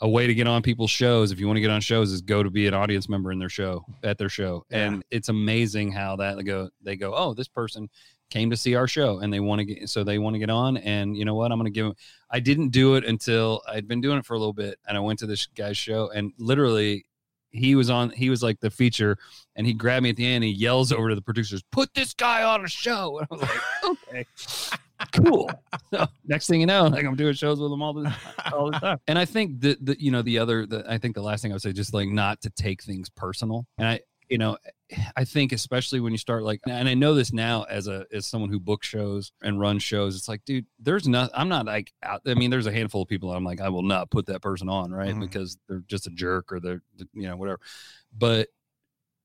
a 0.00 0.08
way 0.08 0.26
to 0.26 0.34
get 0.34 0.46
on 0.48 0.60
people's 0.62 0.90
shows 0.90 1.30
if 1.32 1.38
you 1.38 1.46
want 1.46 1.56
to 1.56 1.60
get 1.60 1.70
on 1.70 1.80
shows 1.80 2.10
is 2.12 2.20
go 2.20 2.42
to 2.42 2.50
be 2.50 2.66
an 2.66 2.74
audience 2.74 3.08
member 3.08 3.30
in 3.32 3.38
their 3.38 3.48
show 3.48 3.84
at 4.02 4.18
their 4.18 4.28
show 4.28 4.64
Yeah. 4.70 4.78
and 4.86 5.04
it's 5.10 5.28
amazing 5.28 5.92
how 5.92 6.16
that 6.16 6.36
they 6.36 6.42
go 6.42 6.68
they 6.82 6.96
go 6.96 7.14
oh 7.14 7.34
this 7.34 7.48
person 7.48 7.88
came 8.34 8.50
to 8.50 8.56
see 8.56 8.74
our 8.74 8.88
show 8.88 9.20
and 9.20 9.32
they 9.32 9.38
want 9.38 9.60
to 9.60 9.64
get 9.64 9.88
so 9.88 10.02
they 10.02 10.18
want 10.18 10.34
to 10.34 10.40
get 10.40 10.50
on 10.50 10.76
and 10.78 11.16
you 11.16 11.24
know 11.24 11.36
what 11.36 11.52
i'm 11.52 11.58
going 11.58 11.72
to 11.72 11.74
give 11.74 11.86
them 11.86 11.94
i 12.32 12.40
didn't 12.40 12.70
do 12.70 12.96
it 12.96 13.04
until 13.04 13.62
i'd 13.68 13.86
been 13.86 14.00
doing 14.00 14.18
it 14.18 14.26
for 14.26 14.34
a 14.34 14.38
little 14.38 14.52
bit 14.52 14.76
and 14.88 14.96
i 14.96 15.00
went 15.00 15.20
to 15.20 15.26
this 15.26 15.46
guy's 15.46 15.76
show 15.76 16.10
and 16.10 16.32
literally 16.36 17.06
he 17.52 17.76
was 17.76 17.90
on 17.90 18.10
he 18.10 18.30
was 18.30 18.42
like 18.42 18.58
the 18.58 18.70
feature 18.70 19.16
and 19.54 19.68
he 19.68 19.72
grabbed 19.72 20.02
me 20.02 20.10
at 20.10 20.16
the 20.16 20.26
end 20.26 20.42
and 20.42 20.44
he 20.44 20.50
yells 20.50 20.90
over 20.90 21.10
to 21.10 21.14
the 21.14 21.22
producers 21.22 21.62
put 21.70 21.94
this 21.94 22.12
guy 22.12 22.42
on 22.42 22.64
a 22.64 22.68
show. 22.68 23.20
And 23.30 23.40
i 23.40 23.46
was 23.46 23.48
like 23.92 23.98
okay. 24.12 24.24
Cool. 25.12 25.48
So 25.92 26.06
next 26.24 26.48
thing 26.48 26.60
you 26.60 26.66
know 26.66 26.88
like 26.88 27.04
i'm 27.04 27.14
doing 27.14 27.34
shows 27.34 27.60
with 27.60 27.70
him 27.70 27.82
all 27.82 27.92
the 27.92 28.12
all 28.52 28.72
the 28.72 28.78
time. 28.80 28.98
And 29.06 29.16
i 29.16 29.24
think 29.24 29.60
that 29.60 29.84
the 29.84 29.96
you 30.00 30.10
know 30.10 30.22
the 30.22 30.40
other 30.40 30.66
the, 30.66 30.84
i 30.88 30.98
think 30.98 31.14
the 31.14 31.22
last 31.22 31.42
thing 31.42 31.52
i 31.52 31.54
would 31.54 31.62
say 31.62 31.72
just 31.72 31.94
like 31.94 32.08
not 32.08 32.40
to 32.40 32.50
take 32.50 32.82
things 32.82 33.08
personal 33.10 33.64
and 33.78 33.86
i 33.86 34.00
you 34.28 34.38
know 34.38 34.56
i 35.16 35.24
think 35.24 35.52
especially 35.52 36.00
when 36.00 36.12
you 36.12 36.18
start 36.18 36.42
like 36.42 36.60
and 36.66 36.88
i 36.88 36.94
know 36.94 37.14
this 37.14 37.32
now 37.32 37.62
as 37.64 37.88
a 37.88 38.06
as 38.12 38.26
someone 38.26 38.50
who 38.50 38.58
books 38.60 38.86
shows 38.86 39.32
and 39.42 39.60
runs 39.60 39.82
shows 39.82 40.16
it's 40.16 40.28
like 40.28 40.44
dude 40.44 40.66
there's 40.78 41.06
not 41.08 41.30
i'm 41.34 41.48
not 41.48 41.66
like 41.66 41.92
out 42.02 42.20
i 42.26 42.34
mean 42.34 42.50
there's 42.50 42.66
a 42.66 42.72
handful 42.72 43.02
of 43.02 43.08
people 43.08 43.32
i'm 43.32 43.44
like 43.44 43.60
i 43.60 43.68
will 43.68 43.82
not 43.82 44.10
put 44.10 44.26
that 44.26 44.40
person 44.40 44.68
on 44.68 44.90
right 44.92 45.14
Mhm. 45.14 45.20
because 45.20 45.58
they're 45.68 45.82
just 45.86 46.06
a 46.06 46.10
jerk 46.10 46.52
or 46.52 46.60
they're 46.60 46.82
you 47.12 47.28
know 47.28 47.36
whatever 47.36 47.60
but 48.16 48.48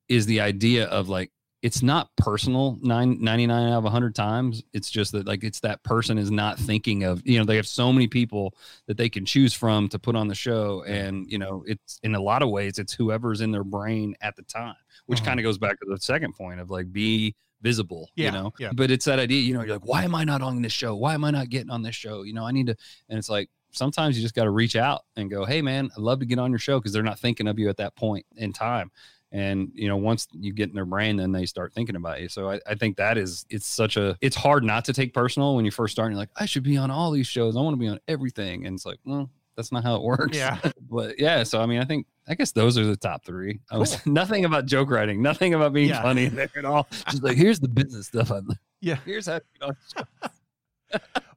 is 0.07 0.25
the 0.25 0.41
idea 0.41 0.85
of 0.87 1.07
like 1.07 1.31
it's 1.61 1.81
not 1.83 2.15
personal 2.15 2.77
nine, 2.81 3.17
99 3.21 3.71
out 3.71 3.77
of 3.79 3.83
100 3.83 4.15
times. 4.15 4.63
It's 4.73 4.89
just 4.89 5.11
that 5.11 5.27
like 5.27 5.43
it's 5.43 5.59
that 5.59 5.83
person 5.83 6.17
is 6.17 6.31
not 6.31 6.57
thinking 6.57 7.03
of 7.03 7.21
you 7.25 7.37
know 7.37 7.43
they 7.45 7.57
have 7.57 7.67
so 7.67 7.91
many 7.91 8.07
people 8.07 8.55
that 8.87 8.95
they 8.97 9.09
can 9.09 9.25
choose 9.25 9.53
from 9.53 9.89
to 9.89 9.99
put 9.99 10.15
on 10.15 10.27
the 10.29 10.35
show. 10.35 10.83
And 10.83 11.29
you 11.29 11.37
know 11.37 11.63
it's 11.67 11.99
in 12.03 12.15
a 12.15 12.21
lot 12.21 12.41
of 12.41 12.49
ways 12.49 12.79
it's 12.79 12.93
whoever's 12.93 13.41
in 13.41 13.51
their 13.51 13.63
brain 13.65 14.15
at 14.21 14.35
the 14.35 14.43
time 14.43 14.75
which 15.05 15.21
Mhm. 15.21 15.25
kind 15.25 15.39
of 15.39 15.43
goes 15.43 15.57
back 15.57 15.79
to 15.79 15.85
the 15.89 15.97
second 15.99 16.33
point 16.33 16.59
of 16.59 16.69
like 16.69 16.91
be 16.93 17.35
visible 17.61 18.09
Yeah, 18.15 18.27
you 18.27 18.31
know? 18.31 18.53
yeah. 18.59 18.71
but 18.73 18.89
it's 18.91 19.03
that 19.05 19.19
idea 19.19 19.41
you 19.41 19.53
know 19.53 19.61
you're 19.61 19.73
like 19.75 19.85
why 19.87 20.03
am 20.05 20.15
i 20.15 20.23
not 20.23 20.41
on 20.41 20.61
this 20.61 20.71
show? 20.71 20.95
Why 20.95 21.13
am 21.13 21.23
i 21.25 21.31
not 21.31 21.49
getting 21.49 21.69
on 21.71 21.81
this 21.81 21.95
show? 21.95 22.23
You 22.23 22.33
know 22.33 22.45
i 22.45 22.51
need 22.51 22.67
to 22.67 22.75
and 23.09 23.17
it's 23.19 23.29
like 23.29 23.49
sometimes 23.71 24.15
you 24.15 24.21
just 24.23 24.33
got 24.33 24.45
to 24.45 24.49
reach 24.51 24.75
out 24.77 25.01
and 25.17 25.29
go 25.29 25.43
hey 25.45 25.61
man 25.61 25.89
i'd 25.95 26.01
love 26.01 26.19
to 26.19 26.25
get 26.25 26.39
on 26.39 26.51
your 26.51 26.57
show 26.59 26.79
because 26.79 26.93
they're 26.93 27.03
not 27.03 27.19
thinking 27.19 27.47
of 27.47 27.59
you 27.59 27.67
at 27.69 27.77
that 27.77 27.95
point 27.95 28.25
in 28.37 28.53
time 28.53 28.89
and 29.31 29.69
you 29.75 29.87
know 29.87 29.97
once 29.97 30.27
you 30.33 30.51
get 30.51 30.69
in 30.69 30.75
their 30.75 30.85
brain 30.85 31.15
then 31.17 31.31
they 31.31 31.45
start 31.45 31.73
thinking 31.73 31.95
about 31.95 32.19
you. 32.21 32.27
So 32.29 32.49
I, 32.49 32.59
I 32.67 32.75
think 32.75 32.97
that 32.97 33.17
is 33.17 33.45
it's 33.49 33.67
such 33.67 33.95
a 33.97 34.17
it's 34.21 34.35
hard 34.35 34.63
not 34.63 34.85
to 34.85 34.93
take 34.93 35.13
personal 35.13 35.55
when 35.55 35.65
you 35.65 35.71
first 35.71 35.91
start 35.91 36.07
and 36.07 36.13
you're 36.13 36.19
like 36.21 36.29
i 36.37 36.45
should 36.45 36.63
be 36.63 36.77
on 36.77 36.89
all 36.91 37.11
these 37.11 37.27
shows. 37.27 37.55
I 37.55 37.61
want 37.61 37.73
to 37.73 37.79
be 37.79 37.87
on 37.87 37.99
everything. 38.07 38.65
And 38.65 38.75
it's 38.75 38.85
like 38.85 38.99
well 39.05 39.29
that's 39.55 39.71
not 39.71 39.83
how 39.83 39.95
it 39.95 40.01
works. 40.03 40.37
Yeah. 40.37 40.57
but 40.89 41.19
yeah 41.19 41.43
so 41.43 41.61
i 41.61 41.65
mean 41.65 41.79
i 41.79 41.85
think 41.85 42.07
i 42.27 42.33
guess 42.33 42.51
those 42.51 42.77
are 42.77 42.85
the 42.85 42.97
top 42.97 43.23
three. 43.25 43.59
I 43.69 43.77
was 43.77 44.03
nothing 44.07 44.45
about 44.45 44.65
joke 44.65 44.89
writing 44.89 45.21
nothing 45.21 45.53
about 45.53 45.73
being 45.73 45.89
Yeah. 45.89 46.01
funny 46.01 46.27
there 46.27 46.49
at 46.57 46.65
all. 46.65 46.87
Just 47.09 47.21
like 47.23 47.37
here's 47.37 47.59
the 47.59 47.67
business 47.67 48.07
stuff 48.07 48.31
i 48.31 48.39
Yeah. 48.81 48.97
here's 49.05 49.27
how 49.27 49.41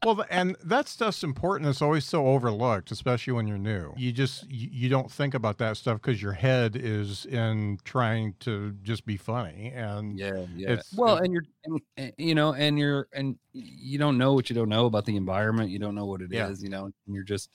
Well, 0.04 0.24
and 0.30 0.56
that 0.64 0.88
stuff's 0.88 1.22
important. 1.22 1.70
It's 1.70 1.80
always 1.80 2.04
so 2.04 2.26
overlooked, 2.26 2.90
especially 2.90 3.34
when 3.34 3.46
you're 3.46 3.56
new. 3.56 3.92
You 3.96 4.10
just 4.10 4.50
you, 4.50 4.68
you 4.72 4.88
don't 4.88 5.08
think 5.10 5.32
about 5.34 5.58
that 5.58 5.76
stuff 5.76 6.00
because 6.02 6.20
your 6.20 6.32
head 6.32 6.74
is 6.74 7.24
in 7.26 7.78
trying 7.84 8.34
to 8.40 8.72
just 8.82 9.06
be 9.06 9.16
funny. 9.16 9.70
And 9.72 10.18
yeah 10.18 10.44
yeah 10.56 10.70
It's- 10.72 10.92
well 10.96 11.18
it- 11.18 11.24
and 11.24 11.32
you're 11.32 11.44
and, 11.64 11.80
and, 11.96 12.12
you 12.18 12.34
know 12.34 12.52
and 12.54 12.78
you're 12.78 13.06
and 13.12 13.38
you 13.52 13.96
don't 13.96 14.18
know 14.18 14.32
what 14.32 14.50
you 14.50 14.56
don't 14.56 14.68
know 14.68 14.86
about 14.86 15.04
the 15.04 15.14
environment 15.16 15.70
you 15.70 15.78
don't 15.78 15.94
know 15.94 16.06
what 16.06 16.20
it 16.20 16.32
is. 16.32 16.60
Yeah. 16.60 16.64
you 16.64 16.68
know 16.68 16.84
and 16.86 17.14
you're 17.14 17.22
just 17.22 17.48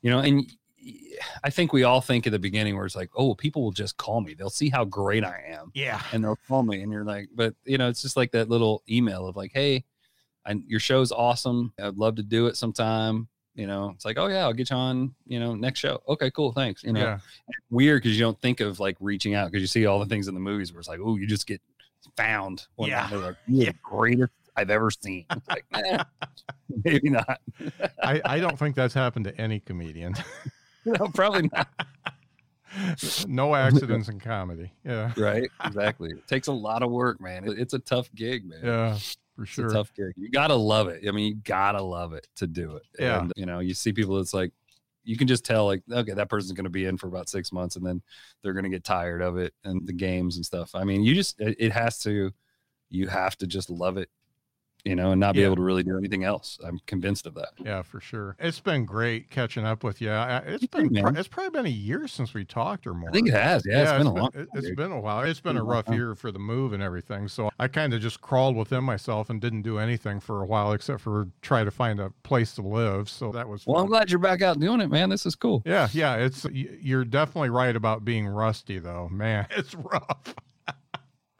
you 0.00 0.10
know 0.10 0.18
and 0.18 0.42
I 1.44 1.50
think 1.50 1.72
we 1.72 1.84
all 1.84 2.00
think 2.00 2.26
at 2.26 2.32
the 2.32 2.38
beginning 2.40 2.74
where 2.74 2.84
it's 2.86 2.96
like 2.96 3.10
oh 3.14 3.36
people 3.36 3.62
will 3.62 3.70
just 3.70 3.96
call 3.96 4.20
me 4.20 4.34
they'll 4.34 4.50
see 4.50 4.68
how 4.70 4.84
great 4.84 5.22
i 5.22 5.40
am 5.46 5.70
yeah, 5.74 6.02
and 6.12 6.24
they'll 6.24 6.38
call 6.48 6.64
me 6.64 6.82
and 6.82 6.90
you're 6.90 7.04
like 7.04 7.28
but 7.32 7.54
you 7.64 7.78
know 7.78 7.88
it's 7.88 8.02
just 8.02 8.16
like 8.16 8.32
that 8.32 8.48
little 8.48 8.82
email 8.90 9.28
of 9.28 9.36
like 9.36 9.52
hey 9.54 9.84
I, 10.46 10.60
your 10.66 10.80
show's 10.80 11.12
awesome 11.12 11.72
i'd 11.80 11.96
love 11.96 12.16
to 12.16 12.22
do 12.22 12.46
it 12.46 12.56
sometime 12.56 13.28
you 13.54 13.66
know 13.66 13.90
it's 13.94 14.04
like 14.04 14.18
oh 14.18 14.26
yeah 14.28 14.44
i'll 14.44 14.52
get 14.52 14.70
you 14.70 14.76
on 14.76 15.14
you 15.26 15.38
know 15.38 15.54
next 15.54 15.80
show 15.80 16.02
okay 16.08 16.30
cool 16.30 16.52
thanks 16.52 16.82
you 16.82 16.92
know 16.92 17.00
yeah, 17.00 17.18
weird 17.70 18.02
because 18.02 18.16
you 18.18 18.24
don't 18.24 18.40
think 18.40 18.60
of 18.60 18.80
like 18.80 18.96
reaching 19.00 19.34
out 19.34 19.50
because 19.50 19.60
you 19.62 19.66
see 19.66 19.86
all 19.86 19.98
the 20.00 20.06
things 20.06 20.26
in 20.28 20.34
the 20.34 20.40
movies 20.40 20.72
where 20.72 20.80
it's 20.80 20.88
like, 20.88 21.00
oh, 21.02 21.16
you 21.16 21.26
just 21.26 21.46
get 21.46 21.60
found. 22.16 22.66
Yeah. 22.78 23.08
Like, 23.12 23.36
you're 23.46 23.66
the 23.66 23.74
greatest 23.82 24.32
I've 24.56 24.70
ever 24.70 24.90
seen. 24.90 25.24
Like, 25.48 25.64
eh, 25.74 26.02
maybe 26.84 27.10
not. 27.10 27.40
I, 28.02 28.20
I 28.24 28.40
don't 28.40 28.58
think 28.58 28.74
that's 28.76 28.94
happened 28.94 29.26
to 29.26 29.40
any 29.40 29.60
comedian. 29.60 30.14
no, 30.84 31.08
probably 31.08 31.48
not. 31.52 31.68
no 33.26 33.54
accidents 33.54 34.08
in 34.08 34.18
comedy. 34.18 34.72
Yeah, 34.84 35.12
Right? 35.16 35.48
Exactly. 35.64 36.10
It 36.10 36.26
takes 36.26 36.48
a 36.48 36.52
lot 36.52 36.82
of 36.82 36.90
work, 36.90 37.20
man. 37.20 37.44
It- 37.48 37.58
it's 37.58 37.74
a 37.74 37.78
tough 37.78 38.08
gig, 38.14 38.44
man. 38.46 38.60
yeah, 38.62 38.98
for 39.36 39.42
It's 39.42 39.52
sure. 39.52 39.66
a 39.68 39.72
tough 39.72 39.92
gig. 39.94 40.12
You 40.16 40.30
gotta 40.30 40.54
love 40.54 40.88
it. 40.88 41.06
I 41.06 41.10
mean, 41.12 41.26
you 41.28 41.34
gotta 41.44 41.82
love 41.82 42.12
it 42.12 42.26
to 42.36 42.46
do 42.46 42.76
it. 42.76 42.82
Yeah. 42.98 43.20
And 43.20 43.32
you 43.36 43.46
know, 43.46 43.60
you 43.60 43.74
see 43.74 43.92
people. 43.92 44.18
It's 44.18 44.34
like 44.34 44.52
you 45.04 45.16
can 45.16 45.26
just 45.26 45.44
tell, 45.44 45.66
like, 45.66 45.82
okay, 45.90 46.12
that 46.12 46.28
person's 46.28 46.52
going 46.52 46.62
to 46.62 46.70
be 46.70 46.84
in 46.84 46.96
for 46.96 47.08
about 47.08 47.28
six 47.28 47.50
months, 47.50 47.74
and 47.74 47.84
then 47.84 48.00
they're 48.40 48.52
going 48.52 48.62
to 48.62 48.70
get 48.70 48.84
tired 48.84 49.20
of 49.20 49.36
it 49.36 49.52
and 49.64 49.84
the 49.84 49.92
games 49.92 50.36
and 50.36 50.46
stuff. 50.46 50.70
I 50.74 50.84
mean, 50.84 51.02
you 51.02 51.14
just 51.14 51.40
it, 51.40 51.56
it 51.58 51.72
has 51.72 51.98
to. 52.00 52.30
You 52.88 53.08
have 53.08 53.36
to 53.38 53.46
just 53.46 53.68
love 53.70 53.96
it, 53.96 54.10
you 54.84 54.96
know, 54.96 55.12
and 55.12 55.20
not 55.20 55.34
be 55.34 55.40
Yeah. 55.40 55.46
able 55.46 55.56
to 55.56 55.62
really 55.62 55.82
do 55.84 55.96
anything 55.96 56.24
else. 56.24 56.58
I'm 56.66 56.80
convinced 56.86 57.26
of 57.26 57.34
that. 57.34 57.50
Yeah, 57.58 57.82
for 57.82 58.00
sure. 58.00 58.34
It's 58.40 58.58
been 58.58 58.84
great 58.84 59.30
catching 59.30 59.64
up 59.64 59.84
with 59.84 60.00
you. 60.00 60.10
It's 60.10 60.62
You 60.62 60.68
been 60.68 60.88
pro- 60.90 61.02
man. 61.12 61.16
it's 61.16 61.28
probably 61.28 61.50
been 61.50 61.66
a 61.66 61.74
year 61.74 62.08
since 62.08 62.34
we 62.34 62.44
talked 62.44 62.86
or 62.86 62.94
more. 62.94 63.10
I 63.10 63.12
think 63.12 63.28
it 63.28 63.34
has. 63.34 63.62
Yeah, 63.64 63.82
it's 63.82 63.92
been 63.92 64.06
a 64.08 64.12
long. 64.14 64.30
it- 64.34 64.48
It's 64.54 64.66
dude. 64.66 64.76
been 64.76 64.90
a 64.92 64.98
while. 65.00 65.20
It's 65.22 65.38
been 65.40 65.50
a 65.50 65.60
Been 65.60 65.60
a 65.62 65.64
long 65.64 65.72
rough 65.86 65.88
year 65.94 66.14
for 66.16 66.32
the 66.32 66.38
move 66.40 66.72
and 66.72 66.82
everything. 66.82 67.28
So 67.28 67.50
I 67.60 67.68
kind 67.68 67.94
of 67.94 68.00
just 68.00 68.20
crawled 68.20 68.56
within 68.56 68.82
myself 68.84 69.30
and 69.30 69.40
didn't 69.40 69.62
do 69.62 69.78
anything 69.78 70.18
for 70.18 70.42
a 70.42 70.46
while 70.46 70.72
except 70.72 71.00
for 71.00 71.28
try 71.42 71.62
to 71.62 71.70
find 71.70 72.00
a 72.00 72.10
place 72.24 72.54
to 72.56 72.62
live. 72.62 73.08
So 73.08 73.30
that 73.32 73.48
was 73.48 73.64
Well, 73.66 73.80
I'm 73.80 73.86
glad 73.86 74.10
you're 74.10 74.18
back 74.18 74.42
out 74.42 74.58
doing 74.58 74.80
it, 74.80 74.90
man. 74.90 75.10
This 75.10 75.26
is 75.26 75.36
cool. 75.36 75.62
Yeah, 75.64 75.88
yeah. 75.92 76.16
It's 76.16 76.44
you're 76.50 77.04
definitely 77.04 77.50
right 77.50 77.76
about 77.76 78.04
being 78.04 78.26
rusty 78.26 78.78
though. 78.80 79.08
Man, 79.12 79.46
it's 79.56 79.74
rough. 79.76 80.34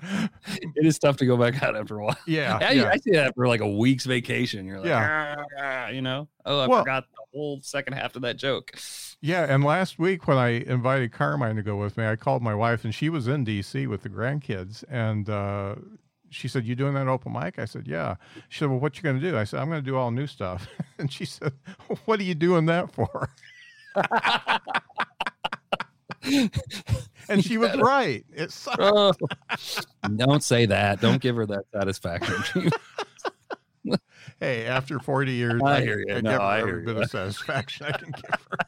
It 0.75 0.87
is 0.87 0.99
tough 0.99 1.17
to 1.19 1.27
go 1.27 1.37
back 1.37 1.63
out 1.63 1.77
after 1.77 1.99
a 1.99 2.05
while. 2.05 2.17
Yeah, 2.27 2.59
I, 2.63 2.73
yeah. 2.73 2.91
I 2.91 2.97
see 2.97 3.13
that 3.13 3.35
for 3.35 3.47
like 3.49 3.61
a 3.61 3.69
week's 3.69 4.05
vacation. 4.05 4.67
You're 4.67 4.79
like, 4.79 4.89
Yeah. 4.89 5.37
"Ah, 5.39 5.45
ah," 5.61 5.89
you 5.89 6.03
know, 6.03 6.29
oh, 6.45 6.59
I 6.61 6.67
Well- 6.67 6.81
forgot 6.81 7.05
the 7.13 7.23
whole 7.33 7.61
second 7.63 7.95
half 7.95 8.17
of 8.17 8.23
that 8.23 8.37
joke. 8.37 8.73
Yeah, 9.21 9.45
and 9.49 9.63
last 9.63 9.99
week 10.01 10.27
when 10.27 10.37
I 10.37 10.49
invited 10.49 11.13
Carmine 11.13 11.55
to 11.57 11.63
go 11.63 11.77
with 11.77 11.97
me, 11.97 12.05
I 12.07 12.17
called 12.17 12.43
my 12.43 12.55
wife 12.55 12.85
and 12.85 12.93
she 12.95 13.09
was 13.09 13.29
in 13.29 13.45
DC 13.47 13.87
with 13.87 14.03
the 14.03 14.09
grandkids 14.09 14.83
and 14.91 15.29
uh 15.31 15.77
she 16.31 16.49
said, 16.49 16.65
"You 16.65 16.75
doing 16.75 16.95
that 16.95 17.09
open 17.09 17.33
mic?" 17.33 17.59
I 17.59 17.67
said, 17.67 17.87
"Yeah." 17.87 18.17
She 18.49 18.59
said, 18.61 18.71
"Well, 18.71 18.81
what 18.81 18.97
you 18.97 19.03
going 19.03 19.21
to 19.21 19.31
do?" 19.31 19.37
I 19.37 19.45
said, 19.45 19.61
"I'm 19.61 19.69
going 19.69 19.83
to 19.85 19.87
do 19.89 19.97
all 19.97 20.11
new 20.11 20.27
stuff." 20.27 20.67
and 20.99 21.13
she 21.13 21.25
said, 21.27 21.53
"What 22.07 22.19
are 22.21 22.25
you 22.25 22.35
doing 22.35 22.65
that 22.67 22.91
for?" 22.91 23.29
And 27.29 27.45
she 27.45 27.59
was 27.59 27.77
right. 27.77 28.25
It 28.35 28.51
sucked. 28.53 28.79
Oh, 28.81 29.13
don't 30.17 30.43
say 30.43 30.67
that. 30.67 31.01
Don't 31.01 31.21
give 31.21 31.37
her 31.37 31.47
that 31.47 31.65
satisfaction. 31.73 32.71
Hey, 34.39 34.67
after 34.67 34.99
40 34.99 35.33
years, 35.33 35.63
I 35.65 35.81
hear 35.83 36.01
you. 36.01 36.15
I 36.17 36.21
No, 36.21 36.31
give 36.33 36.41
her 36.41 36.41
I 36.41 36.61
every 36.61 36.83
bit 36.85 36.97
you. 36.97 37.03
of 37.03 37.11
satisfaction 37.11 37.87
I 37.87 37.93
can 37.93 38.11
give 38.11 38.41
her. 38.51 38.59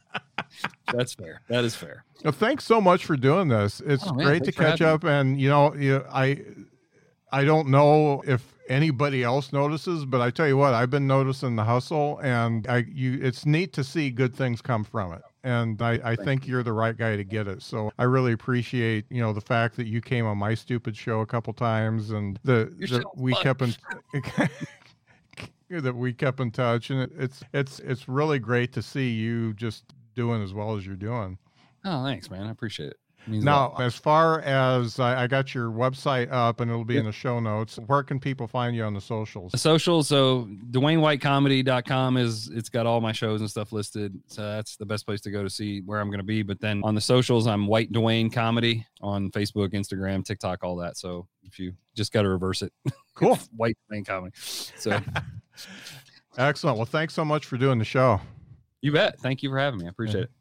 That's 0.93 1.13
fair. 1.13 1.41
That 1.49 1.65
is 1.65 1.75
fair. 1.75 2.05
Well, 2.23 2.31
thanks 2.31 2.63
so 2.63 2.79
much 2.79 3.05
for 3.05 3.17
doing 3.17 3.49
this. 3.49 3.81
It's 3.85 4.05
Oh, 4.07 4.13
man, 4.13 4.25
great 4.25 4.43
to 4.45 4.51
catch 4.53 4.81
up, 4.81 5.03
and 5.03 5.39
you 5.39 5.49
know, 5.49 5.73
you, 5.75 6.03
I, 6.09 6.43
I 7.31 7.43
don't 7.43 7.67
know 7.69 8.23
if 8.25 8.53
anybody 8.69 9.21
else 9.23 9.51
notices, 9.51 10.05
but 10.05 10.21
I 10.21 10.31
tell 10.31 10.47
you 10.47 10.55
what, 10.57 10.73
I've 10.73 10.89
been 10.89 11.07
noticing 11.07 11.55
the 11.57 11.63
hustle, 11.65 12.19
and 12.23 12.65
I, 12.67 12.85
you, 12.89 13.19
it's 13.21 13.45
neat 13.45 13.73
to 13.73 13.83
see 13.83 14.09
good 14.11 14.33
things 14.33 14.61
come 14.61 14.83
from 14.85 15.11
it. 15.13 15.21
And 15.45 15.81
I, 15.81 15.99
I 16.03 16.15
think 16.15 16.47
you're 16.47 16.63
the 16.63 16.73
right 16.73 16.97
guy 16.97 17.15
to 17.15 17.23
get 17.23 17.47
it. 17.47 17.61
So 17.61 17.91
I 17.99 18.03
really 18.03 18.33
appreciate, 18.33 19.05
you 19.09 19.21
know, 19.21 19.31
the 19.31 19.41
fact 19.41 19.77
that 19.77 19.85
you 19.85 20.01
came 20.01 20.25
on 20.25 20.37
my 20.37 20.55
stupid 20.55 20.97
show 20.97 21.21
a 21.21 21.25
couple 21.25 21.53
times, 21.53 22.09
and 22.09 22.39
the 22.43 22.73
that 22.89 23.05
we 23.15 23.33
fun. 23.33 23.43
kept 23.43 23.61
in. 23.61 23.75
that 25.81 25.95
we 25.95 26.13
kept 26.13 26.39
in 26.39 26.51
touch 26.51 26.89
and 26.89 27.01
it, 27.01 27.11
it's 27.17 27.43
it's 27.51 27.79
it's 27.79 28.07
really 28.07 28.39
great 28.39 28.71
to 28.71 28.81
see 28.81 29.09
you 29.09 29.51
just 29.55 29.83
doing 30.13 30.41
as 30.41 30.53
well 30.53 30.77
as 30.77 30.85
you're 30.85 30.95
doing 30.95 31.37
Oh, 31.85 32.03
thanks, 32.03 32.31
man. 32.31 32.47
I 32.47 32.49
appreciate 32.49 32.89
it. 32.89 32.99
Now, 33.27 33.73
as 33.79 33.95
far 33.95 34.41
as 34.41 34.99
I, 34.99 35.23
I 35.23 35.27
got 35.27 35.53
your 35.55 35.69
website 35.69 36.31
up 36.31 36.59
and 36.59 36.69
it'll 36.69 36.85
be 36.85 36.97
in 36.97 37.05
the 37.05 37.11
show 37.11 37.39
notes, 37.39 37.77
where 37.87 38.03
can 38.03 38.19
people 38.19 38.47
find 38.47 38.75
you 38.75 38.83
on 38.83 38.93
the 38.93 39.01
socials? 39.01 39.51
The 39.51 39.57
social, 39.57 40.03
so 40.03 40.47
DewayneWhiteComedy.com 40.71 42.17
is 42.17 42.49
it's 42.49 42.69
got 42.69 42.85
all 42.85 43.01
my 43.01 43.11
shows 43.11 43.41
and 43.41 43.49
stuff 43.49 43.71
listed. 43.71 44.19
So 44.27 44.41
that's 44.43 44.75
the 44.77 44.85
best 44.85 45.05
place 45.05 45.21
to 45.21 45.31
go 45.31 45.43
to 45.43 45.49
see 45.49 45.81
where 45.81 45.99
I'm 45.99 46.09
going 46.09 46.19
to 46.19 46.23
be. 46.25 46.43
But 46.43 46.59
then 46.59 46.81
on 46.83 46.95
the 46.95 47.01
socials, 47.01 47.47
I'm 47.47 47.67
White 47.67 47.91
Dewayne 47.91 48.31
Comedy 48.31 48.85
on 49.01 49.31
Facebook, 49.31 49.73
Instagram, 49.73 50.23
TikTok, 50.23 50.63
all 50.63 50.75
that. 50.77 50.97
So 50.97 51.27
if 51.43 51.57
you 51.59 51.73
just 51.95 52.11
got 52.11 52.23
to 52.23 52.29
reverse 52.29 52.61
it, 52.61 52.71
Cool. 53.15 53.39
White 53.55 53.77
Dewayne 53.91 54.05
Comedy. 54.05 54.33
So 54.35 54.99
Excellent. 56.37 56.77
Well, 56.77 56.85
thanks 56.85 57.13
so 57.13 57.23
much 57.23 57.45
for 57.45 57.57
doing 57.57 57.79
the 57.79 57.85
show. 57.85 58.19
you 58.81 58.91
bet. 58.91 59.19
Thank 59.19 59.41
you 59.41 59.49
for 59.49 59.57
having 59.57 59.79
me. 59.79 59.85
I 59.85 59.89
appreciate 59.89 60.25
it. 60.25 60.31